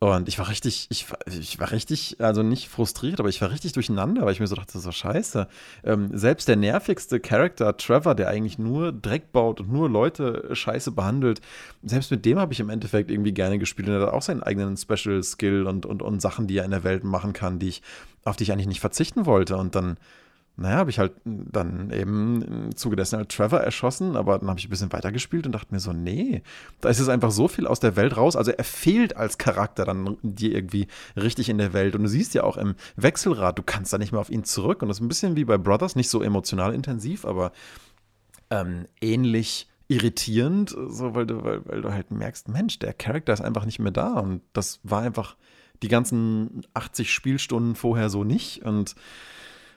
Und 0.04 0.28
ich 0.28 0.40
war 0.40 0.50
richtig, 0.50 0.88
ich, 0.90 1.06
ich 1.28 1.60
war 1.60 1.70
richtig, 1.70 2.16
also 2.18 2.42
nicht 2.42 2.70
frustriert, 2.70 3.20
aber 3.20 3.30
ich 3.30 3.40
war 3.40 3.52
richtig 3.52 3.74
durcheinander, 3.74 4.26
weil 4.26 4.34
ich 4.34 4.40
mir 4.40 4.48
so 4.48 4.56
dachte, 4.56 4.80
so 4.80 4.92
scheiße. 4.92 5.48
Ähm, 5.84 6.10
selbst 6.18 6.48
der 6.48 6.56
nervigste 6.56 7.20
Charakter, 7.20 7.78
Trevor, 7.78 8.16
der 8.16 8.28
eigentlich 8.30 8.58
nur 8.58 8.92
Dreck 8.92 9.32
baut 9.32 9.60
und 9.60 9.72
nur 9.72 9.88
Leute 9.92 10.50
scheiße 10.56 10.92
behandelt, 10.94 11.40
selbst 11.84 12.10
mit 12.10 12.26
dem 12.26 12.40
habe 12.40 12.52
ich 12.52 12.60
im 12.60 12.72
Endeffekt 12.72 13.12
irgendwie 13.12 13.32
gerne 13.32 13.60
gespielt. 13.60 13.90
Und 13.90 13.94
er 13.94 14.08
hat 14.08 14.14
auch 14.14 14.24
seinen 14.24 14.42
eigenen 14.42 14.76
Special 14.76 15.22
Skill 15.22 15.68
und, 15.68 15.86
und, 15.86 16.02
und 16.02 16.20
Sachen, 16.20 16.48
die 16.48 16.58
er 16.58 16.66
in 16.66 16.72
der 16.72 16.84
Welt 16.84 17.04
machen 17.04 17.34
kann, 17.34 17.60
die 17.60 17.68
ich, 17.68 17.84
auf 18.24 18.36
die 18.36 18.44
ich 18.46 18.52
eigentlich 18.52 18.66
nicht 18.66 18.82
verzichten 18.82 19.28
wollte. 19.28 19.56
Und 19.56 19.76
dann 19.76 19.98
naja, 20.58 20.78
habe 20.78 20.90
ich 20.90 21.00
halt 21.00 21.14
dann 21.26 21.92
eben 21.92 22.42
im 22.42 22.76
Zuge 22.76 22.96
dessen 22.96 23.18
halt 23.18 23.30
Trevor 23.30 23.62
erschossen, 23.62 24.16
aber 24.16 24.38
dann 24.38 24.50
habe 24.50 24.60
ich 24.60 24.68
ein 24.68 24.70
bisschen 24.70 24.92
weitergespielt 24.92 25.46
und 25.46 25.54
dachte 25.54 25.74
mir 25.74 25.80
so, 25.80 25.94
nee, 25.94 26.44
da 26.82 26.90
ist 26.90 27.00
es 27.00 27.10
einfach 27.10 27.32
so 27.32 27.48
viel 27.48 27.66
aus 27.66 27.80
der 27.80 27.96
Welt 27.96 28.18
raus. 28.18 28.36
Also 28.36 28.52
er 28.52 28.64
fehlt 28.64 29.16
als 29.16 29.38
Charakter 29.38 29.86
dann 29.86 30.18
dir 30.22 30.54
irgendwie 30.54 30.88
richtig 31.16 31.50
in 31.50 31.58
der 31.58 31.74
Welt. 31.74 31.96
Und 31.96 32.04
du 32.04 32.10
siehst 32.10 32.34
ja 32.34 32.44
auch 32.44 32.58
im 32.58 32.76
Wechselrad, 32.96 33.58
du 33.58 33.64
kannst 33.64 33.94
da 33.94 33.98
nicht 33.98 34.12
mehr 34.12 34.22
auf 34.22 34.30
ihn 34.30 34.44
zurück. 34.44 34.82
Und 34.82 34.90
das 34.90 34.98
ist 34.98 35.02
ein 35.02 35.08
bisschen 35.08 35.36
wie 35.36 35.46
bei 35.46 35.58
Brothers, 35.58 35.96
nicht 35.96 36.10
so 36.10 36.22
emotional 36.22 36.76
intensiv, 36.76 37.26
aber 37.26 37.54
ähm, 38.50 38.88
ähnlich 39.00 39.68
irritierend, 39.88 40.70
so 40.70 41.16
weil 41.16 41.26
du, 41.26 41.44
weil, 41.44 41.66
weil 41.66 41.82
du 41.82 41.92
halt 41.92 42.12
merkst, 42.12 42.48
Mensch, 42.50 42.80
der 42.80 42.94
Charakter 42.94 43.34
ist 43.34 43.42
einfach 43.42 43.66
nicht 43.66 43.80
mehr 43.80 43.92
da. 43.92 44.14
Und 44.14 44.42
das 44.54 44.80
war 44.84 45.02
einfach 45.02 45.38
die 45.82 45.88
ganzen 45.88 46.62
80 46.74 47.12
Spielstunden 47.12 47.76
vorher 47.76 48.10
so 48.10 48.24
nicht. 48.24 48.64
Und 48.64 48.96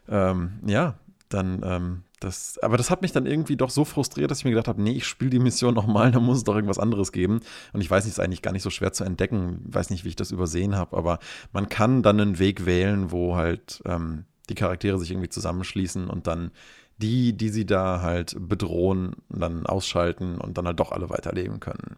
ähm, 0.08 0.60
ja, 0.66 0.98
dann, 1.28 1.62
ähm, 1.64 2.02
das, 2.20 2.58
aber 2.62 2.76
das 2.76 2.90
hat 2.90 3.02
mich 3.02 3.12
dann 3.12 3.26
irgendwie 3.26 3.56
doch 3.56 3.70
so 3.70 3.84
frustriert, 3.84 4.30
dass 4.30 4.38
ich 4.38 4.44
mir 4.44 4.52
gedacht 4.52 4.68
habe, 4.68 4.80
nee, 4.80 4.92
ich 4.92 5.06
spiele 5.06 5.30
die 5.30 5.38
Mission 5.38 5.74
nochmal, 5.74 6.10
da 6.10 6.20
muss 6.20 6.38
es 6.38 6.44
doch 6.44 6.54
irgendwas 6.54 6.78
anderes 6.78 7.12
geben. 7.12 7.40
Und 7.72 7.80
ich 7.80 7.90
weiß 7.90 8.04
nicht, 8.04 8.12
ist 8.12 8.20
eigentlich 8.20 8.42
gar 8.42 8.52
nicht 8.52 8.62
so 8.62 8.70
schwer 8.70 8.92
zu 8.92 9.04
entdecken, 9.04 9.66
ich 9.68 9.74
weiß 9.74 9.90
nicht, 9.90 10.04
wie 10.04 10.08
ich 10.08 10.16
das 10.16 10.30
übersehen 10.30 10.76
habe, 10.76 10.96
aber 10.96 11.18
man 11.52 11.68
kann 11.68 12.02
dann 12.02 12.20
einen 12.20 12.38
Weg 12.38 12.66
wählen, 12.66 13.10
wo 13.10 13.36
halt 13.36 13.82
ähm, 13.84 14.24
die 14.48 14.54
Charaktere 14.54 14.98
sich 14.98 15.10
irgendwie 15.10 15.28
zusammenschließen 15.28 16.08
und 16.08 16.26
dann 16.26 16.50
die, 16.98 17.36
die 17.36 17.48
sie 17.48 17.66
da 17.66 18.00
halt 18.02 18.36
bedrohen, 18.38 19.16
dann 19.28 19.66
ausschalten 19.66 20.38
und 20.38 20.56
dann 20.56 20.66
halt 20.66 20.78
doch 20.78 20.92
alle 20.92 21.10
weiterleben 21.10 21.60
können. 21.60 21.96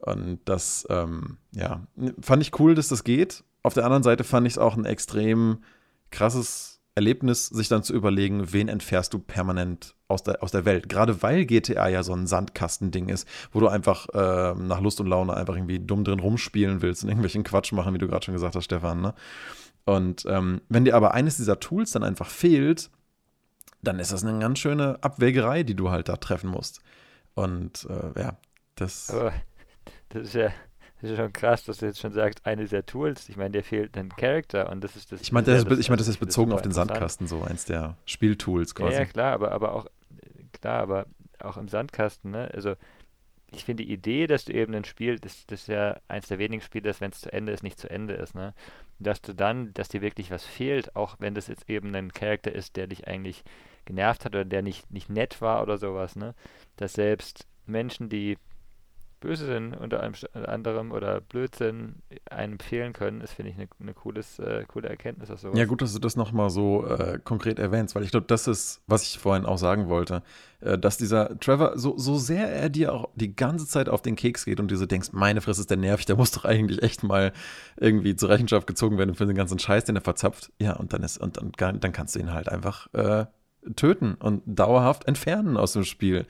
Und 0.00 0.40
das, 0.44 0.86
ähm, 0.90 1.38
ja, 1.52 1.86
fand 2.20 2.42
ich 2.42 2.58
cool, 2.58 2.74
dass 2.74 2.88
das 2.88 3.04
geht. 3.04 3.44
Auf 3.62 3.74
der 3.74 3.84
anderen 3.84 4.02
Seite 4.02 4.24
fand 4.24 4.46
ich 4.46 4.54
es 4.54 4.58
auch 4.58 4.76
ein 4.76 4.84
extrem 4.84 5.58
krasses 6.10 6.71
Erlebnis, 6.94 7.46
sich 7.46 7.68
dann 7.68 7.82
zu 7.82 7.94
überlegen, 7.94 8.52
wen 8.52 8.68
entfährst 8.68 9.14
du 9.14 9.18
permanent 9.18 9.94
aus 10.08 10.22
der, 10.22 10.42
aus 10.42 10.50
der 10.50 10.66
Welt. 10.66 10.88
Gerade 10.88 11.22
weil 11.22 11.46
GTA 11.46 11.88
ja 11.88 12.02
so 12.02 12.12
ein 12.12 12.26
Sandkastending 12.26 13.08
ist, 13.08 13.26
wo 13.50 13.60
du 13.60 13.68
einfach 13.68 14.08
äh, 14.10 14.54
nach 14.54 14.80
Lust 14.80 15.00
und 15.00 15.06
Laune 15.06 15.34
einfach 15.34 15.54
irgendwie 15.54 15.78
dumm 15.78 16.04
drin 16.04 16.20
rumspielen 16.20 16.82
willst 16.82 17.02
und 17.02 17.08
irgendwelchen 17.08 17.44
Quatsch 17.44 17.72
machen, 17.72 17.94
wie 17.94 17.98
du 17.98 18.08
gerade 18.08 18.24
schon 18.24 18.34
gesagt 18.34 18.56
hast, 18.56 18.64
Stefan. 18.64 19.00
Ne? 19.00 19.14
Und 19.84 20.26
ähm, 20.28 20.60
wenn 20.68 20.84
dir 20.84 20.94
aber 20.94 21.14
eines 21.14 21.38
dieser 21.38 21.60
Tools 21.60 21.92
dann 21.92 22.02
einfach 22.02 22.28
fehlt, 22.28 22.90
dann 23.80 23.98
ist 23.98 24.12
das 24.12 24.22
eine 24.22 24.38
ganz 24.38 24.58
schöne 24.58 24.98
Abwägerei, 25.02 25.62
die 25.62 25.74
du 25.74 25.90
halt 25.90 26.08
da 26.08 26.16
treffen 26.16 26.50
musst. 26.50 26.82
Und 27.34 27.88
äh, 27.88 28.20
ja, 28.20 28.36
das. 28.76 29.10
Aber 29.10 29.32
das 30.10 30.24
ist 30.24 30.34
ja 30.34 30.50
das 31.02 31.10
ist 31.10 31.16
schon 31.16 31.32
krass, 31.32 31.64
dass 31.64 31.78
du 31.78 31.86
jetzt 31.86 31.98
schon 31.98 32.12
sagst, 32.12 32.46
eine 32.46 32.64
der 32.64 32.86
Tools. 32.86 33.28
Ich 33.28 33.36
meine, 33.36 33.50
der 33.50 33.64
fehlt 33.64 33.98
ein 33.98 34.08
Charakter 34.10 34.70
und 34.70 34.84
das 34.84 34.94
ist 34.94 35.10
das. 35.10 35.20
Ich 35.20 35.32
meine, 35.32 35.46
das, 35.46 35.64
das, 35.64 35.78
ich 35.80 35.88
mein, 35.88 35.98
das 35.98 36.06
ist 36.06 36.18
bezogen 36.18 36.52
auf 36.52 36.62
den 36.62 36.70
Sandkasten, 36.70 37.26
so 37.26 37.42
eins 37.42 37.64
der 37.64 37.96
Spieltools 38.06 38.76
quasi. 38.76 38.92
Ja, 38.92 39.00
ja, 39.00 39.06
klar, 39.06 39.32
aber, 39.32 39.50
aber 39.50 39.74
auch, 39.74 39.86
klar, 40.52 40.80
aber 40.80 41.06
auch 41.40 41.56
im 41.56 41.66
Sandkasten, 41.66 42.30
ne? 42.30 42.48
Also, 42.54 42.76
ich 43.50 43.64
finde 43.64 43.84
die 43.84 43.92
Idee, 43.92 44.28
dass 44.28 44.44
du 44.44 44.52
eben 44.52 44.74
ein 44.76 44.84
Spiel, 44.84 45.18
das, 45.18 45.44
das 45.48 45.62
ist 45.62 45.66
ja 45.66 45.98
eins 46.06 46.28
der 46.28 46.38
wenigen 46.38 46.62
Spiele, 46.62 46.84
dass 46.84 47.00
wenn 47.00 47.10
es 47.10 47.20
zu 47.20 47.32
Ende 47.32 47.50
ist, 47.50 47.64
nicht 47.64 47.80
zu 47.80 47.90
Ende 47.90 48.14
ist, 48.14 48.36
ne? 48.36 48.54
Dass 49.00 49.20
du 49.20 49.34
dann, 49.34 49.74
dass 49.74 49.88
dir 49.88 50.02
wirklich 50.02 50.30
was 50.30 50.44
fehlt, 50.44 50.94
auch 50.94 51.16
wenn 51.18 51.34
das 51.34 51.48
jetzt 51.48 51.68
eben 51.68 51.92
ein 51.96 52.12
Charakter 52.12 52.52
ist, 52.52 52.76
der 52.76 52.86
dich 52.86 53.08
eigentlich 53.08 53.42
genervt 53.86 54.24
hat 54.24 54.36
oder 54.36 54.44
der 54.44 54.62
nicht, 54.62 54.88
nicht 54.92 55.10
nett 55.10 55.40
war 55.40 55.62
oder 55.64 55.78
sowas, 55.78 56.14
ne? 56.14 56.36
Dass 56.76 56.92
selbst 56.92 57.48
Menschen, 57.66 58.08
die 58.08 58.38
böse 59.22 59.46
sind 59.46 59.74
unter 59.74 60.02
anderem 60.48 60.92
oder 60.92 61.20
Blödsinn 61.20 62.02
einem 62.28 62.58
fehlen 62.58 62.92
können, 62.92 63.20
ist, 63.20 63.32
finde 63.32 63.52
ich, 63.52 63.56
eine, 63.56 63.68
eine 63.80 63.94
cooles, 63.94 64.38
äh, 64.40 64.64
coole 64.66 64.88
Erkenntnis 64.88 65.30
aus 65.30 65.40
sowas. 65.40 65.58
Ja, 65.58 65.64
gut, 65.64 65.80
dass 65.80 65.92
du 65.92 66.00
das 66.00 66.16
nochmal 66.16 66.50
so 66.50 66.86
äh, 66.86 67.18
konkret 67.22 67.58
erwähnst, 67.58 67.94
weil 67.94 68.02
ich 68.02 68.10
glaube, 68.10 68.26
das 68.26 68.48
ist, 68.48 68.82
was 68.86 69.04
ich 69.04 69.18
vorhin 69.18 69.46
auch 69.46 69.58
sagen 69.58 69.88
wollte, 69.88 70.22
äh, 70.60 70.76
dass 70.76 70.98
dieser 70.98 71.38
Trevor, 71.38 71.78
so, 71.78 71.96
so 71.96 72.18
sehr 72.18 72.52
er 72.52 72.68
dir 72.68 72.92
auch 72.92 73.08
die 73.14 73.34
ganze 73.34 73.66
Zeit 73.66 73.88
auf 73.88 74.02
den 74.02 74.16
Keks 74.16 74.44
geht 74.44 74.58
und 74.58 74.70
du 74.70 74.76
so 74.76 74.86
denkst, 74.86 75.10
meine 75.12 75.40
Fresse 75.40 75.60
ist 75.60 75.70
der 75.70 75.76
nervig, 75.76 76.06
der 76.06 76.16
muss 76.16 76.32
doch 76.32 76.44
eigentlich 76.44 76.82
echt 76.82 77.04
mal 77.04 77.32
irgendwie 77.76 78.16
zur 78.16 78.28
Rechenschaft 78.28 78.66
gezogen 78.66 78.98
werden 78.98 79.14
für 79.14 79.26
den 79.26 79.36
ganzen 79.36 79.58
Scheiß, 79.58 79.84
den 79.84 79.96
er 79.96 80.02
verzapft. 80.02 80.52
Ja, 80.60 80.74
und 80.74 80.92
dann 80.92 81.02
ist, 81.02 81.18
und 81.18 81.38
dann, 81.38 81.80
dann 81.80 81.92
kannst 81.92 82.16
du 82.16 82.18
ihn 82.18 82.32
halt 82.32 82.48
einfach 82.48 82.92
äh, 82.92 83.26
töten 83.76 84.14
und 84.14 84.42
dauerhaft 84.46 85.06
entfernen 85.06 85.56
aus 85.56 85.72
dem 85.72 85.84
Spiel. 85.84 86.26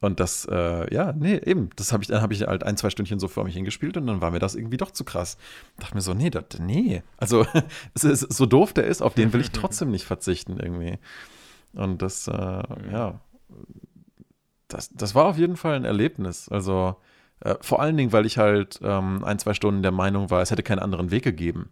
Und 0.00 0.18
das, 0.18 0.46
äh, 0.50 0.94
ja, 0.94 1.12
nee, 1.12 1.36
eben, 1.36 1.68
das 1.76 1.92
habe 1.92 2.02
ich, 2.02 2.08
dann 2.08 2.22
habe 2.22 2.32
ich 2.32 2.42
halt 2.42 2.62
ein, 2.62 2.78
zwei 2.78 2.88
Stündchen 2.88 3.20
so 3.20 3.28
vor 3.28 3.44
mich 3.44 3.54
hingespielt 3.54 3.98
und 3.98 4.06
dann 4.06 4.22
war 4.22 4.30
mir 4.30 4.38
das 4.38 4.54
irgendwie 4.54 4.78
doch 4.78 4.92
zu 4.92 5.04
krass. 5.04 5.36
Dachte 5.78 5.94
mir 5.94 6.00
so, 6.00 6.14
nee, 6.14 6.30
das, 6.30 6.44
nee. 6.58 7.02
Also, 7.18 7.46
es 7.94 8.04
ist, 8.04 8.32
so 8.32 8.46
doof 8.46 8.72
der 8.72 8.86
ist, 8.86 9.02
auf 9.02 9.14
den 9.14 9.32
will 9.34 9.42
ich 9.42 9.50
trotzdem 9.52 9.90
nicht 9.90 10.06
verzichten 10.06 10.58
irgendwie. 10.58 10.98
Und 11.74 12.00
das, 12.00 12.26
äh, 12.28 12.32
mhm. 12.32 12.90
ja, 12.90 13.20
das, 14.68 14.88
das 14.90 15.14
war 15.14 15.26
auf 15.26 15.36
jeden 15.36 15.56
Fall 15.56 15.74
ein 15.74 15.84
Erlebnis. 15.84 16.48
Also, 16.48 16.96
äh, 17.40 17.56
vor 17.60 17.80
allen 17.80 17.98
Dingen, 17.98 18.12
weil 18.12 18.24
ich 18.24 18.38
halt 18.38 18.80
ähm, 18.82 19.22
ein, 19.22 19.38
zwei 19.38 19.52
Stunden 19.52 19.82
der 19.82 19.92
Meinung 19.92 20.30
war, 20.30 20.40
es 20.40 20.50
hätte 20.50 20.62
keinen 20.62 20.78
anderen 20.78 21.10
Weg 21.10 21.24
gegeben. 21.24 21.68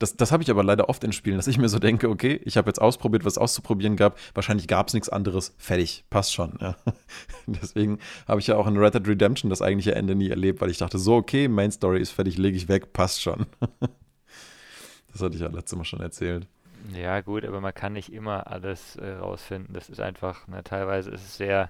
Das, 0.00 0.16
das 0.16 0.32
habe 0.32 0.42
ich 0.42 0.50
aber 0.50 0.64
leider 0.64 0.88
oft 0.88 1.04
in 1.04 1.12
Spielen, 1.12 1.36
dass 1.36 1.46
ich 1.46 1.58
mir 1.58 1.68
so 1.68 1.78
denke, 1.78 2.08
okay, 2.08 2.40
ich 2.44 2.56
habe 2.56 2.70
jetzt 2.70 2.80
ausprobiert, 2.80 3.26
was 3.26 3.36
auszuprobieren 3.36 3.96
gab. 3.96 4.18
Wahrscheinlich 4.32 4.66
gab 4.66 4.88
es 4.88 4.94
nichts 4.94 5.10
anderes. 5.10 5.54
Fertig, 5.58 6.04
passt 6.08 6.32
schon. 6.32 6.56
Ja. 6.58 6.74
Deswegen 7.46 7.98
habe 8.26 8.40
ich 8.40 8.46
ja 8.46 8.56
auch 8.56 8.66
in 8.66 8.78
Red 8.78 8.94
Dead 8.94 9.06
Redemption 9.06 9.50
das 9.50 9.60
eigentliche 9.60 9.94
Ende 9.94 10.14
nie 10.14 10.30
erlebt, 10.30 10.62
weil 10.62 10.70
ich 10.70 10.78
dachte, 10.78 10.98
so, 10.98 11.16
okay, 11.16 11.48
Main 11.48 11.70
Story 11.70 12.00
ist 12.00 12.12
fertig, 12.12 12.38
lege 12.38 12.56
ich 12.56 12.66
weg, 12.66 12.94
passt 12.94 13.20
schon. 13.20 13.44
das 15.12 15.20
hatte 15.20 15.34
ich 15.34 15.42
ja 15.42 15.48
letztes 15.48 15.76
Mal 15.76 15.84
schon 15.84 16.00
erzählt. 16.00 16.46
Ja, 16.94 17.20
gut, 17.20 17.44
aber 17.44 17.60
man 17.60 17.74
kann 17.74 17.92
nicht 17.92 18.10
immer 18.10 18.46
alles 18.46 18.96
äh, 18.96 19.06
rausfinden. 19.06 19.74
Das 19.74 19.90
ist 19.90 20.00
einfach, 20.00 20.48
ne, 20.48 20.64
teilweise 20.64 21.10
ist 21.10 21.26
es 21.26 21.36
sehr 21.36 21.68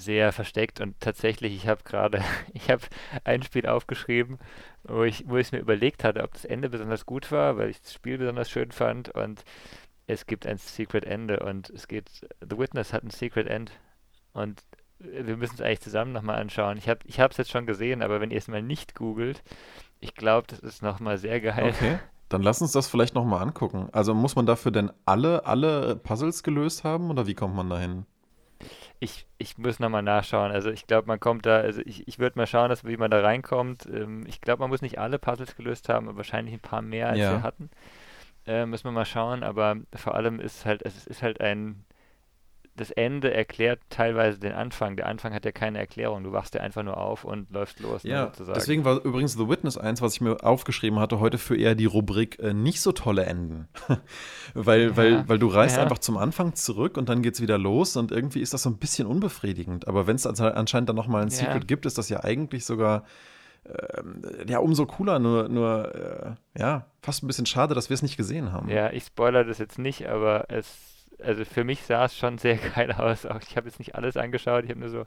sehr 0.00 0.32
versteckt 0.32 0.80
und 0.80 0.98
tatsächlich, 1.00 1.54
ich 1.54 1.68
habe 1.68 1.82
gerade, 1.84 2.22
ich 2.52 2.70
habe 2.70 2.82
ein 3.24 3.42
Spiel 3.42 3.66
aufgeschrieben, 3.66 4.38
wo 4.84 5.04
ich, 5.04 5.28
wo 5.28 5.36
ich 5.36 5.52
mir 5.52 5.58
überlegt 5.58 6.04
hatte, 6.04 6.22
ob 6.22 6.32
das 6.32 6.44
Ende 6.44 6.68
besonders 6.68 7.06
gut 7.06 7.30
war, 7.30 7.56
weil 7.56 7.70
ich 7.70 7.80
das 7.80 7.94
Spiel 7.94 8.18
besonders 8.18 8.50
schön 8.50 8.72
fand 8.72 9.10
und 9.10 9.44
es 10.06 10.26
gibt 10.26 10.46
ein 10.46 10.58
Secret 10.58 11.04
Ende 11.04 11.40
und 11.40 11.70
es 11.70 11.86
geht, 11.86 12.26
The 12.40 12.58
Witness 12.58 12.92
hat 12.92 13.04
ein 13.04 13.10
Secret 13.10 13.46
End 13.46 13.72
und 14.32 14.60
wir 14.98 15.36
müssen 15.36 15.54
es 15.54 15.60
eigentlich 15.60 15.80
zusammen 15.80 16.12
nochmal 16.12 16.40
anschauen. 16.40 16.76
Ich 16.76 16.88
habe 16.88 17.30
es 17.30 17.36
jetzt 17.36 17.50
schon 17.50 17.66
gesehen, 17.66 18.02
aber 18.02 18.20
wenn 18.20 18.30
ihr 18.30 18.38
es 18.38 18.48
mal 18.48 18.62
nicht 18.62 18.94
googelt, 18.94 19.42
ich 20.00 20.14
glaube, 20.14 20.46
das 20.48 20.58
ist 20.60 20.82
nochmal 20.82 21.16
sehr 21.16 21.40
geil. 21.40 21.72
Okay. 21.74 21.98
Dann 22.28 22.42
lass 22.42 22.62
uns 22.62 22.72
das 22.72 22.86
vielleicht 22.86 23.14
nochmal 23.14 23.42
angucken. 23.42 23.88
Also 23.92 24.14
muss 24.14 24.36
man 24.36 24.46
dafür 24.46 24.70
denn 24.70 24.92
alle, 25.04 25.46
alle 25.46 25.96
Puzzles 25.96 26.42
gelöst 26.42 26.84
haben 26.84 27.10
oder 27.10 27.26
wie 27.26 27.34
kommt 27.34 27.56
man 27.56 27.68
dahin? 27.68 28.06
Ich, 29.00 29.26
ich 29.38 29.56
muss 29.56 29.78
nochmal 29.80 30.02
nachschauen. 30.02 30.52
Also 30.52 30.70
ich 30.70 30.86
glaube, 30.86 31.08
man 31.08 31.18
kommt 31.18 31.46
da, 31.46 31.56
also 31.56 31.80
ich, 31.84 32.06
ich 32.06 32.18
würde 32.18 32.38
mal 32.38 32.46
schauen, 32.46 32.68
dass, 32.68 32.84
wie 32.84 32.98
man 32.98 33.10
da 33.10 33.20
reinkommt. 33.20 33.86
Ähm, 33.86 34.24
ich 34.26 34.40
glaube, 34.40 34.60
man 34.60 34.70
muss 34.70 34.82
nicht 34.82 34.98
alle 34.98 35.18
Puzzles 35.18 35.56
gelöst 35.56 35.88
haben, 35.88 36.08
aber 36.08 36.18
wahrscheinlich 36.18 36.54
ein 36.54 36.60
paar 36.60 36.82
mehr, 36.82 37.08
als 37.08 37.18
ja. 37.18 37.32
wir 37.32 37.42
hatten. 37.42 37.70
Äh, 38.46 38.66
müssen 38.66 38.84
wir 38.84 38.92
mal 38.92 39.06
schauen, 39.06 39.42
aber 39.42 39.76
vor 39.94 40.14
allem 40.14 40.38
ist 40.38 40.66
halt, 40.66 40.82
es 40.84 41.06
ist 41.06 41.22
halt 41.22 41.40
ein 41.40 41.84
das 42.76 42.90
Ende 42.90 43.32
erklärt 43.32 43.80
teilweise 43.90 44.38
den 44.38 44.52
Anfang. 44.52 44.96
Der 44.96 45.06
Anfang 45.06 45.34
hat 45.34 45.44
ja 45.44 45.52
keine 45.52 45.78
Erklärung. 45.78 46.24
Du 46.24 46.32
wachst 46.32 46.54
ja 46.54 46.60
einfach 46.60 46.82
nur 46.82 46.96
auf 46.96 47.24
und 47.24 47.50
läufst 47.50 47.80
los. 47.80 48.02
Ja, 48.04 48.26
sozusagen. 48.26 48.58
deswegen 48.58 48.84
war 48.84 49.04
übrigens 49.04 49.34
The 49.34 49.48
Witness 49.48 49.76
eins, 49.76 50.00
was 50.00 50.14
ich 50.14 50.20
mir 50.20 50.42
aufgeschrieben 50.42 50.98
hatte, 50.98 51.20
heute 51.20 51.38
für 51.38 51.56
eher 51.56 51.74
die 51.74 51.86
Rubrik 51.86 52.38
äh, 52.38 52.54
nicht 52.54 52.80
so 52.80 52.92
tolle 52.92 53.26
Enden. 53.26 53.68
weil, 54.54 54.82
ja, 54.82 54.96
weil, 54.96 55.28
weil 55.28 55.38
du 55.38 55.48
reist 55.48 55.76
ja. 55.76 55.82
einfach 55.82 55.98
zum 55.98 56.16
Anfang 56.16 56.54
zurück 56.54 56.96
und 56.96 57.08
dann 57.08 57.22
geht 57.22 57.34
es 57.34 57.40
wieder 57.40 57.58
los 57.58 57.96
und 57.96 58.12
irgendwie 58.12 58.40
ist 58.40 58.54
das 58.54 58.62
so 58.62 58.70
ein 58.70 58.78
bisschen 58.78 59.06
unbefriedigend. 59.06 59.88
Aber 59.88 60.06
wenn 60.06 60.16
es 60.16 60.26
also 60.26 60.44
anscheinend 60.44 60.88
dann 60.88 60.96
nochmal 60.96 61.22
ein 61.22 61.28
ja. 61.28 61.34
Secret 61.34 61.68
gibt, 61.68 61.86
ist 61.86 61.98
das 61.98 62.08
ja 62.08 62.24
eigentlich 62.24 62.64
sogar 62.64 63.04
ähm, 63.66 64.22
ja, 64.46 64.58
umso 64.58 64.86
cooler, 64.86 65.18
nur, 65.18 65.48
nur 65.48 65.94
äh, 65.94 66.60
ja, 66.60 66.86
fast 67.02 67.22
ein 67.22 67.26
bisschen 67.26 67.46
schade, 67.46 67.74
dass 67.74 67.90
wir 67.90 67.94
es 67.94 68.02
nicht 68.02 68.16
gesehen 68.16 68.52
haben. 68.52 68.68
Ja, 68.68 68.90
ich 68.90 69.04
spoilere 69.04 69.44
das 69.44 69.58
jetzt 69.58 69.78
nicht, 69.78 70.08
aber 70.08 70.46
es 70.48 70.99
also 71.22 71.44
für 71.44 71.64
mich 71.64 71.82
sah 71.82 72.04
es 72.04 72.16
schon 72.16 72.38
sehr 72.38 72.56
geil 72.74 72.92
aus. 72.92 73.26
Auch 73.26 73.40
ich 73.40 73.56
habe 73.56 73.68
jetzt 73.68 73.78
nicht 73.78 73.94
alles 73.94 74.16
angeschaut, 74.16 74.64
ich 74.64 74.70
habe 74.70 74.80
nur 74.80 74.90
so 74.90 75.06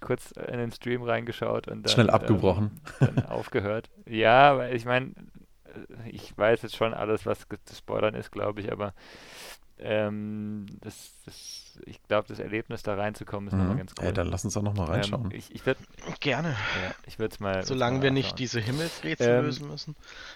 kurz 0.00 0.32
in 0.32 0.58
den 0.58 0.72
Stream 0.72 1.02
reingeschaut 1.02 1.68
und 1.68 1.84
dann, 1.84 1.92
schnell 1.92 2.10
abgebrochen. 2.10 2.80
Ähm, 3.00 3.14
dann 3.16 3.26
aufgehört. 3.28 3.88
Ja, 4.06 4.58
weil 4.58 4.74
ich 4.74 4.84
meine, 4.84 5.12
ich 6.06 6.36
weiß 6.36 6.62
jetzt 6.62 6.76
schon 6.76 6.94
alles, 6.94 7.26
was 7.26 7.46
zu 7.64 7.74
spoilern 7.74 8.14
ist, 8.14 8.32
glaube 8.32 8.60
ich, 8.60 8.72
aber 8.72 8.94
ähm, 9.78 10.66
das, 10.80 11.12
das, 11.26 11.78
ich 11.84 12.02
glaube, 12.04 12.26
das 12.28 12.38
Erlebnis 12.38 12.82
da 12.82 12.94
reinzukommen 12.94 13.48
ist 13.48 13.52
mhm. 13.52 13.60
nochmal 13.60 13.76
ganz 13.76 13.92
cool. 13.98 14.06
Ey, 14.06 14.12
dann 14.12 14.28
lass 14.28 14.44
uns 14.44 14.54
doch 14.54 14.62
nochmal 14.62 14.86
ähm, 14.86 14.92
reinschauen. 14.92 15.24
Ähm, 15.26 15.36
ich, 15.36 15.54
ich 15.54 15.66
würd, 15.66 15.76
Gerne. 16.20 16.50
Ja, 16.50 16.94
ich 17.06 17.18
würde 17.18 17.34
es 17.34 17.40
mal. 17.40 17.62
Solange 17.62 18.00
wir 18.00 18.10
nicht 18.10 18.38
diese 18.38 18.58
Himmelsrätsel 18.58 19.28
ähm, 19.28 19.44
lösen 19.44 19.68
müssen. 19.68 19.94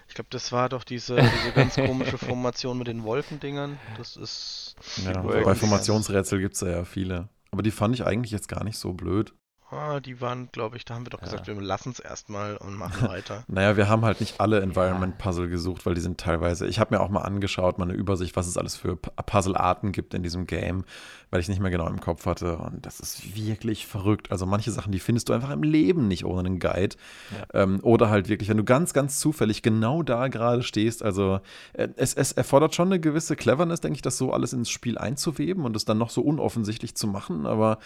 Ich 0.09 0.15
glaube, 0.15 0.29
das 0.31 0.53
war 0.53 0.69
doch 0.69 0.85
diese, 0.85 1.17
diese 1.17 1.53
ganz 1.55 1.77
komische 1.77 2.19
Formation 2.19 2.77
mit 2.77 2.87
den 2.87 3.03
Wolkendingern. 3.03 3.79
Das 3.97 4.17
ist. 4.17 4.77
Ja, 5.05 5.23
bei 5.23 5.55
Formationsrätsel 5.55 6.41
gibt 6.41 6.55
es 6.57 6.61
ja 6.61 6.85
viele. 6.85 7.29
Aber 7.51 7.63
die 7.63 7.71
fand 7.71 7.95
ich 7.95 8.05
eigentlich 8.05 8.33
jetzt 8.33 8.49
gar 8.49 8.63
nicht 8.63 8.79
so 8.79 8.93
blöd. 8.93 9.33
Ah, 9.71 10.01
die 10.01 10.21
waren, 10.21 10.49
glaube 10.51 10.77
ich, 10.77 10.85
da 10.85 10.95
haben 10.95 11.07
wir 11.07 11.11
doch 11.11 11.21
gesagt, 11.21 11.47
wir 11.47 11.55
lassen 11.55 11.91
es 11.91 12.01
erstmal 12.01 12.57
und 12.57 12.75
machen 12.75 13.09
weiter. 13.09 13.45
naja, 13.47 13.77
wir 13.77 13.89
haben 13.89 14.05
halt 14.05 14.21
nicht 14.21 14.41
alle 14.41 14.61
Environment-Puzzle 14.61 15.49
gesucht, 15.49 15.87
weil 15.87 15.95
die 15.95 16.01
sind 16.01 16.19
teilweise, 16.19 16.67
ich 16.67 16.81
habe 16.81 16.95
mir 16.95 17.01
auch 17.01 17.09
mal 17.09 17.21
angeschaut, 17.21 17.79
mal 17.79 17.85
eine 17.85 17.95
Übersicht, 17.95 18.35
was 18.35 18.49
es 18.49 18.57
alles 18.57 18.75
für 18.75 18.97
Puzzle-Arten 18.97 19.93
gibt 19.93 20.13
in 20.15 20.25
diesem 20.25 20.49
Game, 20.49 20.85
weil 21.31 21.41
ich 21.41 21.49
nicht 21.49 21.61
mehr 21.61 21.71
genau 21.71 21.87
im 21.87 22.01
Kopf 22.01 22.27
hatte. 22.27 22.59
Und 22.59 22.85
das 22.85 22.99
ist 22.99 23.37
wirklich 23.37 23.87
verrückt. 23.87 24.33
Also 24.33 24.45
manche 24.45 24.73
Sachen, 24.73 24.91
die 24.91 24.99
findest 24.99 25.29
du 25.29 25.33
einfach 25.33 25.51
im 25.51 25.63
Leben 25.63 26.09
nicht 26.09 26.25
ohne 26.25 26.41
einen 26.41 26.59
Guide. 26.59 26.97
Ja. 27.31 27.63
Ähm, 27.63 27.79
oder 27.83 28.11
halt 28.11 28.29
wirklich, 28.29 28.49
wenn 28.49 28.57
du 28.57 28.65
ganz, 28.65 28.93
ganz 28.93 29.21
zufällig 29.21 29.63
genau 29.63 30.03
da 30.03 30.27
gerade 30.27 30.65
stehst. 30.65 31.05
Also 31.05 31.41
äh, 31.75 31.89
es, 31.97 32.15
es 32.15 32.33
erfordert 32.33 32.75
schon 32.75 32.89
eine 32.89 32.99
gewisse 32.99 33.37
Cleverness, 33.37 33.81
denke 33.81 33.97
ich, 33.97 34.03
das 34.03 34.19
so 34.19 34.33
alles 34.33 34.53
ins 34.53 34.69
Spiel 34.69 34.99
einzuweben 34.99 35.65
und 35.65 35.77
es 35.77 35.85
dann 35.85 35.99
noch 35.99 36.11
so 36.11 36.23
unoffensichtlich 36.23 36.97
zu 36.97 37.07
machen, 37.07 37.47
aber 37.47 37.79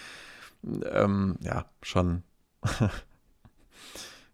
ähm, 0.91 1.37
ja, 1.41 1.67
schon. 1.83 2.23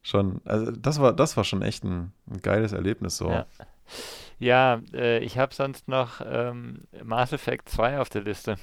schon, 0.02 0.40
also 0.44 0.70
das 0.70 1.00
war, 1.00 1.12
das 1.12 1.36
war 1.36 1.44
schon 1.44 1.62
echt 1.62 1.84
ein, 1.84 2.12
ein 2.30 2.40
geiles 2.40 2.72
Erlebnis 2.72 3.16
so. 3.16 3.30
Ja, 3.30 3.46
ja 4.38 4.80
äh, 4.92 5.18
ich 5.18 5.38
habe 5.38 5.54
sonst 5.54 5.88
noch 5.88 6.20
ähm, 6.24 6.86
Mass 7.02 7.32
Effect 7.32 7.68
2 7.68 8.00
auf 8.00 8.08
der 8.08 8.22
Liste. 8.22 8.56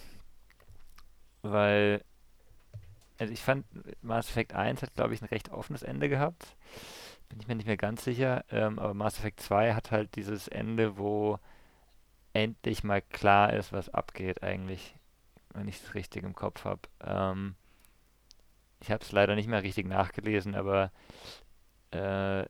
Weil, 1.42 2.04
also 3.20 3.32
ich 3.32 3.42
fand, 3.42 3.66
Mass 4.02 4.30
Effect 4.30 4.54
1 4.54 4.82
hat, 4.82 4.96
glaube 4.96 5.14
ich, 5.14 5.22
ein 5.22 5.28
recht 5.28 5.50
offenes 5.50 5.84
Ende 5.84 6.10
gehabt. 6.10 6.56
Bin 7.30 7.40
ich 7.40 7.48
mir 7.48 7.56
nicht 7.56 7.68
mehr 7.68 7.78
ganz 7.78 8.04
sicher. 8.04 8.46
Ähm, 8.50 8.80
aber 8.80 8.94
Mass 8.94 9.20
Effect 9.20 9.42
2 9.42 9.74
hat 9.74 9.92
halt 9.92 10.16
dieses 10.16 10.48
Ende, 10.48 10.98
wo 10.98 11.40
endlich 12.34 12.84
mal 12.84 13.02
klar 13.02 13.54
ist, 13.54 13.74
was 13.74 13.90
abgeht 13.90 14.44
eigentlich 14.44 14.97
wenn 15.58 15.68
ich 15.68 15.82
es 15.82 15.94
richtig 15.96 16.24
im 16.24 16.36
Kopf 16.36 16.66
habe. 16.66 16.82
Ähm, 17.02 17.56
ich 18.80 18.92
habe 18.92 19.04
es 19.04 19.12
leider 19.12 19.36
nicht 19.36 19.50
mehr 19.50 19.64
richtig 19.64 19.88
nachgelesen, 19.88 20.56
aber 20.56 20.92
äh, 21.92 22.46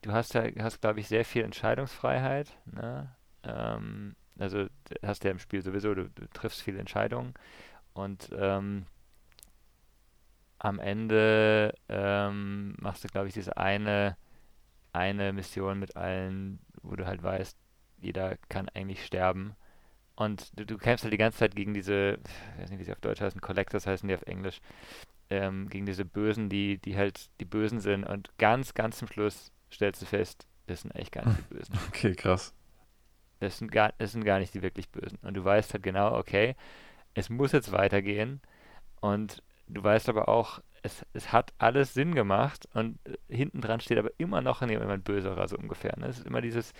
du 0.00 0.12
hast 0.12 0.34
ja, 0.34 0.44
hast 0.60 0.80
glaube 0.80 1.00
ich 1.00 1.08
sehr 1.08 1.24
viel 1.24 1.44
Entscheidungsfreiheit. 1.44 2.56
Ne? 2.66 3.14
Ähm, 3.42 4.16
also 4.38 4.66
hast 5.04 5.24
ja 5.24 5.30
im 5.30 5.38
Spiel 5.38 5.62
sowieso, 5.62 5.94
du, 5.94 6.08
du 6.08 6.26
triffst 6.28 6.62
viele 6.62 6.78
Entscheidungen 6.78 7.34
und 7.92 8.30
ähm, 8.32 8.86
am 10.58 10.78
Ende 10.78 11.74
ähm, 11.88 12.74
machst 12.80 13.04
du 13.04 13.08
glaube 13.08 13.28
ich 13.28 13.34
diese 13.34 13.56
eine 13.56 14.16
eine 14.92 15.32
Mission 15.32 15.78
mit 15.78 15.96
allen, 15.96 16.60
wo 16.82 16.96
du 16.96 17.06
halt 17.06 17.22
weißt, 17.22 17.56
jeder 18.00 18.36
kann 18.48 18.68
eigentlich 18.70 19.04
sterben 19.04 19.54
und 20.18 20.58
du, 20.58 20.66
du, 20.66 20.78
kämpfst 20.78 21.04
halt 21.04 21.12
die 21.12 21.18
ganze 21.18 21.38
Zeit 21.38 21.54
gegen 21.54 21.74
diese, 21.74 22.18
ich 22.56 22.62
weiß 22.62 22.70
nicht, 22.70 22.80
wie 22.80 22.84
sie 22.84 22.92
auf 22.92 23.00
Deutsch 23.00 23.20
heißen, 23.20 23.40
Collectors 23.40 23.86
heißen 23.86 24.08
die 24.08 24.14
auf 24.16 24.22
Englisch, 24.22 24.60
ähm, 25.30 25.68
gegen 25.68 25.86
diese 25.86 26.04
Bösen, 26.04 26.48
die, 26.48 26.78
die 26.78 26.96
halt 26.96 27.30
die 27.38 27.44
Bösen 27.44 27.78
sind. 27.78 28.02
Und 28.02 28.36
ganz, 28.36 28.74
ganz 28.74 28.98
zum 28.98 29.06
Schluss 29.06 29.52
stellst 29.72 30.02
du 30.02 30.06
fest, 30.06 30.48
das 30.66 30.82
sind 30.82 30.92
eigentlich 30.92 31.12
gar 31.12 31.24
nicht 31.24 31.38
die 31.38 31.42
Bösen. 31.54 31.78
Okay, 31.86 32.14
krass. 32.16 32.52
Das 33.38 33.58
sind, 33.58 33.70
gar, 33.70 33.92
das 33.98 34.10
sind 34.10 34.24
gar 34.24 34.40
nicht 34.40 34.52
die 34.54 34.62
wirklich 34.62 34.88
Bösen. 34.88 35.18
Und 35.22 35.34
du 35.34 35.44
weißt 35.44 35.72
halt 35.72 35.84
genau, 35.84 36.18
okay, 36.18 36.56
es 37.14 37.30
muss 37.30 37.52
jetzt 37.52 37.70
weitergehen. 37.70 38.40
Und 39.00 39.44
du 39.68 39.84
weißt 39.84 40.08
aber 40.08 40.28
auch, 40.28 40.60
es, 40.82 41.04
es 41.12 41.32
hat 41.32 41.52
alles 41.58 41.94
Sinn 41.94 42.14
gemacht 42.14 42.68
und 42.74 42.98
äh, 43.06 43.16
hinten 43.34 43.60
dran 43.60 43.80
steht 43.80 43.98
aber 43.98 44.10
immer 44.18 44.40
noch 44.40 44.62
jemand 44.62 45.04
Böserer, 45.04 45.48
so 45.48 45.56
ungefähr. 45.56 45.94
Ne? 45.98 46.06
Es 46.06 46.18
ist 46.18 46.26
immer 46.26 46.40
dieses, 46.40 46.72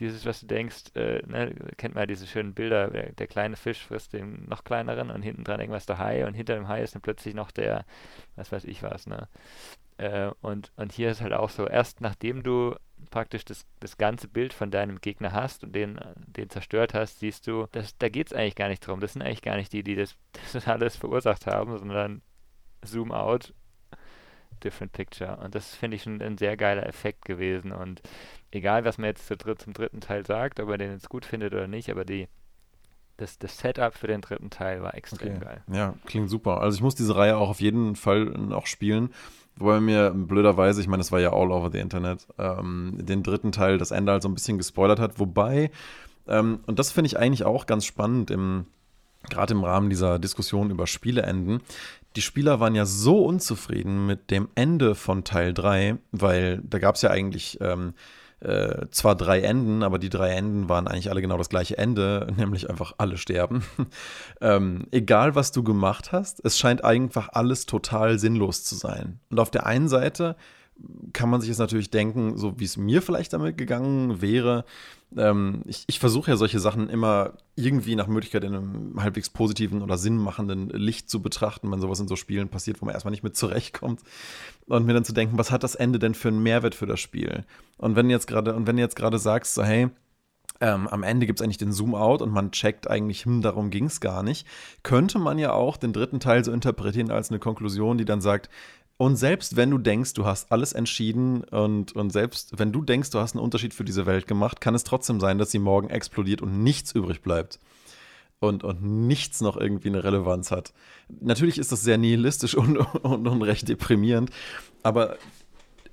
dieses, 0.00 0.24
was 0.26 0.40
du 0.40 0.46
denkst, 0.46 0.94
äh, 0.94 1.22
ne, 1.26 1.54
kennt 1.76 1.94
man 1.94 2.02
ja 2.02 2.06
diese 2.06 2.26
schönen 2.26 2.54
Bilder, 2.54 2.88
der, 2.88 3.12
der, 3.12 3.26
kleine 3.26 3.56
Fisch 3.56 3.84
frisst 3.84 4.12
den 4.12 4.46
noch 4.48 4.64
kleineren 4.64 5.10
und 5.10 5.22
hinten 5.22 5.44
dran 5.44 5.60
irgendwas 5.60 5.86
der 5.86 5.98
Hai 5.98 6.26
und 6.26 6.34
hinter 6.34 6.54
dem 6.54 6.68
Hai 6.68 6.82
ist 6.82 6.94
dann 6.94 7.02
plötzlich 7.02 7.34
noch 7.34 7.50
der, 7.50 7.84
was 8.36 8.52
weiß 8.52 8.64
ich 8.64 8.82
was, 8.82 9.06
ne? 9.06 9.28
Äh, 9.98 10.30
und, 10.40 10.72
und 10.76 10.92
hier 10.92 11.10
ist 11.10 11.20
halt 11.20 11.32
auch 11.32 11.50
so, 11.50 11.66
erst 11.68 12.00
nachdem 12.00 12.42
du 12.42 12.74
praktisch 13.10 13.44
das, 13.44 13.66
das 13.80 13.96
ganze 13.98 14.28
Bild 14.28 14.52
von 14.52 14.70
deinem 14.70 15.00
Gegner 15.00 15.32
hast 15.32 15.64
und 15.64 15.74
den, 15.74 16.00
den 16.16 16.50
zerstört 16.50 16.94
hast, 16.94 17.20
siehst 17.20 17.46
du, 17.46 17.66
das, 17.72 17.96
da 17.98 18.08
geht 18.08 18.28
es 18.28 18.32
eigentlich 18.32 18.54
gar 18.54 18.68
nicht 18.68 18.86
drum. 18.86 19.00
Das 19.00 19.12
sind 19.12 19.22
eigentlich 19.22 19.42
gar 19.42 19.56
nicht 19.56 19.72
die, 19.72 19.82
die 19.82 19.96
das, 19.96 20.16
das 20.52 20.66
alles 20.66 20.96
verursacht 20.96 21.46
haben, 21.46 21.78
sondern 21.78 22.22
Zoom 22.84 23.12
out, 23.12 23.52
different 24.62 24.92
picture. 24.92 25.36
Und 25.42 25.54
das 25.54 25.74
finde 25.74 25.96
ich 25.96 26.02
schon 26.02 26.20
ein 26.20 26.38
sehr 26.38 26.56
geiler 26.56 26.86
Effekt 26.86 27.24
gewesen. 27.24 27.72
Und 27.72 28.02
egal, 28.50 28.84
was 28.84 28.98
man 28.98 29.06
jetzt 29.06 29.26
zum 29.26 29.72
dritten 29.72 30.00
Teil 30.00 30.26
sagt, 30.26 30.60
ob 30.60 30.68
man 30.68 30.78
den 30.78 30.92
jetzt 30.92 31.08
gut 31.08 31.24
findet 31.24 31.52
oder 31.52 31.66
nicht, 31.66 31.90
aber 31.90 32.04
die, 32.04 32.28
das, 33.16 33.38
das 33.38 33.58
Setup 33.58 33.94
für 33.94 34.06
den 34.06 34.20
dritten 34.20 34.50
Teil 34.50 34.82
war 34.82 34.94
extrem 34.94 35.36
okay. 35.36 35.44
geil. 35.44 35.62
Ja, 35.72 35.94
klingt 36.06 36.30
super. 36.30 36.60
Also 36.60 36.76
ich 36.76 36.82
muss 36.82 36.94
diese 36.94 37.16
Reihe 37.16 37.36
auch 37.36 37.50
auf 37.50 37.60
jeden 37.60 37.96
Fall 37.96 38.24
noch 38.24 38.66
spielen. 38.66 39.10
Wobei 39.56 39.80
mir 39.80 40.10
blöderweise, 40.10 40.80
ich 40.80 40.88
meine, 40.88 41.02
es 41.02 41.12
war 41.12 41.20
ja 41.20 41.32
all 41.32 41.50
over 41.50 41.70
the 41.70 41.78
Internet, 41.78 42.26
ähm, 42.38 42.96
den 42.98 43.22
dritten 43.22 43.52
Teil, 43.52 43.76
das 43.76 43.90
Ende 43.90 44.12
halt 44.12 44.22
so 44.22 44.28
ein 44.28 44.34
bisschen 44.34 44.56
gespoilert 44.56 44.98
hat. 44.98 45.18
Wobei, 45.18 45.70
ähm, 46.26 46.60
und 46.66 46.78
das 46.78 46.90
finde 46.90 47.08
ich 47.08 47.18
eigentlich 47.18 47.44
auch 47.44 47.66
ganz 47.66 47.84
spannend 47.84 48.30
im 48.30 48.66
gerade 49.28 49.54
im 49.54 49.64
Rahmen 49.64 49.90
dieser 49.90 50.18
Diskussion 50.18 50.70
über 50.70 50.86
Spieleenden, 50.86 51.60
die 52.16 52.22
Spieler 52.22 52.60
waren 52.60 52.74
ja 52.74 52.84
so 52.86 53.24
unzufrieden 53.24 54.06
mit 54.06 54.30
dem 54.30 54.48
Ende 54.54 54.94
von 54.94 55.24
Teil 55.24 55.54
3, 55.54 55.98
weil 56.10 56.60
da 56.62 56.78
gab 56.78 56.96
es 56.96 57.02
ja 57.02 57.10
eigentlich 57.10 57.58
ähm, 57.60 57.94
äh, 58.40 58.86
zwar 58.90 59.14
drei 59.14 59.40
Enden, 59.40 59.82
aber 59.82 59.98
die 59.98 60.08
drei 60.08 60.30
Enden 60.30 60.68
waren 60.68 60.88
eigentlich 60.88 61.10
alle 61.10 61.22
genau 61.22 61.38
das 61.38 61.48
gleiche 61.48 61.78
Ende, 61.78 62.26
nämlich 62.36 62.68
einfach 62.68 62.94
alle 62.98 63.16
sterben. 63.16 63.62
ähm, 64.40 64.86
egal, 64.90 65.34
was 65.34 65.52
du 65.52 65.62
gemacht 65.62 66.12
hast, 66.12 66.44
es 66.44 66.58
scheint 66.58 66.84
einfach 66.84 67.28
alles 67.32 67.66
total 67.66 68.18
sinnlos 68.18 68.64
zu 68.64 68.74
sein. 68.74 69.20
Und 69.30 69.38
auf 69.38 69.50
der 69.50 69.66
einen 69.66 69.88
Seite 69.88 70.36
kann 71.12 71.28
man 71.28 71.40
sich 71.40 71.48
jetzt 71.48 71.58
natürlich 71.58 71.90
denken, 71.90 72.36
so 72.36 72.58
wie 72.58 72.64
es 72.64 72.76
mir 72.76 73.02
vielleicht 73.02 73.32
damit 73.32 73.56
gegangen 73.56 74.20
wäre. 74.20 74.64
Ähm, 75.16 75.62
ich, 75.66 75.84
ich 75.86 75.98
versuche 75.98 76.30
ja 76.30 76.36
solche 76.36 76.58
Sachen 76.58 76.88
immer 76.88 77.34
irgendwie 77.54 77.94
nach 77.94 78.06
Möglichkeit 78.06 78.44
in 78.44 78.54
einem 78.54 79.02
halbwegs 79.02 79.30
positiven 79.30 79.82
oder 79.82 79.98
sinnmachenden 79.98 80.70
Licht 80.70 81.10
zu 81.10 81.20
betrachten, 81.22 81.70
wenn 81.70 81.80
sowas 81.80 82.00
in 82.00 82.08
so 82.08 82.16
Spielen 82.16 82.48
passiert, 82.48 82.80
wo 82.80 82.86
man 82.86 82.94
erstmal 82.94 83.12
nicht 83.12 83.22
mit 83.22 83.36
zurechtkommt. 83.36 84.00
Und 84.66 84.86
mir 84.86 84.94
dann 84.94 85.04
zu 85.04 85.12
denken, 85.12 85.38
was 85.38 85.50
hat 85.50 85.62
das 85.62 85.74
Ende 85.74 85.98
denn 85.98 86.14
für 86.14 86.28
einen 86.28 86.42
Mehrwert 86.42 86.74
für 86.74 86.86
das 86.86 87.00
Spiel? 87.00 87.44
Und 87.76 87.94
wenn 87.94 88.10
jetzt 88.10 88.26
gerade, 88.26 88.54
und 88.54 88.66
wenn 88.66 88.76
du 88.76 88.82
jetzt 88.82 88.96
gerade 88.96 89.18
sagst, 89.18 89.54
so, 89.54 89.62
hey, 89.62 89.88
ähm, 90.62 90.86
am 90.86 91.02
Ende 91.02 91.26
gibt 91.26 91.40
es 91.40 91.44
eigentlich 91.44 91.58
den 91.58 91.72
Zoom-out 91.72 92.22
und 92.22 92.30
man 92.30 92.52
checkt 92.52 92.88
eigentlich, 92.88 93.24
hm, 93.24 93.42
darum 93.42 93.70
ging 93.70 93.86
es 93.86 94.00
gar 94.00 94.22
nicht, 94.22 94.46
könnte 94.84 95.18
man 95.18 95.38
ja 95.38 95.52
auch 95.52 95.76
den 95.76 95.92
dritten 95.92 96.20
Teil 96.20 96.44
so 96.44 96.52
interpretieren 96.52 97.10
als 97.10 97.30
eine 97.30 97.40
Konklusion, 97.40 97.98
die 97.98 98.04
dann 98.04 98.20
sagt, 98.20 98.48
und 98.96 99.16
selbst 99.16 99.56
wenn 99.56 99.70
du 99.70 99.78
denkst, 99.78 100.14
du 100.14 100.26
hast 100.26 100.52
alles 100.52 100.72
entschieden 100.72 101.44
und, 101.44 101.92
und 101.92 102.10
selbst 102.10 102.58
wenn 102.58 102.72
du 102.72 102.82
denkst, 102.82 103.10
du 103.10 103.18
hast 103.18 103.34
einen 103.34 103.44
Unterschied 103.44 103.74
für 103.74 103.84
diese 103.84 104.06
Welt 104.06 104.26
gemacht, 104.26 104.60
kann 104.60 104.74
es 104.74 104.84
trotzdem 104.84 105.20
sein, 105.20 105.38
dass 105.38 105.50
sie 105.50 105.58
morgen 105.58 105.90
explodiert 105.90 106.42
und 106.42 106.62
nichts 106.62 106.92
übrig 106.92 107.22
bleibt. 107.22 107.58
Und, 108.38 108.64
und 108.64 108.82
nichts 108.82 109.40
noch 109.40 109.56
irgendwie 109.56 109.88
eine 109.88 110.02
Relevanz 110.02 110.50
hat. 110.50 110.72
Natürlich 111.20 111.58
ist 111.58 111.70
das 111.70 111.82
sehr 111.82 111.96
nihilistisch 111.96 112.54
und, 112.56 112.76
und, 112.76 113.28
und 113.28 113.42
recht 113.42 113.68
deprimierend, 113.68 114.30
aber 114.82 115.16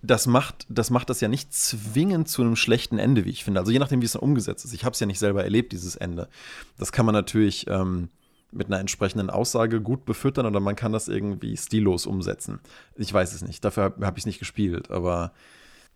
das 0.02 0.28
macht, 0.28 0.66
das 0.70 0.90
macht 0.90 1.10
das 1.10 1.22
ja 1.22 1.28
nicht 1.28 1.54
zwingend 1.54 2.28
zu 2.28 2.42
einem 2.42 2.56
schlechten 2.56 3.00
Ende, 3.00 3.26
wie 3.26 3.30
ich 3.30 3.44
finde. 3.44 3.60
Also 3.60 3.72
je 3.72 3.80
nachdem, 3.80 4.02
wie 4.02 4.06
es 4.06 4.14
dann 4.14 4.22
umgesetzt 4.22 4.66
ist. 4.66 4.74
Ich 4.74 4.86
habe 4.86 4.94
es 4.94 5.00
ja 5.00 5.06
nicht 5.06 5.20
selber 5.20 5.44
erlebt, 5.44 5.74
dieses 5.74 5.96
Ende. 5.96 6.30
Das 6.78 6.92
kann 6.92 7.06
man 7.06 7.14
natürlich 7.14 7.68
ähm, 7.68 8.10
mit 8.52 8.68
einer 8.68 8.80
entsprechenden 8.80 9.30
Aussage 9.30 9.82
gut 9.82 10.06
befüttern 10.06 10.46
oder 10.46 10.60
man 10.60 10.76
kann 10.76 10.92
das 10.92 11.08
irgendwie 11.08 11.56
stillos 11.56 12.06
umsetzen. 12.06 12.60
Ich 12.96 13.14
weiß 13.14 13.34
es 13.34 13.42
nicht. 13.42 13.64
Dafür 13.64 13.84
habe 13.84 14.06
hab 14.06 14.18
ich 14.18 14.24
es 14.24 14.26
nicht 14.26 14.40
gespielt, 14.40 14.90
aber. 14.92 15.34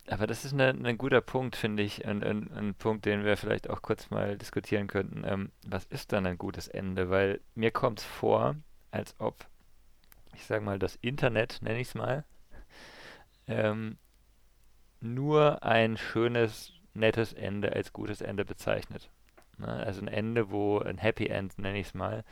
Aber 0.06 0.26
das 0.26 0.44
ist 0.44 0.52
ein, 0.52 0.84
ein 0.84 0.98
guter 0.98 1.20
Punkt, 1.22 1.56
finde 1.56 1.82
ich. 1.82 2.06
Ein, 2.06 2.22
ein, 2.22 2.52
ein, 2.52 2.74
Punkt, 2.74 3.06
den 3.06 3.24
wir 3.24 3.36
vielleicht 3.36 3.70
auch 3.70 3.80
kurz 3.80 4.10
mal 4.10 4.36
diskutieren 4.36 4.86
könnten. 4.86 5.22
Ähm, 5.24 5.50
was 5.66 5.86
ist 5.86 6.12
dann 6.12 6.26
ein 6.26 6.36
gutes 6.36 6.68
Ende? 6.68 7.08
Weil 7.08 7.40
mir 7.54 7.70
kommt 7.70 8.00
es 8.00 8.04
vor, 8.04 8.56
als 8.90 9.14
ob, 9.18 9.46
ich 10.34 10.44
sage 10.44 10.62
mal, 10.62 10.78
das 10.78 10.96
Internet, 10.96 11.60
nenne 11.62 11.80
ich 11.80 11.88
es 11.88 11.94
mal, 11.94 12.24
ähm, 13.46 13.96
nur 15.00 15.62
ein 15.62 15.96
schönes, 15.96 16.72
nettes 16.92 17.32
Ende 17.32 17.72
als 17.72 17.92
gutes 17.92 18.20
Ende 18.20 18.44
bezeichnet. 18.44 19.10
Ne? 19.58 19.68
Also 19.68 20.00
ein 20.00 20.08
Ende, 20.08 20.50
wo 20.50 20.78
ein 20.78 20.98
Happy 20.98 21.26
End, 21.26 21.58
nenne 21.58 21.78
ich 21.78 21.88
es 21.88 21.94
mal, 21.94 22.24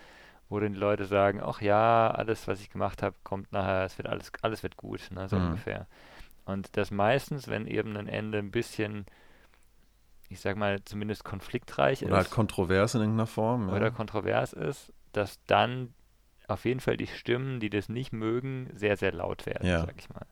wo 0.48 0.60
dann 0.60 0.72
die 0.74 0.78
Leute 0.78 1.06
sagen, 1.06 1.40
ach 1.42 1.60
ja, 1.60 2.10
alles, 2.10 2.46
was 2.46 2.60
ich 2.60 2.70
gemacht 2.70 3.02
habe, 3.02 3.16
kommt 3.24 3.52
nachher, 3.52 3.84
es 3.84 3.98
wird 3.98 4.08
alles, 4.08 4.32
alles 4.42 4.62
wird 4.62 4.76
gut, 4.76 5.08
ne? 5.10 5.28
so 5.28 5.36
mhm. 5.36 5.46
ungefähr. 5.46 5.86
Und 6.44 6.76
das 6.76 6.90
meistens, 6.90 7.48
wenn 7.48 7.66
eben 7.66 7.96
ein 7.96 8.08
Ende 8.08 8.38
ein 8.38 8.50
bisschen, 8.50 9.06
ich 10.28 10.40
sag 10.40 10.56
mal, 10.56 10.84
zumindest 10.84 11.24
konfliktreich 11.24 12.02
Oder 12.02 12.12
ist. 12.12 12.16
halt 12.16 12.30
kontrovers 12.30 12.94
in 12.94 13.00
irgendeiner 13.00 13.26
Form. 13.26 13.68
Ja. 13.68 13.76
oder 13.76 13.90
kontrovers 13.90 14.52
ist, 14.52 14.92
dass 15.12 15.42
dann 15.46 15.94
auf 16.48 16.64
jeden 16.64 16.80
Fall 16.80 16.96
die 16.96 17.06
Stimmen, 17.06 17.60
die 17.60 17.70
das 17.70 17.88
nicht 17.88 18.12
mögen, 18.12 18.68
sehr, 18.74 18.96
sehr 18.96 19.12
laut 19.12 19.46
werden, 19.46 19.66
Ja. 19.66 19.80
sag 19.80 19.94
ich 19.96 20.10
mal. 20.10 20.26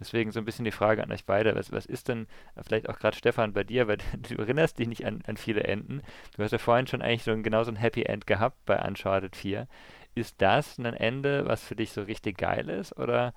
Deswegen 0.00 0.32
so 0.32 0.40
ein 0.40 0.44
bisschen 0.44 0.64
die 0.64 0.70
Frage 0.70 1.02
an 1.02 1.12
euch 1.12 1.24
beide, 1.24 1.54
was, 1.54 1.70
was 1.70 1.86
ist 1.86 2.08
denn, 2.08 2.26
äh, 2.56 2.62
vielleicht 2.62 2.88
auch 2.88 2.98
gerade 2.98 3.16
Stefan 3.16 3.52
bei 3.52 3.64
dir, 3.64 3.88
weil 3.88 3.98
du 4.28 4.36
erinnerst 4.36 4.78
dich 4.78 4.88
nicht 4.88 5.04
an, 5.04 5.22
an 5.26 5.36
viele 5.36 5.64
Enden. 5.64 6.02
Du 6.36 6.42
hast 6.42 6.52
ja 6.52 6.58
vorhin 6.58 6.86
schon 6.86 7.02
eigentlich 7.02 7.24
so 7.24 7.30
ein, 7.30 7.42
genau 7.42 7.64
so 7.64 7.70
ein 7.70 7.76
Happy 7.76 8.02
End 8.02 8.26
gehabt 8.26 8.56
bei 8.66 8.80
Uncharted 8.80 9.36
4. 9.36 9.68
Ist 10.14 10.40
das 10.42 10.78
ein 10.78 10.84
Ende, 10.84 11.46
was 11.46 11.64
für 11.64 11.76
dich 11.76 11.92
so 11.92 12.02
richtig 12.02 12.38
geil 12.38 12.68
ist 12.68 12.96
oder 12.98 13.32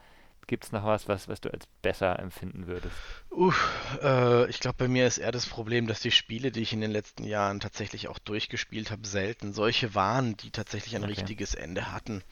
gibt 0.48 0.66
es 0.66 0.72
noch 0.72 0.86
was, 0.86 1.08
was, 1.08 1.28
was 1.28 1.42
du 1.42 1.50
als 1.52 1.68
besser 1.82 2.20
empfinden 2.20 2.68
würdest? 2.68 3.04
Uff, 3.30 4.00
äh, 4.02 4.50
ich 4.50 4.60
glaube, 4.62 4.78
bei 4.78 4.88
mir 4.88 5.06
ist 5.08 5.18
eher 5.18 5.32
das 5.32 5.46
Problem, 5.46 5.88
dass 5.88 6.00
die 6.00 6.12
Spiele, 6.12 6.52
die 6.52 6.62
ich 6.62 6.72
in 6.74 6.80
den 6.82 6.92
letzten 6.92 7.26
Jahren 7.26 7.60
tatsächlich 7.60 8.08
auch 8.08 8.18
durchgespielt 8.20 8.92
habe, 8.92 9.06
selten 9.06 9.52
solche 9.54 9.94
waren, 9.94 10.38
die 10.38 10.52
tatsächlich 10.52 10.96
ein 10.96 11.04
Okay. 11.04 11.04
richtiges 11.04 11.54
Ende 11.54 11.92
hatten, 11.92 12.24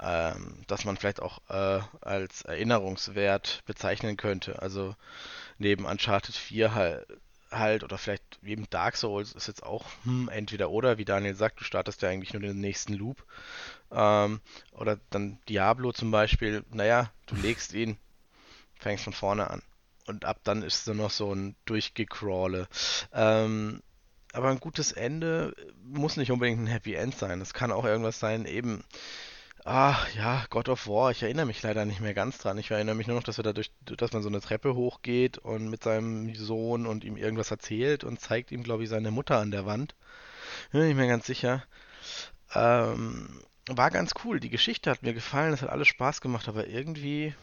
ähm, 0.00 0.64
dass 0.66 0.84
man 0.84 0.96
vielleicht 0.96 1.22
auch 1.22 1.40
äh, 1.48 1.80
als 2.00 2.42
Erinnerungswert 2.42 3.62
bezeichnen 3.66 4.16
könnte. 4.16 4.60
Also 4.60 4.96
neben 5.58 5.86
Uncharted 5.86 6.34
4 6.36 6.74
halt, 6.74 7.06
halt 7.50 7.84
oder 7.84 7.98
vielleicht 7.98 8.38
neben 8.42 8.68
Dark 8.70 8.96
Souls 8.96 9.32
ist 9.32 9.48
jetzt 9.48 9.62
auch 9.62 9.86
hm, 10.04 10.28
entweder 10.28 10.70
oder, 10.70 10.98
wie 10.98 11.04
Daniel 11.04 11.34
sagt, 11.34 11.60
du 11.60 11.64
startest 11.64 12.02
ja 12.02 12.08
eigentlich 12.08 12.32
nur 12.32 12.42
den 12.42 12.60
nächsten 12.60 12.94
Loop. 12.94 13.24
Ähm, 13.90 14.40
oder 14.72 14.98
dann 15.10 15.38
Diablo 15.48 15.92
zum 15.92 16.10
Beispiel, 16.10 16.64
naja, 16.70 17.10
du 17.26 17.36
legst 17.36 17.72
ihn, 17.72 17.96
fängst 18.78 19.04
von 19.04 19.12
vorne 19.12 19.50
an. 19.50 19.62
Und 20.06 20.24
ab 20.24 20.40
dann 20.44 20.62
ist 20.62 20.80
es 20.80 20.86
nur 20.86 20.96
noch 20.96 21.10
so 21.10 21.34
ein 21.34 21.54
Durchgecrawle. 21.66 22.68
Ähm, 23.12 23.82
aber 24.32 24.50
ein 24.50 24.60
gutes 24.60 24.92
Ende 24.92 25.54
muss 25.82 26.16
nicht 26.16 26.30
unbedingt 26.30 26.60
ein 26.60 26.66
Happy 26.66 26.94
End 26.94 27.16
sein. 27.16 27.40
Es 27.40 27.54
kann 27.54 27.72
auch 27.72 27.84
irgendwas 27.84 28.18
sein, 28.18 28.44
eben, 28.44 28.84
ah 29.68 29.98
ja, 30.16 30.46
God 30.48 30.68
of 30.70 30.88
War, 30.88 31.10
ich 31.10 31.22
erinnere 31.22 31.44
mich 31.44 31.62
leider 31.62 31.84
nicht 31.84 32.00
mehr 32.00 32.14
ganz 32.14 32.38
dran. 32.38 32.56
Ich 32.56 32.70
erinnere 32.70 32.94
mich 32.94 33.06
nur 33.06 33.16
noch, 33.16 33.22
dass 33.22 33.38
er 33.38 33.44
dadurch, 33.44 33.70
dass 33.84 34.12
man 34.12 34.22
so 34.22 34.28
eine 34.28 34.40
Treppe 34.40 34.74
hochgeht 34.74 35.36
und 35.38 35.68
mit 35.68 35.84
seinem 35.84 36.34
Sohn 36.34 36.86
und 36.86 37.04
ihm 37.04 37.16
irgendwas 37.16 37.50
erzählt 37.50 38.02
und 38.02 38.18
zeigt 38.18 38.50
ihm, 38.50 38.62
glaube 38.62 38.84
ich, 38.84 38.88
seine 38.88 39.10
Mutter 39.10 39.38
an 39.38 39.50
der 39.50 39.66
Wand. 39.66 39.94
Bin 40.72 40.80
mir 40.80 40.86
nicht 40.86 40.96
mehr 40.96 41.06
ganz 41.06 41.26
sicher. 41.26 41.64
Ähm, 42.54 43.42
war 43.66 43.90
ganz 43.90 44.12
cool. 44.24 44.40
Die 44.40 44.48
Geschichte 44.48 44.90
hat 44.90 45.02
mir 45.02 45.12
gefallen, 45.12 45.52
es 45.52 45.60
hat 45.60 45.68
alles 45.68 45.88
Spaß 45.88 46.22
gemacht, 46.22 46.48
aber 46.48 46.66
irgendwie 46.66 47.34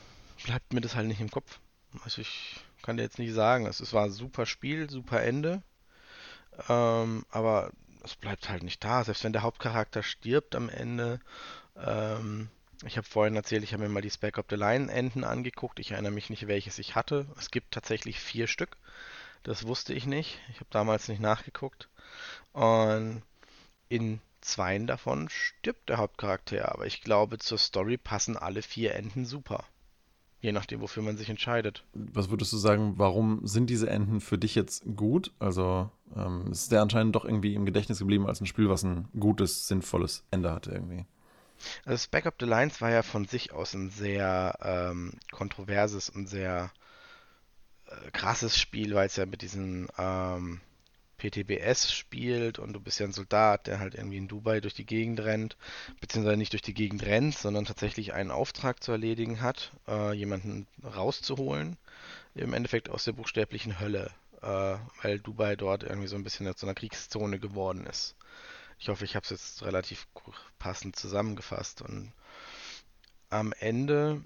bleibt 0.43 0.73
mir 0.73 0.81
das 0.81 0.95
halt 0.95 1.07
nicht 1.07 1.21
im 1.21 1.29
Kopf. 1.29 1.59
Also 2.03 2.21
ich 2.21 2.55
kann 2.81 2.97
dir 2.97 3.03
jetzt 3.03 3.19
nicht 3.19 3.33
sagen. 3.33 3.67
Es, 3.67 3.79
es 3.79 3.93
war 3.93 4.05
ein 4.05 4.11
super 4.11 4.47
Spiel, 4.47 4.89
super 4.89 5.21
Ende. 5.21 5.61
Ähm, 6.69 7.23
aber 7.29 7.69
es 8.03 8.15
bleibt 8.15 8.49
halt 8.49 8.63
nicht 8.63 8.83
da. 8.83 9.03
Selbst 9.03 9.23
wenn 9.23 9.33
der 9.33 9.43
Hauptcharakter 9.43 10.01
stirbt 10.01 10.55
am 10.55 10.69
Ende. 10.69 11.19
Ähm, 11.77 12.49
ich 12.83 12.97
habe 12.97 13.07
vorhin 13.07 13.35
erzählt, 13.35 13.63
ich 13.63 13.73
habe 13.73 13.83
mir 13.83 13.89
mal 13.89 14.01
die 14.01 14.09
Spec 14.11 14.37
of 14.37 14.45
the 14.49 14.55
Line 14.55 14.91
Enden 14.91 15.23
angeguckt. 15.23 15.79
Ich 15.79 15.91
erinnere 15.91 16.11
mich 16.11 16.29
nicht, 16.29 16.47
welches 16.47 16.79
ich 16.79 16.95
hatte. 16.95 17.25
Es 17.37 17.51
gibt 17.51 17.71
tatsächlich 17.71 18.19
vier 18.19 18.47
Stück. 18.47 18.77
Das 19.43 19.65
wusste 19.67 19.93
ich 19.93 20.05
nicht. 20.05 20.39
Ich 20.49 20.57
habe 20.57 20.67
damals 20.71 21.07
nicht 21.07 21.21
nachgeguckt. 21.21 21.89
Und 22.51 23.21
in 23.89 24.19
zweien 24.41 24.87
davon 24.87 25.29
stirbt 25.29 25.89
der 25.89 25.97
Hauptcharakter. 25.97 26.73
Aber 26.73 26.85
ich 26.85 27.01
glaube, 27.01 27.37
zur 27.37 27.57
Story 27.57 27.97
passen 27.97 28.37
alle 28.37 28.61
vier 28.61 28.95
Enden 28.95 29.25
super. 29.25 29.63
Je 30.41 30.51
nachdem, 30.51 30.81
wofür 30.81 31.01
man 31.01 31.17
sich 31.17 31.29
entscheidet. 31.29 31.83
Was 31.93 32.29
würdest 32.29 32.53
du 32.53 32.57
sagen, 32.57 32.93
warum 32.97 33.47
sind 33.47 33.67
diese 33.67 33.89
Enden 33.89 34.21
für 34.21 34.37
dich 34.37 34.53
jetzt 34.53 34.83
gut? 34.95 35.31
Also 35.39 35.89
ähm, 36.15 36.51
ist 36.51 36.71
der 36.71 36.81
anscheinend 36.81 37.15
doch 37.15 37.25
irgendwie 37.25 37.55
im 37.55 37.65
Gedächtnis 37.65 37.99
geblieben 37.99 38.27
als 38.27 38.41
ein 38.41 38.45
Spiel, 38.45 38.69
was 38.69 38.83
ein 38.83 39.07
gutes, 39.19 39.67
sinnvolles 39.67 40.23
Ende 40.29 40.51
hatte 40.51 40.71
irgendwie. 40.71 41.05
Also 41.85 42.03
Spec 42.03 42.25
of 42.25 42.35
the 42.39 42.45
Lines 42.45 42.81
war 42.81 42.91
ja 42.91 43.03
von 43.03 43.25
sich 43.25 43.51
aus 43.51 43.73
ein 43.73 43.89
sehr 43.89 44.57
ähm, 44.61 45.13
kontroverses 45.31 46.09
und 46.09 46.27
sehr 46.27 46.71
äh, 47.87 48.11
krasses 48.11 48.57
Spiel, 48.57 48.95
weil 48.95 49.07
es 49.07 49.15
ja 49.15 49.25
mit 49.25 49.41
diesen 49.41 49.87
ähm, 49.97 50.61
PTBS 51.17 51.91
spielt 51.91 52.59
und 52.59 52.73
du 52.73 52.79
bist 52.79 52.99
ja 52.99 53.05
ein 53.05 53.13
Soldat, 53.13 53.67
der 53.67 53.79
halt 53.79 53.95
irgendwie 53.95 54.17
in 54.17 54.27
Dubai 54.27 54.59
durch 54.59 54.73
die 54.73 54.85
Gegend 54.85 55.19
rennt, 55.21 55.57
beziehungsweise 56.01 56.37
nicht 56.37 56.53
durch 56.53 56.61
die 56.61 56.73
Gegend 56.73 57.03
rennt, 57.03 57.37
sondern 57.37 57.65
tatsächlich 57.65 58.13
einen 58.13 58.31
Auftrag 58.31 58.83
zu 58.83 58.91
erledigen 58.91 59.41
hat, 59.41 59.71
äh, 59.87 60.13
jemanden 60.13 60.67
rauszuholen, 60.83 61.77
im 62.35 62.53
Endeffekt 62.53 62.89
aus 62.89 63.05
der 63.05 63.13
buchstäblichen 63.13 63.79
Hölle, 63.79 64.11
äh, 64.41 64.75
weil 65.01 65.19
Dubai 65.19 65.55
dort 65.55 65.83
irgendwie 65.83 66.07
so 66.07 66.15
ein 66.15 66.23
bisschen 66.23 66.53
zu 66.55 66.65
einer 66.65 66.75
Kriegszone 66.75 67.39
geworden 67.39 67.85
ist. 67.85 68.15
Ich 68.77 68.89
hoffe, 68.89 69.05
ich 69.05 69.15
habe 69.15 69.23
es 69.23 69.29
jetzt 69.29 69.63
relativ 69.63 70.07
passend 70.59 70.95
zusammengefasst. 70.95 71.81
Und 71.81 72.11
am 73.29 73.53
Ende 73.59 74.23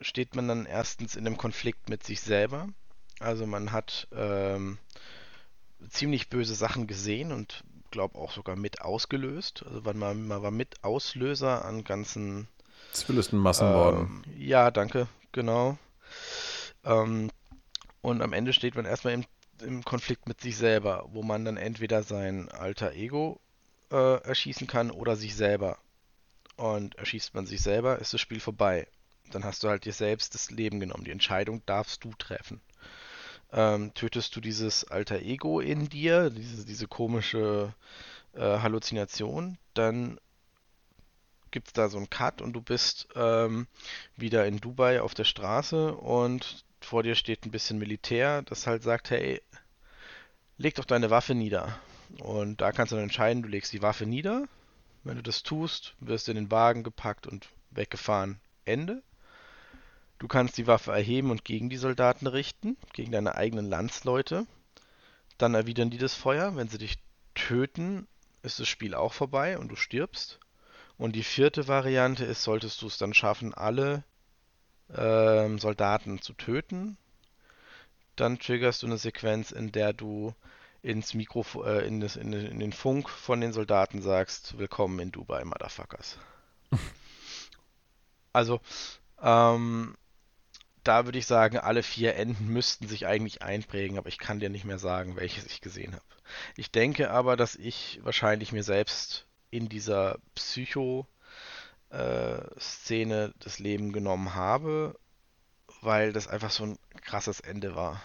steht 0.00 0.34
man 0.34 0.48
dann 0.48 0.66
erstens 0.66 1.16
in 1.16 1.26
einem 1.26 1.36
Konflikt 1.36 1.88
mit 1.88 2.04
sich 2.04 2.20
selber. 2.20 2.68
Also 3.20 3.46
man 3.46 3.72
hat 3.72 4.08
ähm, 4.12 4.78
ziemlich 5.88 6.28
böse 6.28 6.54
Sachen 6.54 6.86
gesehen 6.86 7.32
und 7.32 7.64
glaube 7.90 8.18
auch 8.18 8.32
sogar 8.32 8.56
mit 8.56 8.80
ausgelöst. 8.80 9.64
Also 9.64 9.80
man, 9.82 10.26
man, 10.26 10.42
war 10.42 10.50
mit 10.50 10.82
Auslöser 10.82 11.64
an 11.64 11.84
ganzen 11.84 12.48
Zivilisten-Massenmorden. 12.92 14.00
ähm, 14.00 14.24
ja, 14.36 14.70
danke, 14.70 15.06
genau. 15.30 15.78
Ähm, 16.84 17.30
und 18.00 18.22
am 18.22 18.32
Ende 18.32 18.52
steht 18.52 18.74
man 18.74 18.84
erstmal 18.84 19.14
im, 19.14 19.24
im 19.60 19.84
Konflikt 19.84 20.26
mit 20.26 20.40
sich 20.40 20.56
selber, 20.56 21.08
wo 21.12 21.22
man 21.22 21.44
dann 21.44 21.56
entweder 21.56 22.02
sein 22.02 22.48
alter 22.50 22.92
Ego 22.94 23.40
äh, 23.92 24.16
erschießen 24.24 24.66
kann 24.66 24.90
oder 24.90 25.14
sich 25.14 25.36
selber. 25.36 25.78
Und 26.56 26.96
erschießt 26.96 27.34
man 27.34 27.46
sich 27.46 27.60
selber, 27.60 27.98
ist 27.98 28.12
das 28.12 28.20
Spiel 28.20 28.40
vorbei. 28.40 28.88
Dann 29.30 29.44
hast 29.44 29.62
du 29.62 29.68
halt 29.68 29.84
dir 29.84 29.92
selbst 29.92 30.34
das 30.34 30.50
Leben 30.50 30.80
genommen. 30.80 31.04
Die 31.04 31.10
Entscheidung 31.10 31.62
darfst 31.66 32.02
du 32.04 32.12
treffen. 32.18 32.60
Ähm, 33.52 33.92
tötest 33.94 34.34
du 34.34 34.40
dieses 34.40 34.84
alter 34.84 35.20
Ego 35.20 35.60
in 35.60 35.88
dir, 35.88 36.30
diese, 36.30 36.64
diese 36.64 36.88
komische 36.88 37.74
äh, 38.34 38.40
Halluzination, 38.40 39.58
dann 39.74 40.18
gibt 41.50 41.68
es 41.68 41.72
da 41.74 41.88
so 41.90 41.98
einen 41.98 42.08
Cut 42.08 42.40
und 42.40 42.54
du 42.54 42.62
bist 42.62 43.08
ähm, 43.14 43.66
wieder 44.16 44.46
in 44.46 44.58
Dubai 44.58 45.02
auf 45.02 45.12
der 45.12 45.24
Straße 45.24 45.94
und 45.94 46.64
vor 46.80 47.02
dir 47.02 47.14
steht 47.14 47.44
ein 47.44 47.50
bisschen 47.50 47.78
Militär, 47.78 48.40
das 48.42 48.66
halt 48.66 48.82
sagt, 48.82 49.10
hey, 49.10 49.42
leg 50.56 50.74
doch 50.74 50.86
deine 50.86 51.10
Waffe 51.10 51.34
nieder. 51.34 51.78
Und 52.20 52.60
da 52.60 52.72
kannst 52.72 52.92
du 52.92 52.96
dann 52.96 53.04
entscheiden, 53.04 53.42
du 53.42 53.48
legst 53.48 53.72
die 53.72 53.82
Waffe 53.82 54.06
nieder. 54.06 54.46
Wenn 55.04 55.16
du 55.16 55.22
das 55.22 55.42
tust, 55.42 55.94
wirst 56.00 56.26
du 56.26 56.32
in 56.32 56.36
den 56.36 56.50
Wagen 56.50 56.82
gepackt 56.82 57.26
und 57.26 57.48
weggefahren. 57.70 58.40
Ende. 58.64 59.02
Du 60.18 60.28
kannst 60.28 60.56
die 60.56 60.68
Waffe 60.68 60.92
erheben 60.92 61.30
und 61.30 61.44
gegen 61.44 61.68
die 61.68 61.76
Soldaten 61.76 62.28
richten, 62.28 62.76
gegen 62.92 63.10
deine 63.10 63.34
eigenen 63.34 63.68
Landsleute. 63.68 64.46
Dann 65.38 65.54
erwidern 65.54 65.90
die 65.90 65.98
das 65.98 66.14
Feuer. 66.14 66.54
Wenn 66.54 66.68
sie 66.68 66.78
dich 66.78 66.98
töten, 67.34 68.06
ist 68.42 68.60
das 68.60 68.68
Spiel 68.68 68.94
auch 68.94 69.12
vorbei 69.12 69.58
und 69.58 69.68
du 69.68 69.76
stirbst. 69.76 70.38
Und 70.98 71.16
die 71.16 71.24
vierte 71.24 71.66
Variante 71.66 72.24
ist, 72.24 72.44
solltest 72.44 72.80
du 72.82 72.86
es 72.86 72.98
dann 72.98 73.14
schaffen, 73.14 73.54
alle 73.54 74.04
ähm, 74.94 75.58
Soldaten 75.58 76.20
zu 76.20 76.34
töten, 76.34 76.96
dann 78.16 78.38
triggerst 78.38 78.82
du 78.82 78.86
eine 78.86 78.98
Sequenz, 78.98 79.50
in 79.50 79.72
der 79.72 79.92
du 79.92 80.34
ins 80.82 81.14
Mikro, 81.14 81.44
äh, 81.64 81.86
in, 81.86 82.00
das, 82.00 82.16
in, 82.16 82.32
in 82.32 82.58
den 82.58 82.72
Funk 82.72 83.08
von 83.08 83.40
den 83.40 83.52
Soldaten 83.52 84.02
sagst, 84.02 84.58
willkommen 84.58 84.98
in 84.98 85.12
Dubai, 85.12 85.44
Motherfuckers. 85.44 86.18
also, 88.32 88.60
ähm, 89.20 89.96
da 90.82 91.04
würde 91.04 91.18
ich 91.18 91.26
sagen, 91.26 91.58
alle 91.58 91.84
vier 91.84 92.16
Enden 92.16 92.48
müssten 92.48 92.88
sich 92.88 93.06
eigentlich 93.06 93.42
einprägen, 93.42 93.96
aber 93.96 94.08
ich 94.08 94.18
kann 94.18 94.40
dir 94.40 94.50
nicht 94.50 94.64
mehr 94.64 94.80
sagen, 94.80 95.14
welches 95.14 95.46
ich 95.46 95.60
gesehen 95.60 95.94
habe. 95.94 96.02
Ich 96.56 96.72
denke 96.72 97.10
aber, 97.10 97.36
dass 97.36 97.54
ich 97.54 98.00
wahrscheinlich 98.02 98.50
mir 98.50 98.64
selbst 98.64 99.26
in 99.50 99.68
dieser 99.68 100.18
Psycho-Szene 100.34 101.06
das 103.38 103.58
Leben 103.60 103.92
genommen 103.92 104.34
habe, 104.34 104.98
weil 105.80 106.12
das 106.12 106.26
einfach 106.26 106.50
so 106.50 106.64
ein 106.64 106.76
krasses 107.02 107.38
Ende 107.38 107.76
war. 107.76 108.02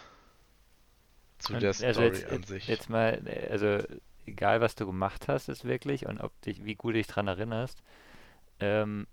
Zu 1.39 1.53
Und 1.53 1.61
der 1.61 1.69
also 1.69 1.91
Story 1.91 2.07
jetzt, 2.07 2.31
an 2.31 2.43
sich. 2.43 2.67
jetzt 2.67 2.89
mal, 2.89 3.21
äh, 3.25 3.49
also 3.51 3.83
egal 4.25 4.61
was 4.61 4.75
du 4.75 4.85
gemacht 4.85 5.27
hast, 5.27 5.49
ist 5.49 5.65
wirklich 5.65 6.05
und 6.05 6.19
ob 6.19 6.39
dich, 6.41 6.65
wie 6.65 6.75
gut 6.75 6.93
du 6.93 6.97
dich 6.97 7.07
dran 7.07 7.27
erinnerst, 7.27 7.81
ähm, 8.59 9.07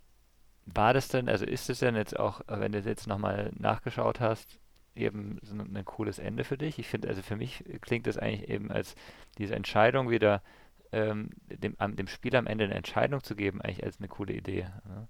war 0.67 0.95
das 0.95 1.09
denn, 1.09 1.29
also 1.29 1.45
ist 1.45 1.69
es 1.69 1.81
denn 1.81 1.95
jetzt 1.95 2.19
auch, 2.19 2.41
wenn 2.47 2.73
du 2.73 2.81
jetzt 2.81 3.07
nochmal 3.07 3.53
nachgeschaut 3.59 4.21
hast, 4.21 4.59
eben 4.97 5.39
so 5.43 5.55
ein, 5.55 5.77
ein 5.77 5.85
cooles 5.85 6.19
Ende 6.19 6.45
für 6.45 6.57
dich? 6.57 6.79
Ich 6.79 6.89
finde, 6.89 7.09
also 7.09 7.23
für 7.23 7.37
mich 7.37 7.65
klingt 7.83 8.07
das 8.07 8.17
eigentlich 8.17 8.49
eben 8.49 8.71
als 8.71 8.95
diese 9.39 9.55
Entscheidung 9.55 10.09
wieder, 10.11 10.43
ähm, 10.93 11.31
dem, 11.47 11.75
am, 11.79 11.97
dem 11.97 12.09
Spiel 12.09 12.35
am 12.37 12.47
Ende 12.47 12.65
eine 12.65 12.75
Entscheidung 12.75 13.23
zu 13.23 13.35
geben, 13.37 13.61
eigentlich 13.61 13.85
als 13.85 13.99
eine 13.99 14.09
coole 14.09 14.33
Idee. 14.33 14.69
Ne? 14.89 15.09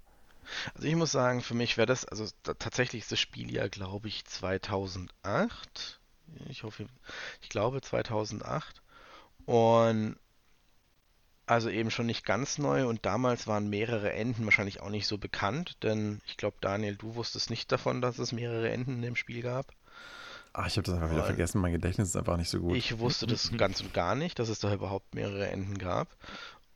Also 0.74 0.88
ich 0.88 0.96
muss 0.96 1.12
sagen, 1.12 1.40
für 1.40 1.54
mich 1.54 1.76
wäre 1.76 1.86
das, 1.86 2.04
also 2.04 2.26
da, 2.42 2.54
tatsächlich 2.54 3.02
ist 3.02 3.12
das 3.12 3.20
Spiel 3.20 3.52
ja, 3.52 3.68
glaube 3.68 4.08
ich, 4.08 4.24
2008. 4.24 6.00
Ich 6.48 6.62
hoffe, 6.62 6.86
ich 7.42 7.48
glaube 7.48 7.80
2008. 7.80 8.82
Und 9.46 10.16
also 11.46 11.68
eben 11.68 11.90
schon 11.90 12.06
nicht 12.06 12.24
ganz 12.24 12.58
neu 12.58 12.86
und 12.86 13.04
damals 13.04 13.46
waren 13.46 13.68
mehrere 13.68 14.12
Enden 14.12 14.44
wahrscheinlich 14.44 14.80
auch 14.80 14.88
nicht 14.88 15.06
so 15.06 15.18
bekannt, 15.18 15.76
denn 15.82 16.22
ich 16.26 16.36
glaube, 16.36 16.56
Daniel, 16.60 16.96
du 16.96 17.16
wusstest 17.16 17.50
nicht 17.50 17.70
davon, 17.70 18.00
dass 18.00 18.18
es 18.18 18.32
mehrere 18.32 18.70
Enden 18.70 18.94
in 18.94 19.02
dem 19.02 19.16
Spiel 19.16 19.42
gab. 19.42 19.72
Ach, 20.54 20.66
ich 20.66 20.76
habe 20.76 20.84
das 20.84 20.94
einfach 20.94 21.10
wieder 21.10 21.24
vergessen, 21.24 21.60
mein 21.60 21.72
Gedächtnis 21.72 22.08
ist 22.08 22.16
einfach 22.16 22.36
nicht 22.36 22.48
so 22.48 22.60
gut. 22.60 22.76
Ich 22.76 22.98
wusste 22.98 23.26
das 23.26 23.50
ganz 23.56 23.80
und 23.80 23.92
gar 23.92 24.14
nicht, 24.14 24.38
dass 24.38 24.48
es 24.48 24.60
da 24.60 24.72
überhaupt 24.72 25.14
mehrere 25.14 25.48
Enden 25.48 25.76
gab. 25.76 26.16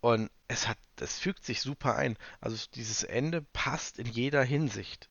Und 0.01 0.31
es 0.49 0.69
hat, 0.69 0.79
es 1.01 1.19
fügt 1.19 1.45
sich 1.45 1.61
super 1.61 1.97
ein. 1.97 2.17
Also 2.41 2.57
dieses 2.75 3.05
Ende 3.05 3.43
passt 3.53 3.99
in 3.99 4.07
jeder 4.07 4.43
Hinsicht. 4.43 5.09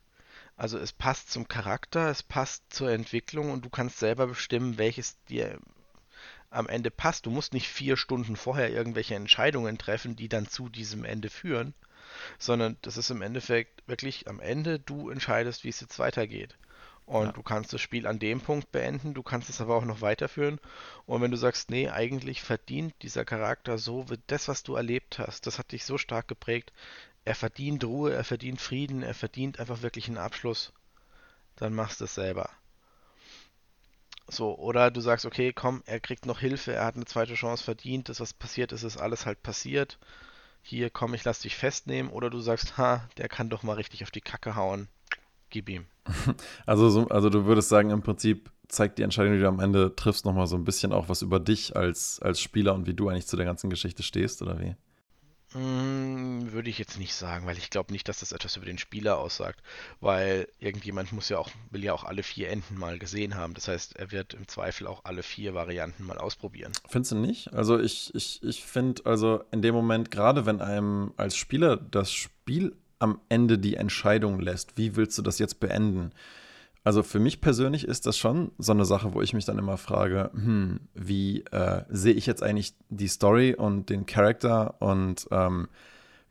Also 0.57 0.79
es 0.79 0.91
passt 0.91 1.31
zum 1.31 1.47
Charakter, 1.47 2.09
es 2.09 2.23
passt 2.23 2.73
zur 2.73 2.89
Entwicklung 2.91 3.51
und 3.51 3.63
du 3.63 3.69
kannst 3.69 3.99
selber 3.99 4.25
bestimmen, 4.25 4.79
welches 4.79 5.23
dir 5.25 5.59
am 6.49 6.67
Ende 6.67 6.89
passt. 6.89 7.27
Du 7.27 7.29
musst 7.29 7.53
nicht 7.53 7.67
vier 7.67 7.95
Stunden 7.95 8.35
vorher 8.35 8.71
irgendwelche 8.71 9.13
Entscheidungen 9.13 9.77
treffen, 9.77 10.15
die 10.15 10.29
dann 10.29 10.47
zu 10.47 10.67
diesem 10.67 11.05
Ende 11.05 11.29
führen, 11.29 11.75
sondern 12.39 12.75
das 12.81 12.97
ist 12.97 13.11
im 13.11 13.21
Endeffekt 13.21 13.87
wirklich 13.87 14.27
am 14.27 14.39
Ende 14.39 14.79
du 14.79 15.11
entscheidest, 15.11 15.63
wie 15.63 15.69
es 15.69 15.79
jetzt 15.79 15.99
weitergeht. 15.99 16.57
Und 17.07 17.27
ja. 17.27 17.31
du 17.31 17.41
kannst 17.41 17.71
das 17.71 17.79
Spiel 17.79 18.05
an 18.05 18.19
dem 18.19 18.41
Punkt 18.41 18.73
beenden, 18.73 19.13
du 19.13 19.23
kannst 19.23 19.49
es 19.49 19.61
aber 19.61 19.75
auch 19.75 19.85
noch 19.85 20.01
weiterführen. 20.01 20.59
Und 21.05 21.21
wenn 21.21 21.31
du 21.31 21.37
sagst, 21.37 21.71
nee, 21.71 21.89
eigentlich 21.89 22.41
verdient 22.41 22.93
dieser 23.01 23.23
Charakter 23.23 23.77
so, 23.77 24.09
wird 24.09 24.19
das, 24.27 24.49
was 24.49 24.61
du 24.61 24.75
erlebt 24.75 25.17
hast, 25.17 25.47
das 25.47 25.57
hat 25.57 25.71
dich 25.71 25.85
so 25.85 25.97
stark 25.97 26.27
geprägt, 26.27 26.73
er 27.23 27.33
verdient 27.33 27.85
Ruhe, 27.85 28.13
er 28.13 28.25
verdient 28.25 28.59
Frieden, 28.59 29.03
er 29.03 29.13
verdient 29.13 29.59
einfach 29.59 29.81
wirklich 29.81 30.09
einen 30.09 30.17
Abschluss, 30.17 30.73
dann 31.55 31.73
machst 31.73 32.01
du 32.01 32.05
es 32.05 32.13
selber. 32.13 32.49
So, 34.27 34.57
oder 34.57 34.91
du 34.91 34.99
sagst, 34.99 35.25
okay, 35.25 35.53
komm, 35.53 35.83
er 35.85 36.01
kriegt 36.01 36.25
noch 36.25 36.41
Hilfe, 36.41 36.73
er 36.73 36.85
hat 36.85 36.95
eine 36.95 37.05
zweite 37.05 37.35
Chance 37.35 37.63
verdient, 37.63 38.09
das, 38.09 38.19
was 38.19 38.33
passiert 38.33 38.73
ist, 38.73 38.83
ist 38.83 38.97
alles 38.97 39.25
halt 39.25 39.41
passiert. 39.41 39.97
Hier, 40.61 40.89
komm, 40.89 41.13
ich 41.13 41.23
lass 41.23 41.39
dich 41.39 41.55
festnehmen. 41.55 42.11
Oder 42.11 42.29
du 42.29 42.41
sagst, 42.41 42.77
ha, 42.77 43.07
der 43.15 43.29
kann 43.29 43.49
doch 43.49 43.63
mal 43.63 43.75
richtig 43.75 44.03
auf 44.03 44.11
die 44.11 44.19
Kacke 44.19 44.57
hauen. 44.57 44.89
Gib 45.49 45.69
ihm. 45.69 45.85
Also, 46.65 46.89
so, 46.89 47.07
also 47.09 47.29
du 47.29 47.45
würdest 47.45 47.69
sagen, 47.69 47.89
im 47.89 48.01
Prinzip 48.01 48.51
zeigt 48.67 48.97
die 48.97 49.03
Entscheidung, 49.03 49.33
die 49.33 49.39
du 49.39 49.47
am 49.47 49.59
Ende 49.59 49.95
triffst, 49.95 50.25
nochmal 50.25 50.47
so 50.47 50.55
ein 50.55 50.65
bisschen 50.65 50.91
auch 50.91 51.09
was 51.09 51.21
über 51.21 51.39
dich 51.39 51.75
als, 51.75 52.19
als 52.21 52.39
Spieler 52.39 52.73
und 52.73 52.85
wie 52.85 52.93
du 52.93 53.09
eigentlich 53.09 53.27
zu 53.27 53.37
der 53.37 53.45
ganzen 53.45 53.69
Geschichte 53.69 54.03
stehst, 54.03 54.41
oder 54.41 54.59
wie? 54.59 54.75
Hm, 55.53 56.51
würde 56.51 56.69
ich 56.69 56.77
jetzt 56.77 56.99
nicht 56.99 57.13
sagen, 57.13 57.45
weil 57.45 57.57
ich 57.57 57.69
glaube 57.69 57.93
nicht, 57.93 58.09
dass 58.09 58.19
das 58.19 58.33
etwas 58.33 58.57
über 58.57 58.65
den 58.65 58.77
Spieler 58.77 59.17
aussagt, 59.17 59.61
weil 60.01 60.49
irgendjemand 60.59 61.13
muss 61.13 61.29
ja 61.29 61.37
auch, 61.37 61.49
will 61.71 61.85
ja 61.85 61.93
auch 61.93 62.03
alle 62.03 62.21
vier 62.21 62.49
Enden 62.49 62.77
mal 62.77 62.99
gesehen 62.99 63.35
haben. 63.35 63.53
Das 63.53 63.69
heißt, 63.69 63.95
er 63.95 64.11
wird 64.11 64.33
im 64.33 64.47
Zweifel 64.49 64.87
auch 64.87 65.05
alle 65.05 65.23
vier 65.23 65.53
Varianten 65.53 66.03
mal 66.03 66.17
ausprobieren. 66.17 66.73
Findest 66.89 67.13
du 67.13 67.15
nicht? 67.15 67.53
Also 67.53 67.79
ich, 67.79 68.13
ich, 68.13 68.43
ich 68.43 68.63
finde, 68.65 69.05
also 69.05 69.41
in 69.51 69.61
dem 69.61 69.73
Moment, 69.73 70.11
gerade 70.11 70.45
wenn 70.45 70.59
einem 70.59 71.13
als 71.15 71.37
Spieler 71.37 71.77
das 71.77 72.11
Spiel 72.11 72.75
am 72.99 73.19
Ende 73.29 73.57
die 73.57 73.75
Entscheidung 73.75 74.39
lässt, 74.39 74.77
wie 74.77 74.95
willst 74.95 75.17
du 75.17 75.21
das 75.21 75.39
jetzt 75.39 75.59
beenden? 75.59 76.11
Also 76.83 77.03
für 77.03 77.19
mich 77.19 77.41
persönlich 77.41 77.85
ist 77.85 78.05
das 78.05 78.17
schon 78.17 78.51
so 78.57 78.71
eine 78.71 78.85
Sache, 78.85 79.13
wo 79.13 79.21
ich 79.21 79.33
mich 79.33 79.43
dann 79.43 79.59
immer 79.59 79.77
frage, 79.77 80.31
hm, 80.33 80.79
wie 80.93 81.41
äh, 81.51 81.83
sehe 81.89 82.13
ich 82.13 82.25
jetzt 82.25 82.41
eigentlich 82.41 82.75
die 82.89 83.09
Story 83.09 83.55
und 83.55 83.89
den 83.89 84.05
Charakter 84.05 84.81
und 84.81 85.27
ähm, 85.31 85.67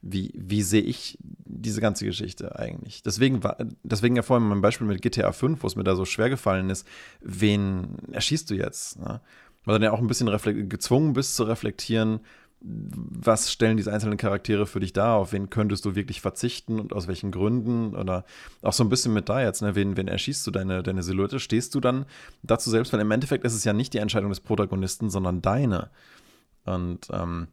wie, 0.00 0.32
wie 0.34 0.62
sehe 0.62 0.82
ich 0.82 1.18
diese 1.20 1.80
ganze 1.80 2.04
Geschichte 2.06 2.58
eigentlich? 2.58 3.02
Deswegen 3.02 3.40
deswegen 3.82 4.16
ja 4.16 4.22
vorhin 4.22 4.48
mein 4.48 4.62
Beispiel 4.62 4.86
mit 4.86 5.02
GTA 5.02 5.32
5, 5.32 5.62
wo 5.62 5.66
es 5.66 5.76
mir 5.76 5.84
da 5.84 5.94
so 5.94 6.04
schwer 6.04 6.30
gefallen 6.30 6.70
ist, 6.70 6.86
wen 7.20 7.96
erschießt 8.12 8.48
du 8.48 8.54
jetzt? 8.54 8.98
Ne? 8.98 9.20
Weil 9.64 9.74
du 9.74 9.80
dann 9.80 9.82
ja 9.82 9.92
auch 9.92 10.00
ein 10.00 10.06
bisschen 10.06 10.30
gezwungen 10.68 11.12
bist 11.12 11.36
zu 11.36 11.44
reflektieren, 11.44 12.20
was 12.60 13.52
stellen 13.52 13.76
diese 13.76 13.92
einzelnen 13.92 14.16
Charaktere 14.16 14.66
für 14.66 14.80
dich 14.80 14.92
dar? 14.92 15.16
Auf 15.16 15.32
wen 15.32 15.50
könntest 15.50 15.84
du 15.84 15.94
wirklich 15.94 16.20
verzichten 16.20 16.80
und 16.80 16.92
aus 16.92 17.06
welchen 17.06 17.30
Gründen? 17.30 17.94
Oder 17.94 18.24
auch 18.62 18.72
so 18.72 18.82
ein 18.82 18.88
bisschen 18.88 19.12
mit 19.12 19.28
da 19.28 19.42
jetzt, 19.42 19.62
ne? 19.62 19.74
wen, 19.74 19.96
wen 19.96 20.08
erschießt 20.08 20.46
du 20.46 20.50
deine, 20.50 20.82
deine 20.82 21.02
Silhouette? 21.02 21.38
Stehst 21.38 21.74
du 21.74 21.80
dann 21.80 22.06
dazu 22.42 22.70
selbst? 22.70 22.92
Weil 22.92 23.00
im 23.00 23.10
Endeffekt 23.10 23.44
ist 23.44 23.54
es 23.54 23.64
ja 23.64 23.72
nicht 23.72 23.92
die 23.94 23.98
Entscheidung 23.98 24.30
des 24.30 24.40
Protagonisten, 24.40 25.10
sondern 25.10 25.42
deine. 25.42 25.90
Und 26.64 27.08
ähm, 27.12 27.48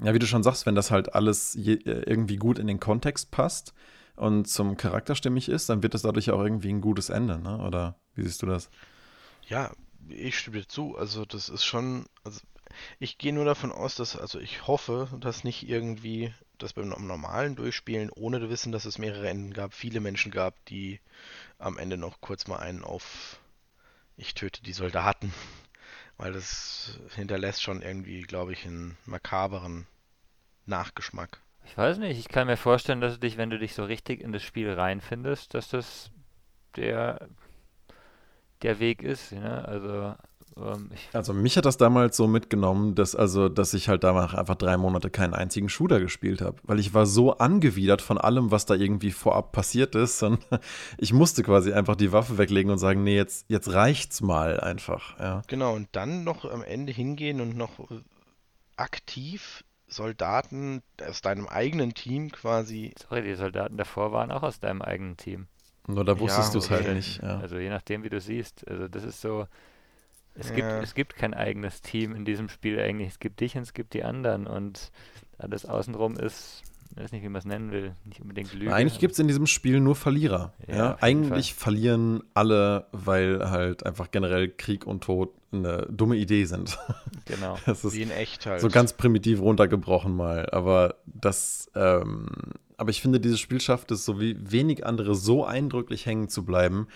ja, 0.00 0.14
wie 0.14 0.18
du 0.18 0.26
schon 0.26 0.42
sagst, 0.42 0.66
wenn 0.66 0.74
das 0.74 0.90
halt 0.90 1.14
alles 1.14 1.54
je, 1.54 1.74
äh, 1.74 2.02
irgendwie 2.06 2.36
gut 2.36 2.58
in 2.58 2.66
den 2.66 2.80
Kontext 2.80 3.30
passt 3.30 3.74
und 4.14 4.46
zum 4.46 4.76
Charakter 4.76 5.14
stimmig 5.14 5.48
ist, 5.48 5.68
dann 5.68 5.82
wird 5.82 5.94
das 5.94 6.02
dadurch 6.02 6.30
auch 6.30 6.40
irgendwie 6.40 6.70
ein 6.70 6.80
gutes 6.80 7.08
Ende, 7.08 7.38
ne? 7.38 7.58
Oder 7.58 7.96
wie 8.14 8.22
siehst 8.22 8.42
du 8.42 8.46
das? 8.46 8.70
Ja, 9.48 9.72
ich 10.08 10.38
stimme 10.38 10.58
dir 10.58 10.68
zu. 10.68 10.96
Also 10.96 11.24
das 11.24 11.48
ist 11.48 11.64
schon, 11.64 12.06
also 12.24 12.40
ich 12.98 13.18
gehe 13.18 13.32
nur 13.32 13.44
davon 13.44 13.72
aus, 13.72 13.94
dass, 13.94 14.16
also 14.16 14.38
ich 14.38 14.66
hoffe, 14.66 15.08
dass 15.20 15.44
nicht 15.44 15.68
irgendwie, 15.68 16.32
dass 16.58 16.72
beim 16.72 16.88
normalen 16.88 17.56
Durchspielen, 17.56 18.10
ohne 18.10 18.40
zu 18.40 18.50
wissen, 18.50 18.72
dass 18.72 18.84
es 18.84 18.98
mehrere 18.98 19.28
Enden 19.28 19.52
gab, 19.52 19.74
viele 19.74 20.00
Menschen 20.00 20.30
gab, 20.30 20.54
die 20.66 21.00
am 21.58 21.78
Ende 21.78 21.96
noch 21.96 22.20
kurz 22.20 22.46
mal 22.46 22.58
einen 22.58 22.84
auf 22.84 23.40
ich 24.18 24.34
töte 24.34 24.62
die 24.62 24.72
Soldaten, 24.72 25.32
weil 26.18 26.32
das 26.32 26.98
hinterlässt 27.14 27.62
schon 27.62 27.82
irgendwie, 27.82 28.22
glaube 28.22 28.52
ich, 28.52 28.66
einen 28.66 28.98
makaberen 29.06 29.86
Nachgeschmack. 30.66 31.40
Ich 31.64 31.76
weiß 31.76 31.98
nicht, 31.98 32.18
ich 32.18 32.28
kann 32.28 32.46
mir 32.46 32.56
vorstellen, 32.56 33.00
dass 33.00 33.14
du 33.14 33.20
dich, 33.20 33.36
wenn 33.36 33.50
du 33.50 33.58
dich 33.58 33.74
so 33.74 33.84
richtig 33.84 34.20
in 34.20 34.32
das 34.32 34.42
Spiel 34.42 34.72
reinfindest, 34.72 35.54
dass 35.54 35.68
das 35.68 36.10
der, 36.76 37.28
der 38.62 38.80
Weg 38.80 39.02
ist. 39.02 39.32
Ne? 39.32 39.66
Also 39.66 40.14
ähm, 40.64 40.90
also 41.12 41.32
mich 41.32 41.56
hat 41.56 41.64
das 41.64 41.76
damals 41.76 42.16
so 42.16 42.26
mitgenommen, 42.26 42.94
dass 42.94 43.14
also, 43.14 43.48
dass 43.48 43.74
ich 43.74 43.88
halt 43.88 44.04
damals 44.04 44.34
einfach 44.34 44.54
drei 44.54 44.76
Monate 44.76 45.10
keinen 45.10 45.34
einzigen 45.34 45.68
Shooter 45.68 46.00
gespielt 46.00 46.40
habe, 46.40 46.56
weil 46.62 46.78
ich 46.78 46.94
war 46.94 47.06
so 47.06 47.38
angewidert 47.38 48.02
von 48.02 48.18
allem, 48.18 48.50
was 48.50 48.66
da 48.66 48.74
irgendwie 48.74 49.10
vorab 49.10 49.52
passiert 49.52 49.94
ist. 49.94 50.22
Und 50.28 50.40
ich 50.98 51.12
musste 51.12 51.42
quasi 51.42 51.72
einfach 51.72 51.96
die 51.96 52.12
Waffe 52.12 52.38
weglegen 52.38 52.70
und 52.70 52.78
sagen, 52.78 53.02
nee, 53.02 53.16
jetzt, 53.16 53.46
jetzt 53.48 53.72
reicht's 53.72 54.20
mal 54.20 54.60
einfach. 54.60 55.18
Ja. 55.18 55.42
Genau, 55.46 55.74
und 55.74 55.88
dann 55.92 56.24
noch 56.24 56.44
am 56.44 56.62
Ende 56.62 56.92
hingehen 56.92 57.40
und 57.40 57.56
noch 57.56 57.78
äh, 57.90 58.00
aktiv 58.76 59.64
Soldaten 59.86 60.82
aus 61.06 61.22
deinem 61.22 61.46
eigenen 61.46 61.94
Team 61.94 62.30
quasi. 62.30 62.94
Sorry, 62.98 63.22
die 63.22 63.34
Soldaten 63.34 63.76
davor 63.76 64.12
waren 64.12 64.30
auch 64.30 64.42
aus 64.42 64.60
deinem 64.60 64.82
eigenen 64.82 65.16
Team. 65.16 65.46
Nur 65.86 66.04
da 66.04 66.18
wusstest 66.20 66.48
ja, 66.48 66.52
du 66.52 66.58
es 66.58 66.70
halt 66.70 66.94
nicht. 66.94 67.22
Ja. 67.22 67.38
Also 67.40 67.56
je 67.56 67.70
nachdem, 67.70 68.04
wie 68.04 68.10
du 68.10 68.20
siehst. 68.20 68.68
Also 68.68 68.88
das 68.88 69.04
ist 69.04 69.22
so, 69.22 69.46
es, 70.38 70.50
ja. 70.50 70.54
gibt, 70.54 70.68
es 70.84 70.94
gibt 70.94 71.16
kein 71.16 71.34
eigenes 71.34 71.82
Team 71.82 72.14
in 72.14 72.24
diesem 72.24 72.48
Spiel 72.48 72.78
eigentlich. 72.78 73.08
Es 73.08 73.18
gibt 73.18 73.40
dich 73.40 73.56
und 73.56 73.62
es 73.62 73.74
gibt 73.74 73.94
die 73.94 74.04
anderen. 74.04 74.46
Und 74.46 74.92
alles 75.36 75.66
außenrum 75.66 76.16
ist, 76.16 76.62
ich 76.90 77.02
weiß 77.02 77.12
nicht, 77.12 77.22
wie 77.22 77.28
man 77.28 77.40
es 77.40 77.44
nennen 77.44 77.72
will, 77.72 77.94
nicht 78.04 78.20
unbedingt 78.20 78.52
Lüge. 78.54 78.72
Eigentlich 78.72 78.98
gibt 78.98 79.12
es 79.12 79.18
in 79.18 79.26
diesem 79.26 79.46
Spiel 79.46 79.80
nur 79.80 79.96
Verlierer. 79.96 80.52
Ja, 80.66 80.76
ja? 80.76 80.96
Eigentlich 81.00 81.54
Fall. 81.54 81.64
verlieren 81.64 82.22
alle, 82.34 82.86
weil 82.92 83.50
halt 83.50 83.84
einfach 83.84 84.10
generell 84.10 84.48
Krieg 84.48 84.86
und 84.86 85.02
Tod 85.02 85.32
eine 85.52 85.86
dumme 85.90 86.16
Idee 86.16 86.44
sind. 86.44 86.78
Genau. 87.28 87.58
Das 87.66 87.84
ist 87.84 87.92
wie 87.92 88.00
in 88.00 88.10
echt 88.10 88.46
halt. 88.46 88.62
So 88.62 88.68
ganz 88.70 88.94
primitiv 88.94 89.42
runtergebrochen 89.42 90.16
mal. 90.16 90.48
Aber 90.48 90.94
das, 91.04 91.70
ähm, 91.74 92.26
aber 92.78 92.88
ich 92.88 93.02
finde, 93.02 93.20
dieses 93.20 93.38
Spiel 93.38 93.60
schafft 93.60 93.90
es, 93.90 94.06
so 94.06 94.18
wie 94.18 94.34
wenig 94.50 94.86
andere 94.86 95.14
so 95.14 95.44
eindrücklich 95.44 96.06
hängen 96.06 96.30
zu 96.30 96.46
bleiben, 96.46 96.88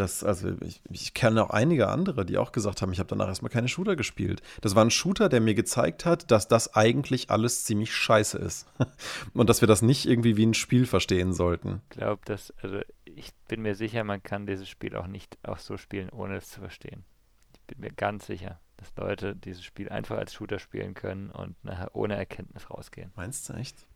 das, 0.00 0.24
also 0.24 0.52
ich, 0.62 0.80
ich 0.90 1.14
kenne 1.14 1.44
auch 1.44 1.50
einige 1.50 1.88
andere, 1.88 2.24
die 2.24 2.38
auch 2.38 2.52
gesagt 2.52 2.82
haben, 2.82 2.92
ich 2.92 2.98
habe 2.98 3.08
danach 3.08 3.28
erstmal 3.28 3.50
keine 3.50 3.68
Shooter 3.68 3.94
gespielt. 3.94 4.42
Das 4.60 4.74
war 4.74 4.84
ein 4.84 4.90
Shooter, 4.90 5.28
der 5.28 5.40
mir 5.40 5.54
gezeigt 5.54 6.04
hat, 6.04 6.30
dass 6.30 6.48
das 6.48 6.74
eigentlich 6.74 7.30
alles 7.30 7.64
ziemlich 7.64 7.94
scheiße 7.94 8.38
ist. 8.38 8.66
Und 9.34 9.48
dass 9.48 9.60
wir 9.60 9.68
das 9.68 9.82
nicht 9.82 10.06
irgendwie 10.06 10.36
wie 10.36 10.46
ein 10.46 10.54
Spiel 10.54 10.86
verstehen 10.86 11.32
sollten. 11.32 11.82
Ich 11.90 11.98
glaube, 11.98 12.22
dass, 12.24 12.52
also 12.62 12.80
ich 13.04 13.32
bin 13.46 13.62
mir 13.62 13.74
sicher, 13.74 14.02
man 14.02 14.22
kann 14.22 14.46
dieses 14.46 14.68
Spiel 14.68 14.96
auch 14.96 15.06
nicht 15.06 15.38
auch 15.42 15.58
so 15.58 15.76
spielen, 15.76 16.10
ohne 16.10 16.36
es 16.36 16.48
zu 16.48 16.60
verstehen. 16.60 17.04
Ich 17.52 17.60
bin 17.62 17.80
mir 17.80 17.92
ganz 17.92 18.26
sicher, 18.26 18.58
dass 18.78 18.92
Leute 18.96 19.36
dieses 19.36 19.62
Spiel 19.62 19.88
einfach 19.90 20.16
als 20.16 20.32
Shooter 20.34 20.58
spielen 20.58 20.94
können 20.94 21.30
und 21.30 21.62
nachher 21.62 21.94
ohne 21.94 22.16
Erkenntnis 22.16 22.70
rausgehen. 22.70 23.12
Meinst 23.14 23.48
du 23.48 23.52
echt? 23.52 23.86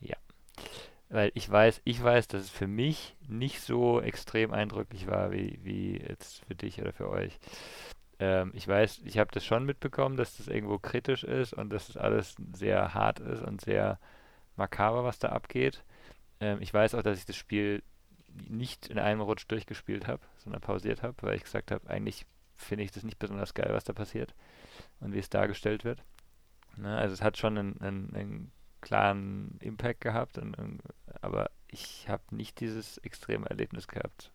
Ja 0.00 0.16
weil 1.10 1.32
ich 1.34 1.50
weiß, 1.50 1.82
ich 1.84 2.02
weiß, 2.02 2.28
dass 2.28 2.42
es 2.42 2.50
für 2.50 2.68
mich 2.68 3.16
nicht 3.28 3.60
so 3.60 4.00
extrem 4.00 4.52
eindrücklich 4.52 5.06
war 5.08 5.32
wie, 5.32 5.58
wie 5.62 5.98
jetzt 5.98 6.44
für 6.46 6.54
dich 6.54 6.80
oder 6.80 6.92
für 6.92 7.10
euch. 7.10 7.38
Ähm, 8.20 8.52
ich 8.54 8.66
weiß, 8.66 9.02
ich 9.04 9.18
habe 9.18 9.30
das 9.32 9.44
schon 9.44 9.66
mitbekommen, 9.66 10.16
dass 10.16 10.36
das 10.36 10.46
irgendwo 10.46 10.78
kritisch 10.78 11.24
ist 11.24 11.52
und 11.52 11.70
dass 11.70 11.88
das 11.88 11.96
alles 11.96 12.36
sehr 12.54 12.94
hart 12.94 13.18
ist 13.18 13.42
und 13.42 13.60
sehr 13.60 13.98
makaber, 14.56 15.04
was 15.04 15.18
da 15.18 15.30
abgeht. 15.30 15.82
Ähm, 16.38 16.58
ich 16.60 16.72
weiß 16.72 16.94
auch, 16.94 17.02
dass 17.02 17.18
ich 17.18 17.26
das 17.26 17.36
Spiel 17.36 17.82
nicht 18.48 18.86
in 18.86 18.98
einem 18.98 19.20
Rutsch 19.20 19.46
durchgespielt 19.48 20.06
habe, 20.06 20.22
sondern 20.38 20.60
pausiert 20.60 21.02
habe, 21.02 21.16
weil 21.22 21.34
ich 21.34 21.42
gesagt 21.42 21.72
habe, 21.72 21.90
eigentlich 21.90 22.26
finde 22.56 22.84
ich 22.84 22.92
das 22.92 23.02
nicht 23.02 23.18
besonders 23.18 23.54
geil, 23.54 23.70
was 23.72 23.84
da 23.84 23.92
passiert 23.92 24.34
und 25.00 25.12
wie 25.12 25.18
es 25.18 25.30
dargestellt 25.30 25.84
wird. 25.84 26.04
Ne, 26.76 26.96
also 26.96 27.14
es 27.14 27.22
hat 27.22 27.36
schon 27.36 27.58
einen, 27.58 27.80
einen, 27.80 28.14
einen 28.14 28.52
klaren 28.80 29.58
Impact 29.60 30.00
gehabt, 30.00 30.38
einen, 30.38 30.80
aber 31.20 31.50
ich 31.68 32.08
habe 32.08 32.22
nicht 32.30 32.60
dieses 32.60 32.98
extreme 32.98 33.48
Erlebnis 33.48 33.88
gehabt. 33.88 34.32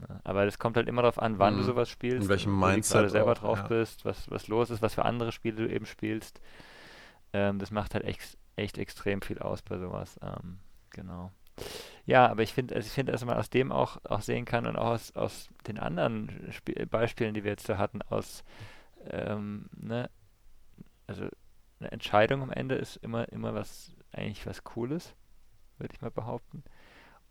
Ja, 0.00 0.20
aber 0.24 0.44
das 0.44 0.58
kommt 0.58 0.76
halt 0.76 0.88
immer 0.88 1.02
darauf 1.02 1.20
an, 1.20 1.38
wann 1.38 1.54
mhm. 1.54 1.58
du 1.58 1.64
sowas 1.64 1.88
spielst, 1.88 2.22
in 2.22 2.28
welchem 2.28 2.58
Mindset 2.58 2.94
du 2.94 2.98
gerade 2.98 3.10
selber 3.10 3.32
auch, 3.32 3.38
drauf 3.38 3.58
ja. 3.58 3.66
bist, 3.68 4.04
was, 4.04 4.30
was 4.30 4.48
los 4.48 4.70
ist, 4.70 4.82
was 4.82 4.94
für 4.94 5.04
andere 5.04 5.32
Spiele 5.32 5.66
du 5.66 5.72
eben 5.72 5.86
spielst. 5.86 6.40
Ähm, 7.32 7.58
das 7.58 7.70
macht 7.70 7.94
halt 7.94 8.04
echt, 8.04 8.38
echt 8.56 8.78
extrem 8.78 9.22
viel 9.22 9.38
aus 9.38 9.62
bei 9.62 9.78
sowas. 9.78 10.18
Ähm, 10.22 10.58
genau. 10.90 11.32
Ja, 12.06 12.28
aber 12.28 12.42
ich 12.42 12.52
finde, 12.54 12.74
also 12.74 12.86
ich 12.86 12.92
finde, 12.92 13.12
dass 13.12 13.24
man 13.24 13.36
aus 13.36 13.50
dem 13.50 13.72
auch, 13.72 13.98
auch 14.04 14.22
sehen 14.22 14.44
kann 14.44 14.66
und 14.66 14.76
auch 14.76 14.90
aus, 14.90 15.14
aus 15.14 15.48
den 15.66 15.78
anderen 15.78 16.48
Sp 16.48 16.72
Beispielen, 16.90 17.34
die 17.34 17.44
wir 17.44 17.50
jetzt 17.50 17.68
da 17.68 17.78
hatten, 17.78 18.02
aus, 18.02 18.42
ähm, 19.10 19.68
ne, 19.76 20.10
also 21.06 21.28
eine 21.78 21.92
Entscheidung 21.92 22.42
am 22.42 22.50
Ende 22.50 22.74
ist 22.74 22.96
immer, 22.96 23.28
immer 23.30 23.54
was, 23.54 23.92
eigentlich 24.12 24.46
was 24.46 24.64
Cooles, 24.64 25.14
würde 25.80 25.94
ich 25.94 26.00
mal 26.00 26.10
behaupten. 26.10 26.62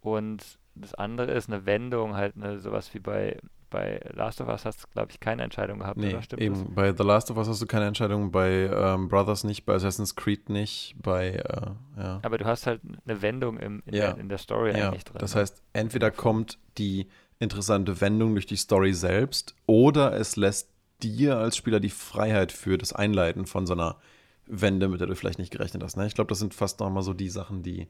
Und 0.01 0.59
das 0.75 0.93
andere 0.93 1.31
ist 1.31 1.49
eine 1.49 1.65
Wendung, 1.65 2.15
halt 2.15 2.35
eine, 2.35 2.59
sowas 2.59 2.93
wie 2.93 2.99
bei 2.99 3.37
bei 3.69 4.01
Last 4.13 4.41
of 4.41 4.47
Us 4.47 4.65
hast 4.65 4.83
du, 4.83 4.87
glaube 4.91 5.11
ich, 5.11 5.19
keine 5.19 5.43
Entscheidung 5.43 5.79
gehabt, 5.79 5.97
nee, 5.97 6.15
eben. 6.37 6.55
Das? 6.55 6.73
Bei 6.73 6.93
The 6.95 7.03
Last 7.03 7.31
of 7.31 7.37
Us 7.37 7.47
hast 7.47 7.61
du 7.61 7.65
keine 7.65 7.85
Entscheidung, 7.85 8.31
bei 8.31 8.69
ähm, 8.73 9.09
Brothers 9.09 9.43
nicht, 9.43 9.65
bei 9.65 9.75
Assassin's 9.75 10.15
Creed 10.15 10.49
nicht, 10.49 10.95
bei, 11.01 11.33
äh, 11.33 11.71
ja. 11.97 12.19
Aber 12.23 12.37
du 12.37 12.45
hast 12.45 12.67
halt 12.67 12.81
eine 13.05 13.21
Wendung 13.21 13.57
im, 13.57 13.83
in, 13.85 13.93
ja. 13.93 14.11
der, 14.11 14.17
in 14.17 14.29
der 14.29 14.37
Story 14.37 14.77
ja. 14.77 14.89
eigentlich 14.89 15.03
drin. 15.03 15.17
Das 15.19 15.35
ne? 15.35 15.41
heißt, 15.41 15.61
entweder 15.73 16.11
kommt 16.11 16.57
die 16.77 17.07
interessante 17.39 18.01
Wendung 18.01 18.33
durch 18.33 18.45
die 18.45 18.57
Story 18.57 18.93
selbst 18.93 19.55
oder 19.65 20.13
es 20.13 20.35
lässt 20.35 20.69
dir 21.01 21.37
als 21.37 21.55
Spieler 21.55 21.79
die 21.79 21.89
Freiheit 21.89 22.51
für 22.51 22.77
das 22.77 22.91
Einleiten 22.91 23.45
von 23.45 23.65
so 23.65 23.73
einer 23.73 23.97
Wende, 24.45 24.89
mit 24.89 24.99
der 24.99 25.07
du 25.07 25.15
vielleicht 25.15 25.39
nicht 25.39 25.51
gerechnet 25.51 25.83
hast. 25.83 25.95
Ne? 25.95 26.05
Ich 26.07 26.15
glaube, 26.15 26.29
das 26.29 26.39
sind 26.39 26.53
fast 26.53 26.79
nochmal 26.79 27.03
so 27.03 27.13
die 27.13 27.29
Sachen, 27.29 27.63
die 27.63 27.87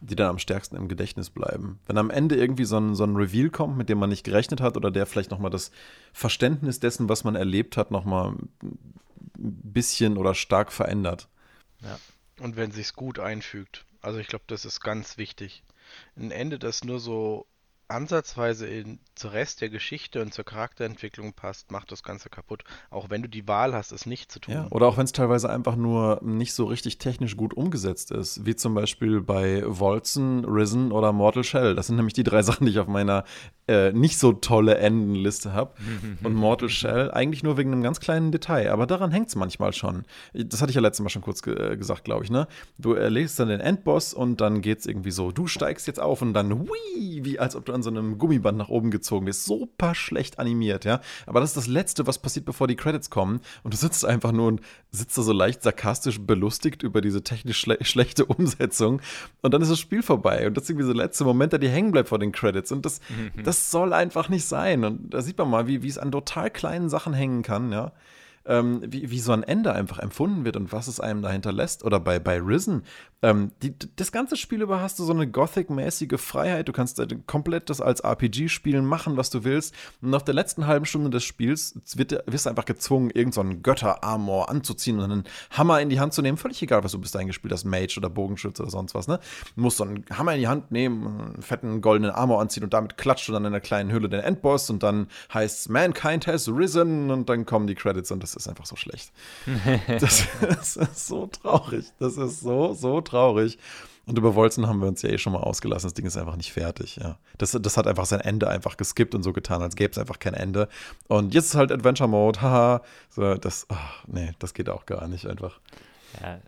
die 0.00 0.16
dann 0.16 0.28
am 0.28 0.38
stärksten 0.38 0.76
im 0.76 0.88
Gedächtnis 0.88 1.30
bleiben. 1.30 1.78
Wenn 1.86 1.98
am 1.98 2.10
Ende 2.10 2.36
irgendwie 2.36 2.64
so 2.64 2.78
ein, 2.78 2.94
so 2.94 3.04
ein 3.04 3.16
Reveal 3.16 3.50
kommt, 3.50 3.76
mit 3.76 3.88
dem 3.88 3.98
man 3.98 4.10
nicht 4.10 4.24
gerechnet 4.24 4.60
hat 4.60 4.76
oder 4.76 4.90
der 4.90 5.06
vielleicht 5.06 5.30
nochmal 5.30 5.50
das 5.50 5.70
Verständnis 6.12 6.80
dessen, 6.80 7.08
was 7.08 7.24
man 7.24 7.34
erlebt 7.34 7.76
hat, 7.76 7.90
nochmal 7.90 8.32
ein 8.32 8.78
bisschen 9.38 10.16
oder 10.16 10.34
stark 10.34 10.72
verändert. 10.72 11.28
Ja. 11.82 11.98
Und 12.40 12.56
wenn 12.56 12.70
sich's 12.70 12.94
gut 12.94 13.18
einfügt. 13.18 13.86
Also 14.02 14.18
ich 14.18 14.26
glaube, 14.28 14.44
das 14.46 14.64
ist 14.64 14.80
ganz 14.80 15.16
wichtig. 15.16 15.64
Ein 16.16 16.30
Ende, 16.30 16.58
das 16.58 16.84
nur 16.84 17.00
so 17.00 17.46
ansatzweise 17.88 18.66
in, 18.66 18.98
zur 19.14 19.32
Rest 19.32 19.60
der 19.60 19.68
Geschichte 19.68 20.20
und 20.20 20.34
zur 20.34 20.44
Charakterentwicklung 20.44 21.32
passt, 21.32 21.70
macht 21.70 21.92
das 21.92 22.02
Ganze 22.02 22.28
kaputt. 22.28 22.64
Auch 22.90 23.10
wenn 23.10 23.22
du 23.22 23.28
die 23.28 23.46
Wahl 23.46 23.74
hast, 23.74 23.92
es 23.92 24.06
nicht 24.06 24.32
zu 24.32 24.40
tun. 24.40 24.54
Ja, 24.54 24.66
oder 24.70 24.86
auch 24.86 24.96
wenn 24.96 25.04
es 25.04 25.12
teilweise 25.12 25.48
einfach 25.48 25.76
nur 25.76 26.20
nicht 26.22 26.52
so 26.52 26.64
richtig 26.64 26.98
technisch 26.98 27.36
gut 27.36 27.54
umgesetzt 27.54 28.10
ist, 28.10 28.44
wie 28.44 28.56
zum 28.56 28.74
Beispiel 28.74 29.20
bei 29.20 29.62
Wolzen, 29.66 30.44
Risen 30.44 30.90
oder 30.90 31.12
Mortal 31.12 31.44
Shell. 31.44 31.74
Das 31.74 31.86
sind 31.86 31.96
nämlich 31.96 32.14
die 32.14 32.24
drei 32.24 32.42
Sachen, 32.46 32.66
die 32.66 32.72
ich 32.72 32.78
auf 32.78 32.88
meiner 32.88 33.24
äh, 33.68 33.92
nicht 33.92 34.18
so 34.18 34.32
tolle 34.32 34.78
Endenliste 34.78 35.52
habe. 35.52 35.74
und 36.22 36.34
Mortal 36.34 36.68
Shell 36.68 37.10
eigentlich 37.12 37.42
nur 37.42 37.56
wegen 37.56 37.72
einem 37.72 37.82
ganz 37.82 38.00
kleinen 38.00 38.32
Detail. 38.32 38.70
Aber 38.72 38.86
daran 38.86 39.12
hängt 39.12 39.28
es 39.28 39.36
manchmal 39.36 39.72
schon. 39.72 40.04
Das 40.34 40.60
hatte 40.60 40.70
ich 40.70 40.76
ja 40.76 40.82
letztes 40.82 41.02
Mal 41.02 41.10
schon 41.10 41.22
kurz 41.22 41.42
ge 41.42 41.56
äh, 41.56 41.76
gesagt, 41.76 42.04
glaube 42.04 42.24
ich. 42.24 42.30
Ne? 42.30 42.48
Du 42.78 42.94
erlegst 42.94 43.38
dann 43.38 43.48
den 43.48 43.60
Endboss 43.60 44.12
und 44.12 44.40
dann 44.40 44.60
geht 44.60 44.80
es 44.80 44.86
irgendwie 44.86 45.10
so, 45.12 45.30
du 45.30 45.46
steigst 45.46 45.86
jetzt 45.86 46.00
auf 46.00 46.20
und 46.22 46.34
dann, 46.34 46.52
hui, 46.52 47.24
wie 47.24 47.38
als 47.38 47.54
ob 47.54 47.64
du 47.64 47.75
an 47.76 47.82
so 47.82 47.90
einem 47.90 48.18
Gummiband 48.18 48.58
nach 48.58 48.68
oben 48.68 48.90
gezogen 48.90 49.26
bist. 49.26 49.44
Super 49.44 49.94
schlecht 49.94 50.38
animiert, 50.38 50.84
ja. 50.84 51.00
Aber 51.26 51.40
das 51.40 51.50
ist 51.50 51.56
das 51.56 51.66
Letzte, 51.68 52.06
was 52.06 52.18
passiert, 52.18 52.44
bevor 52.44 52.66
die 52.66 52.76
Credits 52.76 53.10
kommen. 53.10 53.40
Und 53.62 53.72
du 53.72 53.78
sitzt 53.78 54.04
einfach 54.04 54.32
nur 54.32 54.48
und 54.48 54.60
sitzt 54.90 55.16
da 55.16 55.22
so 55.22 55.32
leicht 55.32 55.62
sarkastisch 55.62 56.20
belustigt 56.20 56.82
über 56.82 57.00
diese 57.00 57.22
technisch 57.22 57.60
schle 57.60 57.78
schlechte 57.82 58.24
Umsetzung. 58.26 59.00
Und 59.42 59.54
dann 59.54 59.62
ist 59.62 59.70
das 59.70 59.78
Spiel 59.78 60.02
vorbei. 60.02 60.46
Und 60.46 60.56
das 60.56 60.64
ist 60.64 60.70
irgendwie 60.70 60.86
so 60.86 60.92
der 60.92 61.04
letzte 61.04 61.24
Moment, 61.24 61.52
der 61.52 61.60
dir 61.60 61.70
hängen 61.70 61.92
bleibt 61.92 62.08
vor 62.08 62.18
den 62.18 62.32
Credits. 62.32 62.72
Und 62.72 62.84
das, 62.84 63.00
mhm. 63.08 63.44
das 63.44 63.70
soll 63.70 63.92
einfach 63.92 64.28
nicht 64.28 64.46
sein. 64.46 64.84
Und 64.84 65.14
da 65.14 65.22
sieht 65.22 65.38
man 65.38 65.48
mal, 65.48 65.66
wie, 65.66 65.82
wie 65.82 65.88
es 65.88 65.98
an 65.98 66.10
total 66.10 66.50
kleinen 66.50 66.88
Sachen 66.88 67.14
hängen 67.14 67.42
kann, 67.42 67.70
ja 67.70 67.92
ähm, 68.46 68.80
wie, 68.86 69.10
wie 69.10 69.20
so 69.20 69.32
ein 69.32 69.42
Ende 69.42 69.72
einfach 69.72 69.98
empfunden 69.98 70.44
wird 70.44 70.56
und 70.56 70.72
was 70.72 70.88
es 70.88 71.00
einem 71.00 71.22
dahinter 71.22 71.52
lässt. 71.52 71.84
Oder 71.84 72.00
bei, 72.00 72.18
bei 72.18 72.40
Risen, 72.40 72.84
ähm, 73.26 73.50
die, 73.60 73.74
das 73.96 74.12
ganze 74.12 74.36
Spiel 74.36 74.62
über 74.62 74.80
hast 74.80 75.00
du 75.00 75.04
so 75.04 75.12
eine 75.12 75.26
Gothic-mäßige 75.26 76.20
Freiheit. 76.20 76.68
Du 76.68 76.72
kannst 76.72 77.00
äh, 77.00 77.08
komplett 77.26 77.68
das 77.70 77.80
als 77.80 77.98
RPG 77.98 78.48
spielen, 78.48 78.86
machen, 78.86 79.16
was 79.16 79.30
du 79.30 79.42
willst. 79.42 79.74
Und 80.00 80.14
auf 80.14 80.22
der 80.22 80.34
letzten 80.34 80.68
halben 80.68 80.86
Stunde 80.86 81.10
des 81.10 81.24
Spiels 81.24 81.76
wird, 81.96 82.12
wirst 82.26 82.46
du 82.46 82.50
einfach 82.50 82.66
gezwungen, 82.66 83.10
irgendeinen 83.10 83.54
so 83.54 83.58
Götter-Armor 83.62 84.48
anzuziehen 84.48 85.00
und 85.00 85.10
einen 85.10 85.24
Hammer 85.50 85.80
in 85.80 85.88
die 85.88 85.98
Hand 85.98 86.14
zu 86.14 86.22
nehmen. 86.22 86.38
Völlig 86.38 86.62
egal, 86.62 86.84
was 86.84 86.92
du 86.92 87.00
bist 87.00 87.16
eingespielt 87.16 87.52
hast, 87.52 87.64
Mage 87.64 87.96
oder 87.96 88.08
Bogenschütze 88.08 88.62
oder 88.62 88.70
sonst 88.70 88.94
was. 88.94 89.08
Ne? 89.08 89.18
Du 89.56 89.62
musst 89.62 89.78
so 89.78 89.84
einen 89.84 90.04
Hammer 90.12 90.34
in 90.34 90.40
die 90.40 90.48
Hand 90.48 90.70
nehmen, 90.70 91.06
einen 91.34 91.42
fetten 91.42 91.80
goldenen 91.80 92.12
Armor 92.12 92.40
anziehen 92.40 92.62
und 92.62 92.74
damit 92.74 92.96
klatscht 92.96 93.26
du 93.26 93.32
dann 93.32 93.42
in 93.42 93.48
einer 93.48 93.60
kleinen 93.60 93.90
Hülle 93.90 94.08
den 94.08 94.20
Endboss 94.20 94.70
und 94.70 94.84
dann 94.84 95.08
heißt 95.34 95.58
es 95.58 95.68
Mankind 95.68 96.28
has 96.28 96.48
risen 96.48 97.10
und 97.10 97.28
dann 97.28 97.44
kommen 97.44 97.66
die 97.66 97.74
Credits 97.74 98.12
und 98.12 98.22
das 98.22 98.36
ist 98.36 98.46
einfach 98.46 98.66
so 98.66 98.76
schlecht. 98.76 99.10
das, 99.88 100.28
das, 100.40 100.76
ist 100.76 101.08
so 101.08 101.26
traurig. 101.26 101.86
Das 101.98 102.16
ist 102.16 102.40
so, 102.40 102.72
so 102.72 103.00
traurig. 103.00 103.15
Und 104.06 104.16
über 104.16 104.36
Wolzen 104.36 104.68
haben 104.68 104.80
wir 104.80 104.86
uns 104.86 105.02
ja 105.02 105.10
eh 105.10 105.18
schon 105.18 105.32
mal 105.32 105.40
ausgelassen. 105.40 105.88
Das 105.88 105.94
Ding 105.94 106.06
ist 106.06 106.16
einfach 106.16 106.36
nicht 106.36 106.52
fertig, 106.52 106.96
ja. 106.96 107.18
Das, 107.38 107.50
das 107.60 107.76
hat 107.76 107.88
einfach 107.88 108.06
sein 108.06 108.20
Ende 108.20 108.48
einfach 108.48 108.76
geskippt 108.76 109.16
und 109.16 109.24
so 109.24 109.32
getan, 109.32 109.62
als 109.62 109.74
gäbe 109.74 109.90
es 109.90 109.98
einfach 109.98 110.20
kein 110.20 110.34
Ende. 110.34 110.68
Und 111.08 111.34
jetzt 111.34 111.46
ist 111.46 111.54
halt 111.56 111.72
Adventure 111.72 112.08
Mode, 112.08 112.40
haha. 112.40 112.82
So, 113.10 113.34
das, 113.34 113.66
ach, 113.68 114.04
nee, 114.06 114.32
das 114.38 114.54
geht 114.54 114.68
auch 114.68 114.86
gar 114.86 115.08
nicht 115.08 115.26
einfach. 115.26 115.58
Ja, 116.22 116.38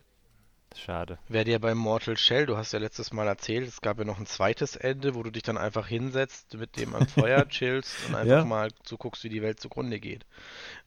Schade. 0.79 1.19
Wäre 1.29 1.45
dir 1.45 1.59
bei 1.59 1.75
Mortal 1.75 2.17
Shell, 2.17 2.47
du 2.47 2.57
hast 2.57 2.73
ja 2.73 2.79
letztes 2.79 3.13
Mal 3.13 3.27
erzählt, 3.27 3.67
es 3.67 3.81
gab 3.81 3.99
ja 3.99 4.05
noch 4.05 4.19
ein 4.19 4.27
zweites 4.27 4.77
Ende, 4.77 5.15
wo 5.15 5.23
du 5.23 5.31
dich 5.31 5.43
dann 5.43 5.59
einfach 5.59 5.89
hinsetzt, 5.89 6.55
mit 6.55 6.77
dem 6.77 6.95
am 6.95 7.07
Feuer 7.07 7.49
chillst 7.49 7.97
und 8.07 8.15
einfach 8.15 8.39
ja. 8.39 8.45
mal 8.45 8.71
zuguckst, 8.85 9.25
wie 9.25 9.29
die 9.29 9.43
Welt 9.43 9.61
zugrunde 9.61 9.99
geht. 9.99 10.25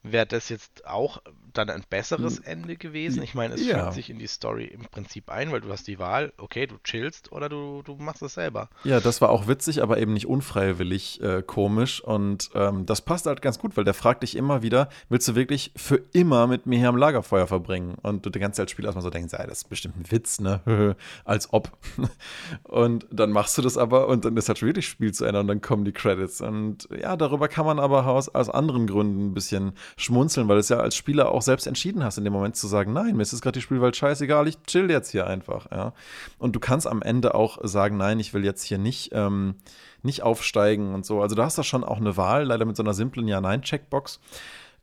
Wäre 0.02 0.26
das 0.26 0.48
jetzt 0.48 0.86
auch 0.86 1.22
dann 1.52 1.70
ein 1.70 1.84
besseres 1.88 2.38
Ende 2.38 2.76
gewesen? 2.76 3.22
Ich 3.22 3.34
meine, 3.34 3.54
es 3.54 3.66
ja. 3.66 3.84
fügt 3.84 3.94
sich 3.94 4.10
in 4.10 4.18
die 4.18 4.26
Story 4.26 4.64
im 4.64 4.82
Prinzip 4.82 5.30
ein, 5.30 5.52
weil 5.52 5.60
du 5.60 5.70
hast 5.70 5.86
die 5.86 5.98
Wahl, 5.98 6.32
okay, 6.38 6.66
du 6.66 6.76
chillst 6.82 7.30
oder 7.30 7.48
du, 7.48 7.82
du 7.82 7.96
machst 7.96 8.22
es 8.22 8.34
selber. 8.34 8.68
Ja, 8.84 9.00
das 9.00 9.20
war 9.20 9.30
auch 9.30 9.46
witzig, 9.46 9.82
aber 9.82 9.98
eben 9.98 10.12
nicht 10.12 10.26
unfreiwillig 10.26 11.20
äh, 11.22 11.42
komisch 11.42 12.02
und 12.02 12.50
ähm, 12.54 12.86
das 12.86 13.02
passt 13.02 13.26
halt 13.26 13.42
ganz 13.42 13.58
gut, 13.58 13.76
weil 13.76 13.84
der 13.84 13.94
fragt 13.94 14.22
dich 14.22 14.36
immer 14.36 14.62
wieder, 14.62 14.88
willst 15.08 15.28
du 15.28 15.34
wirklich 15.34 15.72
für 15.76 16.02
immer 16.12 16.46
mit 16.46 16.66
mir 16.66 16.78
hier 16.78 16.88
am 16.88 16.96
Lagerfeuer 16.96 17.46
verbringen? 17.46 17.96
Und 18.02 18.26
du 18.26 18.30
die 18.30 18.38
ganze 18.38 18.62
Zeit 18.62 18.70
Spiel 18.70 18.84
erstmal 18.84 19.02
so 19.02 19.10
denkst, 19.10 19.32
ja, 19.32 19.46
das 19.46 19.58
ist 19.58 19.68
bestimmt 19.68 19.96
ein 19.96 20.10
Witz, 20.10 20.40
ne? 20.40 20.96
Als 21.24 21.52
ob. 21.52 21.70
Und 22.64 23.06
dann 23.10 23.30
machst 23.30 23.56
du 23.58 23.62
das 23.62 23.76
aber 23.76 24.08
und 24.08 24.24
dann 24.24 24.36
ist 24.36 24.48
halt 24.48 24.62
wirklich 24.62 24.88
Spiel 24.88 25.12
zu 25.12 25.24
Ende 25.24 25.40
und 25.40 25.46
dann 25.46 25.60
kommen 25.60 25.84
die 25.84 25.92
Credits. 25.92 26.40
Und 26.40 26.88
ja, 26.98 27.16
darüber 27.16 27.48
kann 27.48 27.66
man 27.66 27.78
aber 27.78 28.06
aus, 28.06 28.28
aus 28.28 28.48
anderen 28.48 28.86
Gründen 28.86 29.26
ein 29.26 29.34
bisschen 29.34 29.72
schmunzeln, 29.96 30.48
weil 30.48 30.56
du 30.56 30.60
es 30.60 30.68
ja 30.68 30.78
als 30.78 30.96
Spieler 30.96 31.32
auch 31.32 31.42
selbst 31.42 31.66
entschieden 31.66 32.04
hast, 32.04 32.18
in 32.18 32.24
dem 32.24 32.32
Moment 32.32 32.56
zu 32.56 32.66
sagen, 32.66 32.92
nein, 32.92 33.16
mir 33.16 33.22
ist 33.22 33.40
gerade 33.40 33.58
die 33.58 33.62
Spielwelt 33.62 33.96
scheißegal, 33.96 34.48
ich 34.48 34.62
chill 34.62 34.90
jetzt 34.90 35.10
hier 35.10 35.26
einfach, 35.26 35.70
ja. 35.70 35.92
Und 36.38 36.56
du 36.56 36.60
kannst 36.60 36.86
am 36.86 37.02
Ende 37.02 37.34
auch 37.34 37.58
sagen, 37.62 37.96
nein, 37.96 38.20
ich 38.20 38.34
will 38.34 38.44
jetzt 38.44 38.62
hier 38.62 38.78
nicht, 38.78 39.10
ähm, 39.12 39.56
nicht 40.02 40.22
aufsteigen 40.22 40.94
und 40.94 41.06
so. 41.06 41.22
Also 41.22 41.34
du 41.36 41.42
hast 41.42 41.58
da 41.58 41.62
schon 41.62 41.84
auch 41.84 41.98
eine 41.98 42.16
Wahl, 42.16 42.44
leider 42.44 42.64
mit 42.64 42.76
so 42.76 42.82
einer 42.82 42.94
simplen 42.94 43.28
Ja-Nein-Checkbox 43.28 44.20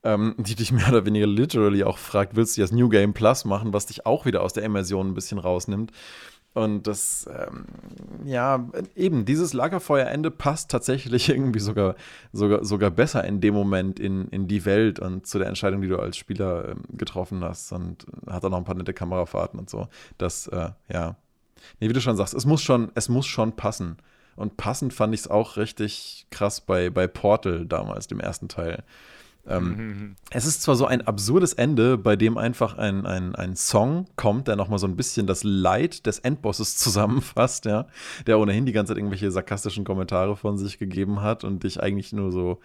ähm, 0.03 0.35
die 0.37 0.55
dich 0.55 0.71
mehr 0.71 0.87
oder 0.89 1.05
weniger 1.05 1.27
literally 1.27 1.83
auch 1.83 1.97
fragt, 1.97 2.35
willst 2.35 2.57
du 2.57 2.61
jetzt 2.61 2.73
New 2.73 2.89
Game 2.89 3.13
Plus 3.13 3.45
machen, 3.45 3.73
was 3.73 3.85
dich 3.85 4.05
auch 4.05 4.25
wieder 4.25 4.41
aus 4.41 4.53
der 4.53 4.63
Immersion 4.63 5.09
ein 5.09 5.13
bisschen 5.13 5.39
rausnimmt. 5.39 5.91
Und 6.59 6.87
das, 6.87 7.25
ähm, 7.33 7.63
ja, 8.25 8.67
eben, 8.93 9.23
dieses 9.23 9.53
Lagerfeuerende 9.53 10.29
passt 10.29 10.69
tatsächlich 10.69 11.29
irgendwie 11.29 11.59
sogar, 11.59 11.95
sogar, 12.33 12.65
sogar 12.65 12.91
besser 12.91 13.23
in 13.23 13.39
dem 13.39 13.53
Moment 13.53 13.97
in, 13.97 14.27
in 14.27 14.49
die 14.49 14.65
Welt 14.65 14.99
und 14.99 15.25
zu 15.25 15.39
der 15.39 15.47
Entscheidung, 15.47 15.81
die 15.81 15.87
du 15.87 15.97
als 15.97 16.17
Spieler 16.17 16.67
ähm, 16.67 16.83
getroffen 16.97 17.45
hast. 17.45 17.71
Und 17.71 18.05
hat 18.27 18.43
auch 18.43 18.49
noch 18.49 18.57
ein 18.57 18.65
paar 18.65 18.75
nette 18.75 18.93
Kamerafahrten 18.93 19.57
und 19.57 19.69
so. 19.69 19.87
Das, 20.17 20.47
äh, 20.47 20.71
ja. 20.91 21.15
Nee, 21.79 21.87
wie 21.87 21.93
du 21.93 22.01
schon 22.01 22.17
sagst, 22.17 22.33
es 22.33 22.45
muss 22.45 22.61
schon, 22.61 22.91
es 22.93 23.07
muss 23.07 23.25
schon 23.25 23.53
passen. 23.53 23.95
Und 24.35 24.57
passend 24.57 24.93
fand 24.93 25.13
ich 25.13 25.21
es 25.21 25.27
auch 25.29 25.55
richtig 25.55 26.27
krass 26.29 26.59
bei, 26.59 26.89
bei 26.89 27.07
Portal 27.07 27.65
damals, 27.67 28.07
dem 28.07 28.19
ersten 28.19 28.49
Teil. 28.49 28.83
Ähm, 29.49 29.63
mhm. 29.63 30.15
Es 30.29 30.45
ist 30.45 30.61
zwar 30.61 30.75
so 30.75 30.85
ein 30.85 31.01
absurdes 31.01 31.53
Ende, 31.53 31.97
bei 31.97 32.15
dem 32.15 32.37
einfach 32.37 32.77
ein, 32.77 33.05
ein, 33.05 33.35
ein 33.35 33.55
Song 33.55 34.05
kommt, 34.15 34.47
der 34.47 34.55
nochmal 34.55 34.79
so 34.79 34.87
ein 34.87 34.95
bisschen 34.95 35.25
das 35.25 35.43
Leid 35.43 36.05
des 36.05 36.19
Endbosses 36.19 36.75
zusammenfasst, 36.77 37.65
ja, 37.65 37.87
der 38.27 38.39
ohnehin 38.39 38.65
die 38.65 38.71
ganze 38.71 38.91
Zeit 38.91 38.97
irgendwelche 38.97 39.31
sarkastischen 39.31 39.83
Kommentare 39.83 40.35
von 40.35 40.57
sich 40.57 40.77
gegeben 40.77 41.21
hat 41.21 41.43
und 41.43 41.63
dich 41.63 41.81
eigentlich 41.81 42.13
nur 42.13 42.31
so, 42.31 42.59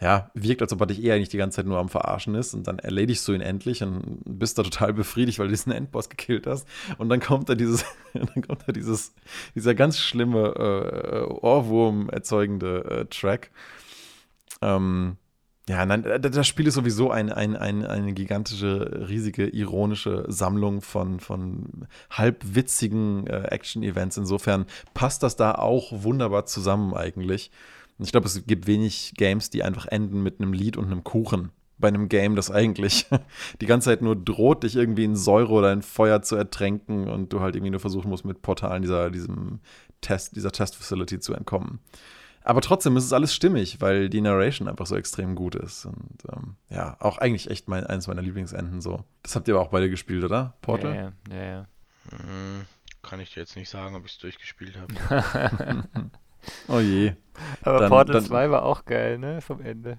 ja, 0.00 0.30
wirkt, 0.34 0.62
als 0.62 0.72
ob 0.72 0.80
er 0.80 0.86
dich 0.86 1.02
eher 1.02 1.14
eigentlich 1.14 1.28
die 1.28 1.36
ganze 1.36 1.56
Zeit 1.56 1.66
nur 1.66 1.78
am 1.78 1.90
Verarschen 1.90 2.34
ist 2.34 2.54
und 2.54 2.66
dann 2.66 2.78
erledigst 2.78 3.26
du 3.28 3.32
ihn 3.32 3.42
endlich 3.42 3.82
und 3.82 4.20
bist 4.24 4.56
da 4.56 4.62
total 4.62 4.94
befriedigt, 4.94 5.38
weil 5.38 5.48
du 5.48 5.52
diesen 5.52 5.72
Endboss 5.72 6.08
gekillt 6.08 6.46
hast. 6.46 6.66
Und 6.96 7.10
dann 7.10 7.20
kommt 7.20 7.48
da 7.48 7.54
dieses, 7.54 7.84
dann 8.14 8.42
kommt 8.42 8.62
da 8.66 8.72
dieses, 8.72 9.14
dieser 9.54 9.74
ganz 9.74 9.98
schlimme 9.98 10.54
äh, 10.56 11.32
Ohrwurm 11.32 12.08
erzeugende 12.08 12.84
äh, 12.84 13.04
Track. 13.06 13.50
Ähm, 14.62 15.16
Ja, 15.70 15.86
nein, 15.86 16.04
äh, 16.04 16.18
das 16.18 16.48
Spiel 16.48 16.66
ist 16.66 16.74
sowieso 16.74 17.12
ein, 17.12 17.30
ein, 17.30 17.54
ein, 17.54 17.86
eine 17.86 18.12
gigantische, 18.12 19.06
riesige, 19.08 19.46
ironische 19.46 20.24
Sammlung 20.26 20.80
von, 20.80 21.20
von 21.20 21.86
halbwitzigen 22.10 23.28
äh, 23.28 23.42
Action-Events. 23.52 24.16
Insofern 24.16 24.66
passt 24.94 25.22
das 25.22 25.36
da 25.36 25.52
auch 25.52 25.92
wunderbar 26.02 26.44
zusammen 26.46 26.92
eigentlich. 26.92 27.52
Ich 28.00 28.10
glaube, 28.10 28.26
es 28.26 28.44
gibt 28.46 28.66
wenig 28.66 29.14
Games, 29.16 29.48
die 29.50 29.62
einfach 29.62 29.86
enden 29.86 30.24
mit 30.24 30.40
einem 30.40 30.54
Lied 30.54 30.76
und 30.76 30.86
einem 30.86 31.04
Kuchen. 31.04 31.52
Bei 31.78 31.86
einem 31.86 32.08
Game, 32.08 32.34
das 32.34 32.50
eigentlich 32.50 33.06
die 33.60 33.66
ganze 33.66 33.90
Zeit 33.90 34.02
nur 34.02 34.16
droht, 34.16 34.64
dich 34.64 34.74
irgendwie 34.74 35.04
in 35.04 35.14
Säure 35.14 35.52
oder 35.52 35.72
in 35.72 35.82
Feuer 35.82 36.20
zu 36.20 36.34
ertränken 36.34 37.08
und 37.08 37.32
du 37.32 37.38
halt 37.38 37.54
irgendwie 37.54 37.70
nur 37.70 37.78
versuchen 37.78 38.08
musst, 38.08 38.24
mit 38.24 38.42
Portalen 38.42 38.82
dieser, 38.82 39.08
diesem 39.10 39.60
Test, 40.00 40.34
dieser 40.34 40.50
Test-Facility 40.50 41.20
zu 41.20 41.32
entkommen. 41.32 41.78
Aber 42.42 42.60
trotzdem 42.62 42.96
ist 42.96 43.04
es 43.04 43.12
alles 43.12 43.34
stimmig, 43.34 43.80
weil 43.80 44.08
die 44.08 44.20
Narration 44.20 44.68
einfach 44.68 44.86
so 44.86 44.96
extrem 44.96 45.34
gut 45.34 45.54
ist. 45.54 45.84
Und 45.84 46.18
ähm, 46.32 46.56
ja, 46.70 46.96
auch 47.00 47.18
eigentlich 47.18 47.50
echt 47.50 47.68
mein, 47.68 47.86
eines 47.86 48.06
meiner 48.06 48.22
Lieblingsenden 48.22 48.80
so. 48.80 49.04
Das 49.22 49.36
habt 49.36 49.46
ihr 49.48 49.54
aber 49.54 49.62
auch 49.62 49.70
beide 49.70 49.90
gespielt, 49.90 50.24
oder? 50.24 50.54
Portal? 50.62 50.94
Ja, 50.94 51.34
ja, 51.34 51.42
ja. 51.42 51.50
ja. 51.50 51.66
Hm, 52.10 52.66
kann 53.02 53.20
ich 53.20 53.34
dir 53.34 53.40
jetzt 53.40 53.56
nicht 53.56 53.68
sagen, 53.68 53.94
ob 53.94 54.06
ich 54.06 54.12
es 54.12 54.18
durchgespielt 54.18 54.78
habe. 54.78 55.94
oh 56.68 56.80
je. 56.80 57.12
Aber 57.62 57.80
dann, 57.80 57.90
Portal 57.90 58.14
dann, 58.14 58.24
2 58.24 58.50
war 58.50 58.64
auch 58.64 58.84
geil, 58.86 59.18
ne? 59.18 59.40
Vom 59.42 59.60
Ende. 59.60 59.98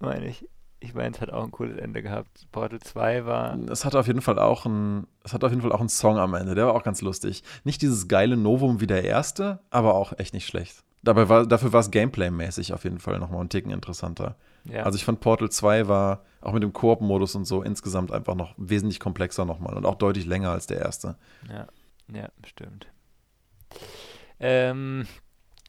Meine 0.00 0.26
ich. 0.26 0.48
Ich 0.82 0.94
meine, 0.94 1.14
es 1.14 1.20
hat 1.20 1.30
auch 1.30 1.44
ein 1.44 1.50
cooles 1.50 1.76
Ende 1.76 2.02
gehabt. 2.02 2.46
Portal 2.52 2.80
2 2.80 3.26
war. 3.26 3.58
Es 3.68 3.84
hat 3.84 3.94
auf 3.94 4.06
jeden 4.06 4.22
Fall 4.22 4.38
auch 4.38 4.64
ein, 4.64 5.06
es 5.24 5.34
hat 5.34 5.44
auf 5.44 5.50
jeden 5.50 5.60
Fall 5.60 5.72
auch 5.72 5.80
einen 5.80 5.90
Song 5.90 6.16
am 6.16 6.32
Ende, 6.32 6.54
der 6.54 6.66
war 6.66 6.74
auch 6.74 6.84
ganz 6.84 7.02
lustig. 7.02 7.42
Nicht 7.64 7.82
dieses 7.82 8.08
geile 8.08 8.36
Novum 8.36 8.80
wie 8.80 8.86
der 8.86 9.04
erste, 9.04 9.60
aber 9.68 9.94
auch 9.94 10.18
echt 10.18 10.32
nicht 10.32 10.46
schlecht. 10.46 10.82
Dabei 11.02 11.28
war, 11.28 11.46
dafür 11.46 11.72
war 11.72 11.80
es 11.80 11.90
Gameplay-mäßig 11.90 12.74
auf 12.74 12.84
jeden 12.84 12.98
Fall 12.98 13.18
nochmal 13.18 13.40
einen 13.40 13.48
Ticken 13.48 13.70
interessanter. 13.70 14.36
Ja. 14.64 14.82
Also 14.82 14.96
ich 14.96 15.04
fand 15.04 15.20
Portal 15.20 15.50
2 15.50 15.88
war 15.88 16.24
auch 16.42 16.52
mit 16.52 16.62
dem 16.62 16.72
Koop-Modus 16.72 17.34
und 17.34 17.46
so 17.46 17.62
insgesamt 17.62 18.12
einfach 18.12 18.34
noch 18.34 18.54
wesentlich 18.58 19.00
komplexer 19.00 19.46
nochmal 19.46 19.76
und 19.76 19.86
auch 19.86 19.94
deutlich 19.94 20.26
länger 20.26 20.50
als 20.50 20.66
der 20.66 20.78
erste. 20.78 21.16
Ja, 21.48 21.66
ja, 22.12 22.28
stimmt. 22.44 22.86
Ähm, 24.38 25.06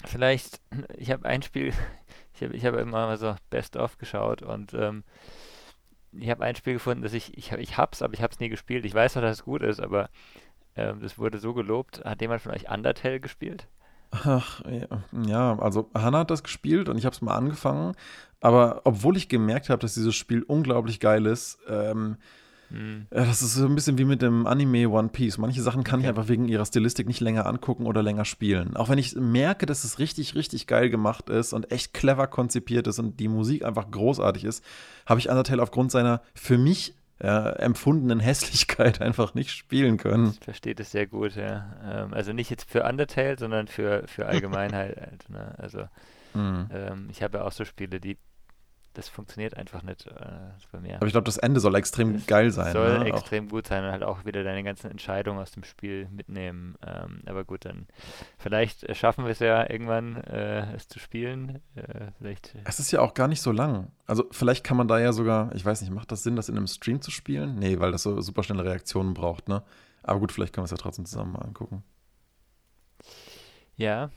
vielleicht, 0.05 0.59
ich 0.97 1.11
habe 1.11 1.25
ein 1.25 1.41
Spiel, 1.41 1.73
ich 2.36 2.43
habe 2.43 2.55
ich 2.55 2.65
hab 2.65 2.75
immer 2.75 3.07
mal 3.07 3.17
so 3.17 3.34
Best-of 3.49 3.97
geschaut 3.97 4.41
und 4.41 4.73
ähm, 4.73 5.03
ich 6.13 6.29
habe 6.29 6.43
ein 6.43 6.55
Spiel 6.55 6.73
gefunden, 6.73 7.03
das 7.03 7.13
ich, 7.13 7.38
ich, 7.38 7.53
ich 7.53 7.77
hab's, 7.77 8.01
aber 8.01 8.13
ich 8.13 8.21
hab's 8.21 8.39
nie 8.39 8.49
gespielt. 8.49 8.86
Ich 8.86 8.93
weiß 8.93 9.15
noch, 9.15 9.21
dass 9.21 9.38
es 9.38 9.45
gut 9.45 9.61
ist, 9.63 9.79
aber 9.79 10.09
ähm, 10.75 10.99
das 10.99 11.17
wurde 11.17 11.39
so 11.39 11.53
gelobt. 11.53 12.03
Hat 12.03 12.21
jemand 12.21 12.41
von 12.41 12.51
euch 12.51 12.69
Undertale 12.69 13.21
gespielt? 13.21 13.67
Ach, 14.12 14.62
ja, 15.26 15.57
also 15.59 15.89
Hannah 15.93 16.20
hat 16.20 16.32
das 16.32 16.43
gespielt 16.43 16.89
und 16.89 16.97
ich 16.97 17.05
habe 17.05 17.16
es 17.16 17.22
mal 17.22 17.36
angefangen. 17.36 17.93
Aber 18.41 18.82
obwohl 18.84 19.16
ich 19.18 19.30
gemerkt 19.30 19.70
habe, 19.70 19.80
dass 19.80 19.93
dieses 19.93 20.16
Spiel 20.16 20.43
unglaublich 20.43 20.99
geil 20.99 21.26
ist, 21.26 21.59
ähm, 21.70 22.18
hm. 22.70 23.07
das 23.09 23.41
ist 23.41 23.55
so 23.55 23.66
ein 23.66 23.76
bisschen 23.76 23.97
wie 23.97 24.05
mit 24.05 24.22
dem 24.22 24.47
Anime 24.47 24.89
One 24.89 25.09
Piece. 25.09 25.38
Manche 25.38 25.62
Sachen 25.62 25.84
kann 25.84 25.99
okay. 25.99 26.05
ich 26.05 26.09
einfach 26.09 26.28
wegen 26.28 26.47
ihrer 26.47 26.66
Stilistik 26.66 27.07
nicht 27.07 27.20
länger 27.20 27.45
angucken 27.45 27.86
oder 27.86 28.01
länger 28.01 28.26
spielen. 28.26 28.76
Auch 28.76 28.89
wenn 28.89 28.97
ich 28.97 29.16
merke, 29.16 29.66
dass 29.66 29.84
es 29.84 29.99
richtig, 29.99 30.36
richtig 30.36 30.68
geil 30.68 30.89
gemacht 30.89 31.30
ist 31.30 31.53
und 31.53 31.72
echt 31.72 31.93
clever 31.93 32.28
konzipiert 32.28 32.88
ist 32.88 32.99
und 32.99 33.20
die 33.20 33.28
Musik 33.28 33.64
einfach 33.64 33.91
großartig 33.91 34.43
ist, 34.43 34.64
habe 35.05 35.20
ich 35.20 35.30
Undertale 35.30 35.62
aufgrund 35.62 35.91
seiner 35.91 36.22
für 36.34 36.57
mich 36.57 36.95
äh, 37.22 37.55
empfundenen 37.59 38.19
Hässlichkeit 38.19 39.01
einfach 39.01 39.34
nicht 39.34 39.51
spielen 39.51 39.97
können. 39.97 40.32
Ich 40.32 40.43
verstehe 40.43 40.76
das 40.76 40.91
sehr 40.91 41.05
gut, 41.07 41.36
ja. 41.36 41.76
Ähm, 41.86 42.13
also 42.13 42.34
nicht 42.34 42.49
jetzt 42.49 42.69
für 42.69 42.84
Undertale, 42.84 43.38
sondern 43.38 43.67
für, 43.67 44.07
für 44.07 44.26
Allgemeinheit. 44.28 44.97
halt, 44.99 45.30
ne? 45.30 45.53
Also 45.57 45.88
mhm. 46.34 46.69
ähm, 46.74 47.07
ich 47.11 47.22
habe 47.22 47.39
ja 47.39 47.43
auch 47.43 47.51
so 47.51 47.63
Spiele, 47.63 47.99
die 47.99 48.17
das 48.93 49.07
funktioniert 49.07 49.55
einfach 49.55 49.83
nicht 49.83 50.07
äh, 50.07 50.11
bei 50.71 50.79
mir. 50.79 50.95
Aber 50.97 51.05
ich 51.05 51.13
glaube, 51.13 51.25
das 51.25 51.37
Ende 51.37 51.59
soll 51.59 51.75
extrem 51.75 52.13
das 52.13 52.27
geil 52.27 52.51
sein. 52.51 52.73
Soll 52.73 52.99
ne? 52.99 53.05
extrem 53.05 53.47
auch. 53.47 53.51
gut 53.51 53.67
sein 53.67 53.85
und 53.85 53.91
halt 53.91 54.03
auch 54.03 54.25
wieder 54.25 54.43
deine 54.43 54.63
ganzen 54.63 54.91
Entscheidungen 54.91 55.39
aus 55.39 55.51
dem 55.51 55.63
Spiel 55.63 56.07
mitnehmen. 56.09 56.75
Ähm, 56.85 57.21
aber 57.25 57.43
gut, 57.43 57.65
dann 57.65 57.87
vielleicht 58.37 58.93
schaffen 58.95 59.25
wir 59.25 59.31
es 59.31 59.39
ja 59.39 59.69
irgendwann, 59.69 60.17
äh, 60.17 60.73
es 60.75 60.87
zu 60.87 60.99
spielen. 60.99 61.61
Äh, 61.75 62.11
vielleicht. 62.17 62.55
Äh 62.55 62.59
es 62.65 62.79
ist 62.79 62.91
ja 62.91 63.01
auch 63.01 63.13
gar 63.13 63.27
nicht 63.27 63.41
so 63.41 63.51
lang. 63.51 63.91
Also 64.05 64.25
vielleicht 64.31 64.63
kann 64.63 64.77
man 64.77 64.87
da 64.87 64.99
ja 64.99 65.13
sogar, 65.13 65.55
ich 65.55 65.65
weiß 65.65 65.81
nicht, 65.81 65.91
macht 65.91 66.11
das 66.11 66.23
Sinn, 66.23 66.35
das 66.35 66.49
in 66.49 66.57
einem 66.57 66.67
Stream 66.67 67.01
zu 67.01 67.11
spielen? 67.11 67.55
Nee, 67.55 67.79
weil 67.79 67.91
das 67.91 68.03
so 68.03 68.19
super 68.21 68.43
schnelle 68.43 68.65
Reaktionen 68.65 69.13
braucht, 69.13 69.47
ne? 69.47 69.63
Aber 70.03 70.19
gut, 70.19 70.31
vielleicht 70.31 70.53
können 70.53 70.63
wir 70.63 70.65
es 70.65 70.71
ja 70.71 70.77
trotzdem 70.77 71.05
zusammen 71.05 71.33
mal 71.33 71.39
angucken. 71.39 71.83
Ja, 73.75 74.09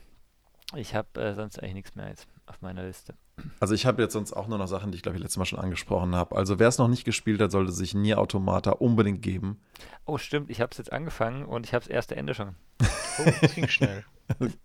ich 0.75 0.95
habe 0.95 1.21
äh, 1.21 1.33
sonst 1.33 1.59
eigentlich 1.59 1.75
nichts 1.75 1.95
mehr 1.95 2.09
jetzt 2.09 2.27
auf 2.45 2.61
meiner 2.61 2.83
Liste. 2.83 3.15
Also 3.59 3.73
ich 3.73 3.85
habe 3.85 4.01
jetzt 4.01 4.13
sonst 4.13 4.33
auch 4.33 4.47
nur 4.47 4.57
noch 4.57 4.67
Sachen, 4.67 4.91
die 4.91 4.97
ich 4.97 5.03
glaube 5.03 5.17
ich 5.17 5.21
letztes 5.21 5.37
Mal 5.37 5.45
schon 5.45 5.59
angesprochen 5.59 6.15
habe. 6.15 6.35
Also 6.35 6.59
wer 6.59 6.67
es 6.67 6.77
noch 6.77 6.87
nicht 6.87 7.03
gespielt 7.03 7.41
hat, 7.41 7.51
sollte 7.51 7.71
sich 7.71 7.93
Nier 7.93 8.19
Automata 8.19 8.71
unbedingt 8.71 9.21
geben. 9.21 9.59
Oh 10.05 10.17
stimmt, 10.17 10.49
ich 10.49 10.61
habe 10.61 10.71
es 10.71 10.77
jetzt 10.77 10.93
angefangen 10.93 11.45
und 11.45 11.65
ich 11.65 11.73
habe 11.73 11.83
das 11.83 11.91
erste 11.91 12.15
Ende 12.15 12.33
schon. 12.33 12.55
Oh, 12.81 13.31
das 13.41 13.55
ging 13.55 13.67
schnell. 13.67 14.03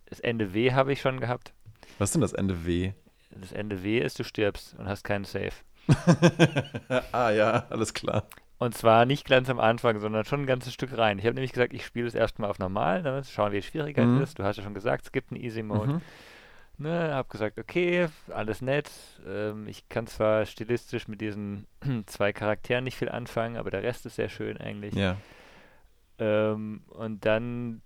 Das 0.07 0.21
Ende 0.21 0.55
W 0.55 0.73
habe 0.73 0.91
ich 0.91 1.03
schon 1.03 1.21
gehabt. 1.21 1.53
Was 1.99 2.09
ist 2.09 2.13
denn 2.15 2.23
das 2.23 2.33
Ende 2.33 2.65
W? 2.65 2.95
Das 3.31 3.53
Ende 3.53 3.83
W 3.83 3.99
ist, 3.99 4.19
du 4.19 4.25
stirbst 4.25 4.75
und 4.79 4.89
hast 4.89 5.05
keinen 5.05 5.27
Save. 5.27 5.53
ah 7.13 7.29
ja, 7.29 7.67
alles 7.69 7.93
klar. 7.93 8.27
Und 8.59 8.75
zwar 8.75 9.07
nicht 9.07 9.27
ganz 9.27 9.49
am 9.49 9.61
Anfang, 9.61 10.01
sondern 10.01 10.25
schon 10.25 10.43
ein 10.43 10.47
ganzes 10.47 10.75
Stück 10.75 10.97
rein. 10.97 11.19
Ich 11.19 11.25
habe 11.25 11.35
nämlich 11.35 11.53
gesagt, 11.53 11.73
ich 11.73 11.85
spiele 11.85 12.07
es 12.07 12.15
erstmal 12.15 12.51
auf 12.51 12.59
normal, 12.59 13.03
damit 13.03 13.27
schauen, 13.27 13.53
wie 13.53 13.61
die 13.61 13.67
Schwierigkeit 13.67 14.07
mhm. 14.07 14.23
ist. 14.23 14.39
Du 14.39 14.45
hast 14.45 14.57
ja 14.57 14.63
schon 14.63 14.75
gesagt, 14.75 15.05
es 15.05 15.13
gibt 15.13 15.31
einen 15.31 15.43
Easy 15.43 15.63
Mode. 15.63 15.95
Mhm. 15.95 16.01
Ne, 16.81 17.15
hab 17.15 17.29
gesagt, 17.29 17.59
okay, 17.59 18.09
alles 18.31 18.63
nett. 18.63 18.91
Ähm, 19.27 19.69
ich 19.69 19.91
kann 19.91 20.07
zwar 20.07 20.47
stilistisch 20.47 21.09
mit 21.09 21.21
diesen 21.21 21.67
zwei 22.07 22.33
Charakteren 22.33 22.85
nicht 22.85 22.97
viel 22.97 23.11
anfangen, 23.11 23.59
aber 23.59 23.71
der 23.71 23.83
Rest 23.83 24.07
ist 24.07 24.17
sehr 24.17 24.31
schön 24.31 24.57
eigentlich. 24.57 24.95
Ja. 24.95 25.19
Ähm, 26.19 26.83
und 26.89 27.27
dann, 27.27 27.83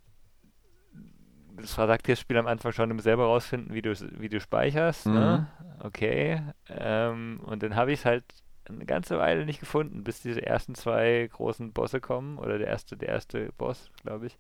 das 1.57 1.74
sagt 1.74 2.09
das 2.09 2.20
Spiel 2.20 2.36
am 2.36 2.47
Anfang 2.47 2.70
schon, 2.70 2.92
um 2.92 3.01
selber 3.01 3.24
rausfinden, 3.24 3.74
wie 3.74 3.82
du 3.82 3.95
wie 4.20 4.28
du 4.28 4.38
speicherst. 4.38 5.07
Ne? 5.07 5.12
Mhm. 5.12 5.18
Ne? 5.18 5.49
Okay. 5.80 6.42
Ähm, 6.68 7.40
und 7.45 7.64
dann 7.64 7.74
habe 7.74 7.90
ich 7.90 7.99
es 7.99 8.05
halt 8.05 8.24
eine 8.66 8.86
ganze 8.86 9.18
Weile 9.18 9.45
nicht 9.45 9.59
gefunden, 9.59 10.05
bis 10.05 10.22
diese 10.22 10.47
ersten 10.47 10.76
zwei 10.76 11.28
großen 11.32 11.72
Bosse 11.72 12.01
kommen 12.01 12.38
oder 12.38 12.59
der 12.59 12.68
erste, 12.68 12.97
der 12.97 13.09
erste 13.09 13.51
Boss, 13.59 13.90
glaube 14.05 14.26
ich 14.28 14.38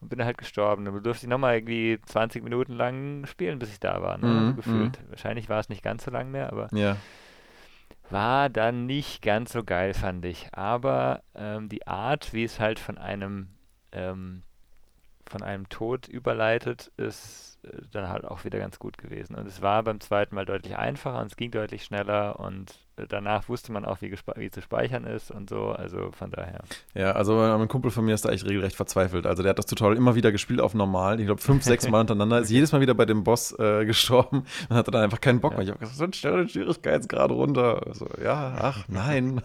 und 0.00 0.08
bin 0.08 0.24
halt 0.24 0.38
gestorben. 0.38 0.84
Dann 0.84 1.02
durfte 1.02 1.26
ich 1.26 1.30
nochmal 1.30 1.56
irgendwie 1.56 1.98
20 2.04 2.42
Minuten 2.42 2.72
lang 2.72 3.26
spielen, 3.26 3.58
bis 3.58 3.70
ich 3.70 3.80
da 3.80 4.02
war, 4.02 4.18
ne? 4.18 4.26
Mhm, 4.26 4.38
also 4.38 4.54
gefühlt. 4.54 5.02
Mhm. 5.02 5.10
Wahrscheinlich 5.10 5.48
war 5.48 5.60
es 5.60 5.68
nicht 5.68 5.82
ganz 5.82 6.04
so 6.04 6.10
lang 6.10 6.30
mehr, 6.30 6.52
aber 6.52 6.68
ja. 6.72 6.96
war 8.08 8.48
dann 8.48 8.86
nicht 8.86 9.22
ganz 9.22 9.52
so 9.52 9.64
geil, 9.64 9.94
fand 9.94 10.24
ich. 10.24 10.48
Aber 10.52 11.22
ähm, 11.34 11.68
die 11.68 11.86
Art, 11.86 12.32
wie 12.32 12.44
es 12.44 12.60
halt 12.60 12.78
von 12.78 12.98
einem 12.98 13.48
ähm, 13.92 14.42
von 15.30 15.42
einem 15.42 15.68
Tod 15.68 16.08
überleitet, 16.08 16.90
ist 16.96 17.60
äh, 17.62 17.82
dann 17.92 18.08
halt 18.08 18.24
auch 18.24 18.44
wieder 18.44 18.58
ganz 18.58 18.78
gut 18.78 18.98
gewesen. 18.98 19.36
Und 19.36 19.46
es 19.46 19.62
war 19.62 19.82
beim 19.82 20.00
zweiten 20.00 20.34
Mal 20.34 20.44
deutlich 20.44 20.76
einfacher 20.76 21.20
und 21.20 21.26
es 21.26 21.36
ging 21.36 21.50
deutlich 21.50 21.84
schneller 21.84 22.40
und 22.40 22.74
danach 23.08 23.48
wusste 23.48 23.72
man 23.72 23.84
auch, 23.84 24.00
wie, 24.00 24.12
wie 24.36 24.50
zu 24.50 24.62
speichern 24.62 25.04
ist 25.04 25.30
und 25.30 25.48
so. 25.48 25.70
Also 25.70 26.10
von 26.12 26.30
daher. 26.30 26.62
Ja, 26.94 27.12
also 27.12 27.34
mein 27.34 27.68
Kumpel 27.68 27.90
von 27.90 28.04
mir 28.04 28.14
ist 28.14 28.24
da 28.24 28.30
echt 28.30 28.46
regelrecht 28.46 28.76
verzweifelt. 28.76 29.26
Also 29.26 29.42
der 29.42 29.50
hat 29.50 29.58
das 29.58 29.66
Tutorial 29.66 29.96
immer 29.96 30.14
wieder 30.14 30.32
gespielt 30.32 30.60
auf 30.60 30.74
normal. 30.74 31.20
Ich 31.20 31.26
glaube 31.26 31.40
fünf, 31.40 31.62
sechs 31.62 31.88
Mal 31.88 31.98
hintereinander. 31.98 32.40
Ist 32.40 32.50
jedes 32.50 32.72
Mal 32.72 32.80
wieder 32.80 32.94
bei 32.94 33.06
dem 33.06 33.24
Boss 33.24 33.56
äh, 33.58 33.84
gestorben 33.84 34.44
und 34.68 34.76
hatte 34.76 34.90
dann 34.90 35.02
einfach 35.02 35.20
keinen 35.20 35.40
Bock 35.40 35.52
mehr. 35.52 35.62
Ich 35.62 35.70
habe 35.70 35.78
gesagt, 35.78 35.96
so 35.96 36.06
stell 36.12 36.36
den 36.38 36.48
Schwierigkeitsgrad 36.48 37.30
runter. 37.30 37.82
So, 37.92 38.08
ja, 38.22 38.56
ach, 38.60 38.84
nein. 38.88 39.42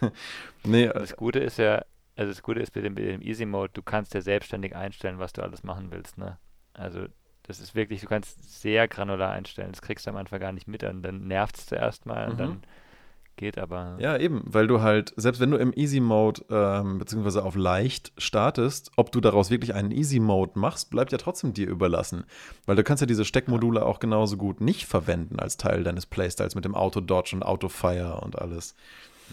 nee, 0.64 0.88
das 0.88 1.16
Gute 1.16 1.40
ist 1.40 1.58
ja, 1.58 1.82
also 2.16 2.32
das 2.32 2.42
Gute 2.42 2.60
ist 2.60 2.74
mit 2.74 2.84
dem, 2.84 2.94
mit 2.94 3.04
dem 3.04 3.22
Easy 3.22 3.46
Mode, 3.46 3.70
du 3.74 3.82
kannst 3.82 4.14
ja 4.14 4.20
selbstständig 4.20 4.74
einstellen, 4.74 5.18
was 5.18 5.32
du 5.32 5.42
alles 5.42 5.62
machen 5.62 5.90
willst, 5.90 6.18
ne? 6.18 6.38
Also 6.74 7.06
das 7.48 7.60
ist 7.60 7.74
wirklich, 7.74 8.02
du 8.02 8.06
kannst 8.06 8.60
sehr 8.60 8.86
granular 8.88 9.32
einstellen. 9.32 9.72
Das 9.72 9.80
kriegst 9.80 10.06
du 10.06 10.10
am 10.10 10.16
Anfang 10.16 10.38
gar 10.38 10.52
nicht 10.52 10.68
mit 10.68 10.84
an. 10.84 11.02
Dann 11.02 11.26
nervt 11.26 11.56
es 11.56 11.66
zuerst 11.66 12.04
mal 12.04 12.26
mhm. 12.26 12.30
und 12.30 12.40
dann 12.40 12.62
geht 13.36 13.56
aber. 13.56 13.96
Ja, 13.98 14.18
eben, 14.18 14.42
weil 14.44 14.66
du 14.66 14.82
halt, 14.82 15.14
selbst 15.16 15.40
wenn 15.40 15.50
du 15.50 15.56
im 15.56 15.72
Easy 15.74 16.00
Mode 16.00 16.42
ähm, 16.50 16.98
beziehungsweise 16.98 17.42
auf 17.42 17.56
leicht 17.56 18.12
startest, 18.18 18.90
ob 18.96 19.12
du 19.12 19.22
daraus 19.22 19.50
wirklich 19.50 19.74
einen 19.74 19.92
Easy 19.92 20.20
Mode 20.20 20.58
machst, 20.58 20.90
bleibt 20.90 21.10
ja 21.10 21.16
trotzdem 21.16 21.54
dir 21.54 21.68
überlassen. 21.68 22.24
Weil 22.66 22.76
du 22.76 22.84
kannst 22.84 23.00
ja 23.00 23.06
diese 23.06 23.24
Steckmodule 23.24 23.86
auch 23.86 23.98
genauso 23.98 24.36
gut 24.36 24.60
nicht 24.60 24.84
verwenden 24.84 25.38
als 25.38 25.56
Teil 25.56 25.84
deines 25.84 26.04
Playstyles 26.04 26.54
mit 26.54 26.66
dem 26.66 26.74
Auto 26.74 27.00
Dodge 27.00 27.34
und 27.34 27.42
Auto 27.42 27.70
Fire 27.70 28.20
und 28.20 28.38
alles. 28.38 28.74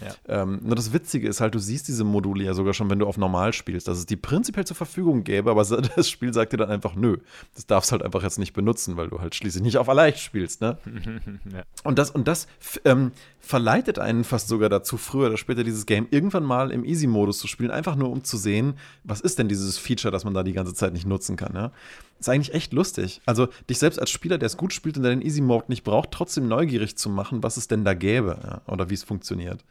Ja. 0.00 0.42
Ähm, 0.42 0.60
nur 0.62 0.76
das 0.76 0.92
Witzige 0.92 1.28
ist 1.28 1.40
halt, 1.40 1.54
du 1.54 1.58
siehst 1.58 1.88
diese 1.88 2.04
Module 2.04 2.44
ja 2.44 2.54
sogar 2.54 2.74
schon, 2.74 2.90
wenn 2.90 2.98
du 2.98 3.06
auf 3.06 3.16
normal 3.16 3.52
spielst, 3.52 3.88
dass 3.88 3.98
es 3.98 4.06
die 4.06 4.16
prinzipiell 4.16 4.66
zur 4.66 4.76
Verfügung 4.76 5.24
gäbe, 5.24 5.50
aber 5.50 5.64
das 5.96 6.10
Spiel 6.10 6.32
sagt 6.32 6.52
dir 6.52 6.58
dann 6.58 6.70
einfach, 6.70 6.94
nö, 6.94 7.18
das 7.54 7.66
darfst 7.66 7.92
halt 7.92 8.02
einfach 8.02 8.22
jetzt 8.22 8.38
nicht 8.38 8.52
benutzen, 8.52 8.96
weil 8.96 9.08
du 9.08 9.20
halt 9.20 9.34
schließlich 9.34 9.62
nicht 9.62 9.78
auf 9.78 9.86
leicht 9.86 10.18
spielst, 10.18 10.60
ne? 10.60 10.78
ja. 11.52 11.62
Und 11.84 11.98
das, 11.98 12.10
und 12.10 12.28
das 12.28 12.46
ähm, 12.84 13.12
verleitet 13.40 13.98
einen 13.98 14.24
fast 14.24 14.48
sogar 14.48 14.68
dazu, 14.68 14.96
früher 14.96 15.28
oder 15.28 15.36
später 15.36 15.64
dieses 15.64 15.86
Game 15.86 16.06
irgendwann 16.10 16.44
mal 16.44 16.70
im 16.70 16.84
Easy-Modus 16.84 17.38
zu 17.38 17.46
spielen, 17.46 17.70
einfach 17.70 17.96
nur 17.96 18.10
um 18.10 18.24
zu 18.24 18.36
sehen, 18.36 18.74
was 19.04 19.20
ist 19.20 19.38
denn 19.38 19.48
dieses 19.48 19.78
Feature, 19.78 20.12
das 20.12 20.24
man 20.24 20.34
da 20.34 20.42
die 20.42 20.52
ganze 20.52 20.74
Zeit 20.74 20.92
nicht 20.92 21.06
nutzen 21.06 21.36
kann, 21.36 21.54
ja? 21.54 21.72
Ist 22.18 22.28
eigentlich 22.30 22.54
echt 22.54 22.72
lustig. 22.72 23.20
Also, 23.26 23.48
dich 23.68 23.78
selbst 23.78 24.00
als 24.00 24.10
Spieler, 24.10 24.38
der 24.38 24.46
es 24.46 24.56
gut 24.56 24.72
spielt 24.72 24.96
und 24.96 25.02
der 25.02 25.12
den 25.14 25.20
Easy-Mode 25.20 25.66
nicht 25.68 25.84
braucht, 25.84 26.12
trotzdem 26.12 26.48
neugierig 26.48 26.96
zu 26.96 27.10
machen, 27.10 27.42
was 27.42 27.56
es 27.56 27.68
denn 27.68 27.84
da 27.84 27.94
gäbe 27.94 28.38
ja? 28.42 28.62
oder 28.66 28.88
wie 28.88 28.94
es 28.94 29.04
funktioniert. 29.04 29.64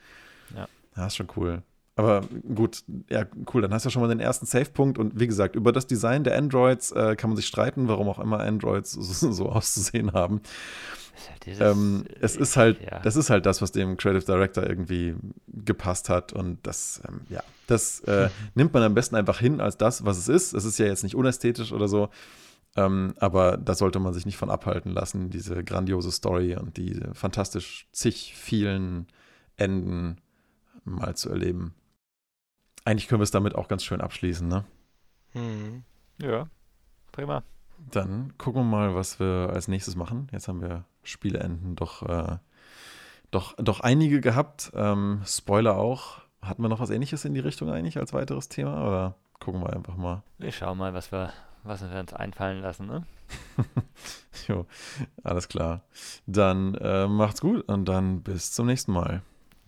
Ja. 0.53 0.67
Ja, 0.95 1.07
ist 1.07 1.15
schon 1.15 1.27
cool. 1.35 1.63
Aber 1.97 2.21
gut, 2.53 2.83
ja, 3.09 3.25
cool, 3.53 3.61
dann 3.61 3.73
hast 3.73 3.85
du 3.85 3.87
ja 3.87 3.91
schon 3.91 4.01
mal 4.01 4.09
den 4.09 4.19
ersten 4.19 4.45
Save-Punkt 4.45 4.97
und 4.97 5.17
wie 5.17 5.27
gesagt, 5.27 5.55
über 5.55 5.71
das 5.71 5.87
Design 5.87 6.25
der 6.25 6.37
Androids 6.37 6.91
äh, 6.91 7.15
kann 7.15 7.29
man 7.29 7.37
sich 7.37 7.47
streiten, 7.47 7.87
warum 7.87 8.09
auch 8.09 8.19
immer 8.19 8.41
Androids 8.41 8.91
so, 8.91 9.31
so 9.31 9.49
auszusehen 9.49 10.11
haben. 10.11 10.41
Halt 11.29 11.45
dieses, 11.45 11.61
ähm, 11.61 12.03
es 12.19 12.35
ist 12.35 12.57
halt, 12.57 12.81
ja. 12.81 12.99
das 12.99 13.15
ist 13.15 13.29
halt 13.29 13.45
das, 13.45 13.61
was 13.61 13.71
dem 13.71 13.95
Creative 13.95 14.25
Director 14.25 14.67
irgendwie 14.67 15.15
gepasst 15.47 16.09
hat 16.09 16.33
und 16.33 16.57
das, 16.63 17.01
ähm, 17.07 17.21
ja, 17.29 17.41
das 17.67 18.01
äh, 18.01 18.29
nimmt 18.55 18.73
man 18.73 18.83
am 18.83 18.93
besten 18.93 19.15
einfach 19.15 19.39
hin 19.39 19.61
als 19.61 19.77
das, 19.77 20.03
was 20.03 20.17
es 20.17 20.27
ist. 20.27 20.53
Es 20.53 20.65
ist 20.65 20.77
ja 20.77 20.87
jetzt 20.87 21.03
nicht 21.03 21.15
unästhetisch 21.15 21.71
oder 21.71 21.87
so, 21.87 22.09
ähm, 22.75 23.13
aber 23.19 23.55
da 23.55 23.73
sollte 23.73 23.99
man 23.99 24.13
sich 24.13 24.25
nicht 24.25 24.35
von 24.35 24.49
abhalten 24.49 24.91
lassen, 24.91 25.29
diese 25.29 25.63
grandiose 25.63 26.11
Story 26.11 26.57
und 26.57 26.75
die 26.75 26.99
fantastisch 27.13 27.87
zig 27.93 28.33
vielen 28.35 29.07
Enden 29.55 30.17
mal 30.85 31.15
zu 31.15 31.29
erleben. 31.29 31.73
Eigentlich 32.85 33.07
können 33.07 33.19
wir 33.19 33.25
es 33.25 33.31
damit 33.31 33.55
auch 33.55 33.67
ganz 33.67 33.83
schön 33.83 34.01
abschließen, 34.01 34.47
ne? 34.47 34.63
Hm. 35.31 35.83
Ja, 36.21 36.47
prima. 37.11 37.43
Dann 37.91 38.37
gucken 38.37 38.61
wir 38.61 38.77
mal, 38.77 38.95
was 38.95 39.19
wir 39.19 39.49
als 39.51 39.67
nächstes 39.67 39.95
machen. 39.95 40.27
Jetzt 40.31 40.47
haben 40.47 40.61
wir 40.61 40.85
Spieleenden 41.03 41.75
doch, 41.75 42.03
äh, 42.03 42.37
doch, 43.31 43.55
doch 43.57 43.81
einige 43.81 44.21
gehabt. 44.21 44.71
Ähm, 44.75 45.21
Spoiler 45.25 45.77
auch. 45.77 46.21
Hatten 46.41 46.61
wir 46.61 46.69
noch 46.69 46.79
was 46.79 46.89
ähnliches 46.89 47.25
in 47.25 47.33
die 47.33 47.39
Richtung 47.39 47.69
eigentlich 47.69 47.97
als 47.97 48.13
weiteres 48.13 48.49
Thema? 48.49 48.87
Oder 48.87 49.15
gucken 49.39 49.61
wir 49.61 49.73
einfach 49.73 49.97
mal? 49.97 50.23
Wir 50.37 50.51
schauen 50.51 50.77
mal, 50.77 50.93
was 50.93 51.11
wir, 51.11 51.33
was 51.63 51.81
wir 51.81 51.99
uns 51.99 52.13
einfallen 52.13 52.61
lassen, 52.61 52.85
ne? 52.85 53.03
jo, 54.47 54.65
alles 55.23 55.47
klar. 55.47 55.81
Dann 56.27 56.75
äh, 56.75 57.07
macht's 57.07 57.41
gut 57.41 57.67
und 57.67 57.85
dann 57.85 58.21
bis 58.21 58.51
zum 58.51 58.67
nächsten 58.67 58.91
Mal. 58.93 59.21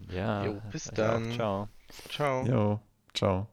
Ja. 0.09 0.45
Jo, 0.45 0.61
bis 0.71 0.85
dann. 0.93 1.31
Ciao. 1.31 1.67
Ciao. 2.09 2.45
Jo, 2.45 2.79
ciao. 3.13 3.47